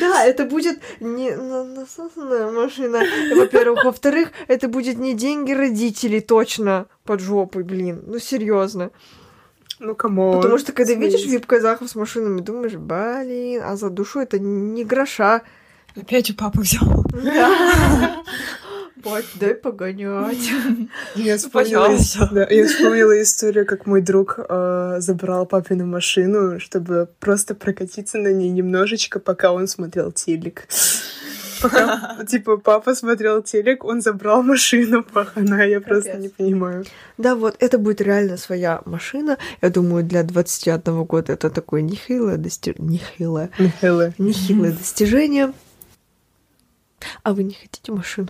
Да, 0.00 0.24
это 0.24 0.44
будет 0.44 0.80
не 1.00 1.30
насосанная 1.34 2.50
машина, 2.50 3.02
во-первых. 3.34 3.84
Во-вторых, 3.84 4.32
это 4.48 4.68
будет 4.68 4.98
не 4.98 5.14
деньги 5.14 5.52
родителей 5.52 6.20
точно 6.20 6.86
под 7.04 7.20
жопой, 7.20 7.64
блин. 7.64 8.02
Ну, 8.06 8.18
серьезно. 8.18 8.90
Ну, 9.80 9.94
кому? 9.94 10.34
Потому 10.34 10.58
что, 10.58 10.72
когда 10.72 10.92
видишь 10.92 11.24
вип-казахов 11.24 11.88
с 11.88 11.94
машинами, 11.94 12.42
думаешь, 12.42 12.74
блин, 12.74 13.62
а 13.64 13.76
за 13.76 13.88
душу 13.88 14.20
это 14.20 14.38
не 14.38 14.84
гроша. 14.84 15.40
Опять 15.96 16.30
у 16.30 16.34
папы 16.34 16.60
взял. 16.60 17.04
Бать, 19.02 19.24
дай 19.36 19.54
погонять. 19.54 20.50
Я 21.14 21.38
вспомнила, 21.38 21.88
да, 22.30 22.46
я 22.50 22.66
вспомнила 22.66 23.22
историю, 23.22 23.64
как 23.64 23.86
мой 23.86 24.02
друг 24.02 24.38
э, 24.38 24.96
забрал 24.98 25.46
папину 25.46 25.86
машину, 25.86 26.60
чтобы 26.60 27.08
просто 27.18 27.54
прокатиться 27.54 28.18
на 28.18 28.28
ней 28.28 28.50
немножечко, 28.50 29.18
пока 29.18 29.52
он 29.52 29.66
смотрел 29.68 30.12
телек. 30.12 30.68
Пока, 31.62 32.24
типа, 32.28 32.56
папа 32.56 32.94
смотрел 32.94 33.42
телек, 33.42 33.84
он 33.84 34.00
забрал 34.00 34.42
машину 34.42 35.02
пахана, 35.12 35.62
я 35.66 35.80
просто 35.80 36.16
не 36.18 36.28
понимаю. 36.28 36.84
Да, 37.18 37.34
вот, 37.34 37.56
это 37.58 37.78
будет 37.78 38.00
реально 38.00 38.36
своя 38.36 38.82
машина. 38.84 39.38
Я 39.62 39.70
думаю, 39.70 40.04
для 40.04 40.22
21 40.22 41.04
года 41.04 41.32
это 41.32 41.50
такое 41.50 41.82
нехилое 41.82 42.36
достижение. 42.36 43.00
Нехилое. 43.00 43.50
Нехилое. 43.58 44.14
Нехилое 44.18 44.72
достижение. 44.72 45.52
А 47.22 47.32
вы 47.32 47.44
не 47.44 47.54
хотите 47.54 47.92
машину? 47.92 48.28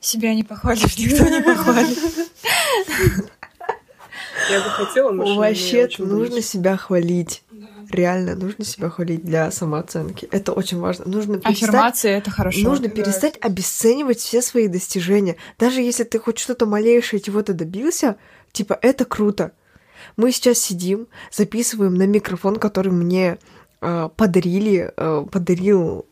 Себя 0.00 0.34
не 0.34 0.42
похвалишь, 0.42 0.98
никто 0.98 1.28
не 1.28 1.42
похвалит. 1.42 1.98
Я 4.50 4.60
бы 4.60 4.70
хотела 4.70 5.12
машину. 5.12 5.36
Вообще 5.36 5.88
нужно 5.98 6.42
себя 6.42 6.76
хвалить. 6.76 7.42
Реально, 7.92 8.34
нужно 8.34 8.64
себя 8.64 8.88
хвалить 8.88 9.22
для 9.22 9.50
самооценки. 9.50 10.26
Это 10.30 10.52
очень 10.52 10.78
важно. 10.78 11.04
Нужно 11.04 11.38
перестать, 11.38 11.68
Аффирмация— 11.68 12.18
это 12.18 12.30
хорошо. 12.30 12.60
Нужно 12.60 12.88
перестать 12.88 13.36
обесценивать 13.38 14.18
все 14.18 14.40
свои 14.40 14.66
достижения. 14.66 15.36
Даже 15.58 15.82
если 15.82 16.04
ты 16.04 16.18
хоть 16.18 16.38
что-то 16.38 16.64
малейшее 16.64 17.20
чего-то 17.20 17.52
добился, 17.52 18.16
типа, 18.50 18.78
это 18.80 19.04
круто. 19.04 19.52
Мы 20.16 20.32
сейчас 20.32 20.58
сидим, 20.58 21.06
записываем 21.30 21.94
на 21.94 22.06
микрофон, 22.06 22.56
который 22.56 22.92
мне 22.92 23.36
э, 23.82 24.08
подарили, 24.16 24.90
э, 24.96 25.26
подарил 25.30 26.06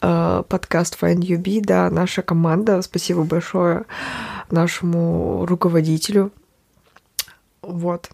э, 0.00 0.42
подкаст 0.48 0.98
Find 0.98 1.20
You 1.20 1.36
Be, 1.36 1.60
да, 1.60 1.90
наша 1.90 2.22
команда. 2.22 2.80
Спасибо 2.80 3.24
большое 3.24 3.84
нашему 4.50 5.44
руководителю. 5.44 6.32
Вот. 7.60 8.10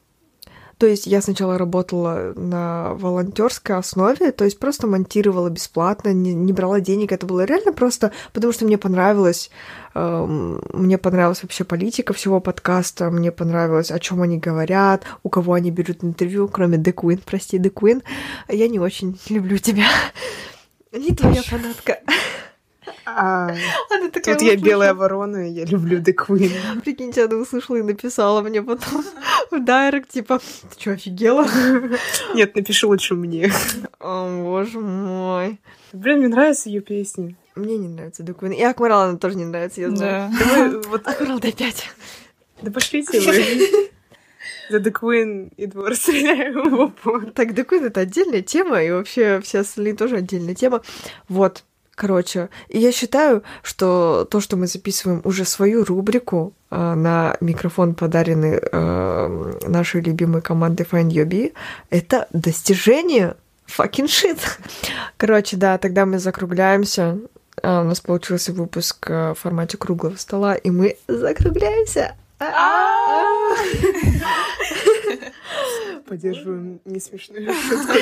То 0.80 0.86
есть 0.86 1.06
я 1.06 1.20
сначала 1.20 1.58
работала 1.58 2.32
на 2.36 2.94
волонтерской 2.94 3.76
основе, 3.76 4.32
то 4.32 4.46
есть 4.46 4.58
просто 4.58 4.86
монтировала 4.86 5.50
бесплатно, 5.50 6.14
не, 6.14 6.32
не 6.32 6.54
брала 6.54 6.80
денег. 6.80 7.12
Это 7.12 7.26
было 7.26 7.44
реально 7.44 7.74
просто, 7.74 8.12
потому 8.32 8.54
что 8.54 8.64
мне 8.64 8.78
понравилось, 8.78 9.50
э, 9.94 10.26
мне 10.72 10.96
понравилась 10.96 11.42
вообще 11.42 11.64
политика 11.64 12.14
всего 12.14 12.40
подкаста, 12.40 13.10
мне 13.10 13.30
понравилось, 13.30 13.90
о 13.90 13.98
чем 13.98 14.22
они 14.22 14.38
говорят, 14.38 15.04
у 15.22 15.28
кого 15.28 15.52
они 15.52 15.70
берут 15.70 16.02
интервью, 16.02 16.48
кроме 16.48 16.78
The 16.78 16.94
Queen, 16.94 17.20
прости, 17.26 17.58
The 17.58 17.70
Queen. 17.70 18.02
Я 18.48 18.66
не 18.66 18.78
очень 18.78 19.20
люблю 19.28 19.58
тебя. 19.58 19.84
Не 20.92 21.14
твоя 21.14 21.42
фанатка. 21.42 21.98
А, 23.04 23.50
она 23.90 24.10
такая 24.10 24.34
тут 24.34 24.42
я 24.42 24.56
белая 24.56 24.94
ворона, 24.94 25.48
и 25.48 25.52
я 25.52 25.64
люблю 25.64 26.00
The 26.00 26.14
Queen. 26.14 26.80
Прикиньте, 26.82 27.24
она 27.24 27.36
услышала 27.36 27.76
и 27.76 27.82
написала 27.82 28.40
мне 28.40 28.62
потом 28.62 29.04
в 29.50 29.64
дайрект, 29.64 30.10
типа, 30.10 30.38
ты 30.38 30.80
что, 30.80 30.92
офигела? 30.92 31.46
Нет, 32.34 32.54
напиши 32.54 32.86
лучше 32.86 33.14
мне. 33.14 33.52
О, 34.00 34.42
боже 34.42 34.80
мой. 34.80 35.60
Блин, 35.92 36.18
мне 36.18 36.28
нравятся 36.28 36.68
ее 36.68 36.80
песни. 36.80 37.36
Мне 37.54 37.76
не 37.78 37.88
нравится 37.88 38.22
Queen. 38.22 38.54
И 38.54 38.62
Акмарал 38.62 39.02
она 39.02 39.18
тоже 39.18 39.36
не 39.36 39.44
нравится, 39.44 39.80
я 39.80 39.90
знаю. 39.90 40.32
Да. 40.38 40.80
вот... 40.88 41.06
Акмарал, 41.06 41.40
дай 41.40 41.52
пять. 41.52 41.88
Да 42.62 42.70
пошлите 42.70 43.20
вы. 43.20 43.90
За 44.70 44.78
The 44.78 44.92
Queen 44.92 45.52
и 45.56 45.66
двор 45.66 45.94
стреляем 45.96 46.70
в 46.70 46.80
упор. 46.80 47.30
Так, 47.32 47.50
The 47.50 47.66
Queen— 47.66 47.86
это 47.88 48.00
отдельная 48.00 48.42
тема, 48.42 48.82
и 48.82 48.90
вообще 48.90 49.40
все 49.40 49.60
остальные 49.60 49.96
тоже 49.96 50.16
отдельная 50.16 50.54
тема. 50.54 50.82
Вот, 51.28 51.64
Короче, 52.00 52.48
и 52.70 52.78
я 52.78 52.92
считаю, 52.92 53.42
что 53.62 54.26
то, 54.30 54.40
что 54.40 54.56
мы 54.56 54.66
записываем 54.66 55.20
уже 55.24 55.44
свою 55.44 55.84
рубрику 55.84 56.54
э, 56.70 56.94
на 56.94 57.36
микрофон, 57.42 57.94
подаренный 57.94 58.58
э, 58.58 59.68
нашей 59.68 60.00
любимой 60.00 60.40
командой 60.40 60.86
Find 60.90 61.08
Your 61.08 61.26
Bee, 61.26 61.52
это 61.90 62.26
достижение. 62.32 63.36
Fucking 63.66 64.06
shit. 64.06 64.38
Короче, 65.18 65.58
да, 65.58 65.76
тогда 65.76 66.06
мы 66.06 66.18
закругляемся. 66.18 67.18
Uh, 67.62 67.82
у 67.82 67.84
нас 67.84 68.00
получился 68.00 68.54
выпуск 68.54 69.10
uh, 69.10 69.34
в 69.34 69.40
формате 69.40 69.76
круглого 69.76 70.16
стола, 70.16 70.54
и 70.54 70.70
мы 70.70 70.96
закругляемся. 71.06 72.14
Поддерживаем 76.10 76.80
не 76.84 76.98
смешную 76.98 77.52
шутку. 77.52 77.92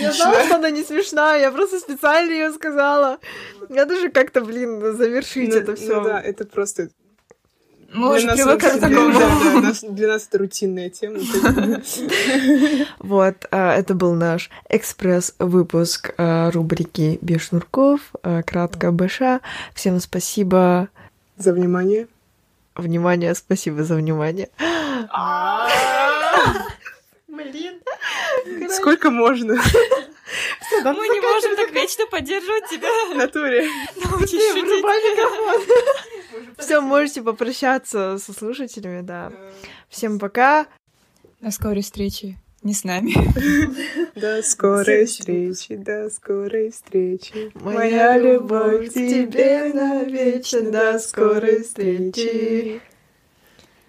Я 0.00 0.12
знала, 0.12 0.42
что 0.42 0.56
она 0.56 0.70
не 0.70 0.82
смешная, 0.82 1.38
я 1.38 1.52
просто 1.52 1.78
специально 1.78 2.32
ее 2.32 2.50
сказала. 2.50 3.20
Надо 3.68 3.94
же 3.94 4.10
как-то, 4.10 4.40
блин, 4.40 4.80
завершить 4.96 5.50
ну, 5.50 5.60
это 5.60 5.76
все. 5.76 6.00
Ну 6.00 6.04
да, 6.08 6.20
это 6.20 6.44
просто 6.44 6.88
Мы 7.92 8.16
уже 8.16 8.26
привыкли 8.32 8.68
к 8.68 8.80
такому. 8.80 9.12
Да, 9.12 9.62
да, 9.62 9.88
для 9.90 10.08
нас 10.08 10.26
это 10.26 10.38
рутинная 10.38 10.90
тема. 10.90 11.20
Вот, 12.98 13.46
а, 13.52 13.76
это 13.76 13.94
был 13.94 14.14
наш 14.14 14.50
экспресс-выпуск 14.68 16.14
а, 16.18 16.50
рубрики 16.50 17.20
«Без 17.22 17.42
шнурков», 17.42 18.00
а, 18.24 18.42
кратко 18.42 18.90
БШ. 18.90 19.40
Всем 19.72 20.00
спасибо 20.00 20.88
за 21.36 21.52
внимание. 21.52 22.08
Внимание, 22.74 23.36
спасибо 23.36 23.84
за 23.84 23.94
внимание. 23.94 24.48
Блин. 27.28 27.80
Сколько 28.70 29.10
можно? 29.10 29.56
Все, 29.56 30.82
Мы 30.82 31.08
не 31.08 31.20
можем 31.20 31.56
так 31.56 31.72
вечно 31.72 32.06
поддерживать 32.06 32.68
тебя. 32.68 32.88
В 33.12 33.16
натуре. 33.16 33.68
Все, 36.58 36.80
можете 36.80 37.22
попрощаться 37.22 38.18
со 38.18 38.32
слушателями, 38.32 39.02
да. 39.02 39.32
Всем 39.88 40.18
пока. 40.18 40.66
До 41.40 41.50
скорой 41.50 41.82
встречи. 41.82 42.36
Не 42.62 42.74
с 42.74 42.84
нами. 42.84 43.14
До 44.14 44.42
скорой 44.42 45.06
встречи, 45.06 45.76
до 45.76 46.10
скорой 46.10 46.70
встречи. 46.70 47.50
Моя 47.54 48.18
любовь 48.18 48.90
к 48.90 48.92
тебе 48.92 49.72
навечно. 49.72 50.70
До 50.70 50.98
скорой 50.98 51.62
встречи. 51.62 52.82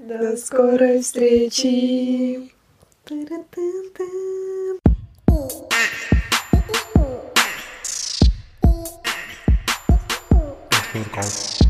До 0.08 0.36
скорой 0.36 1.00
встречи. 1.02 2.50
Podcast. 10.92 11.61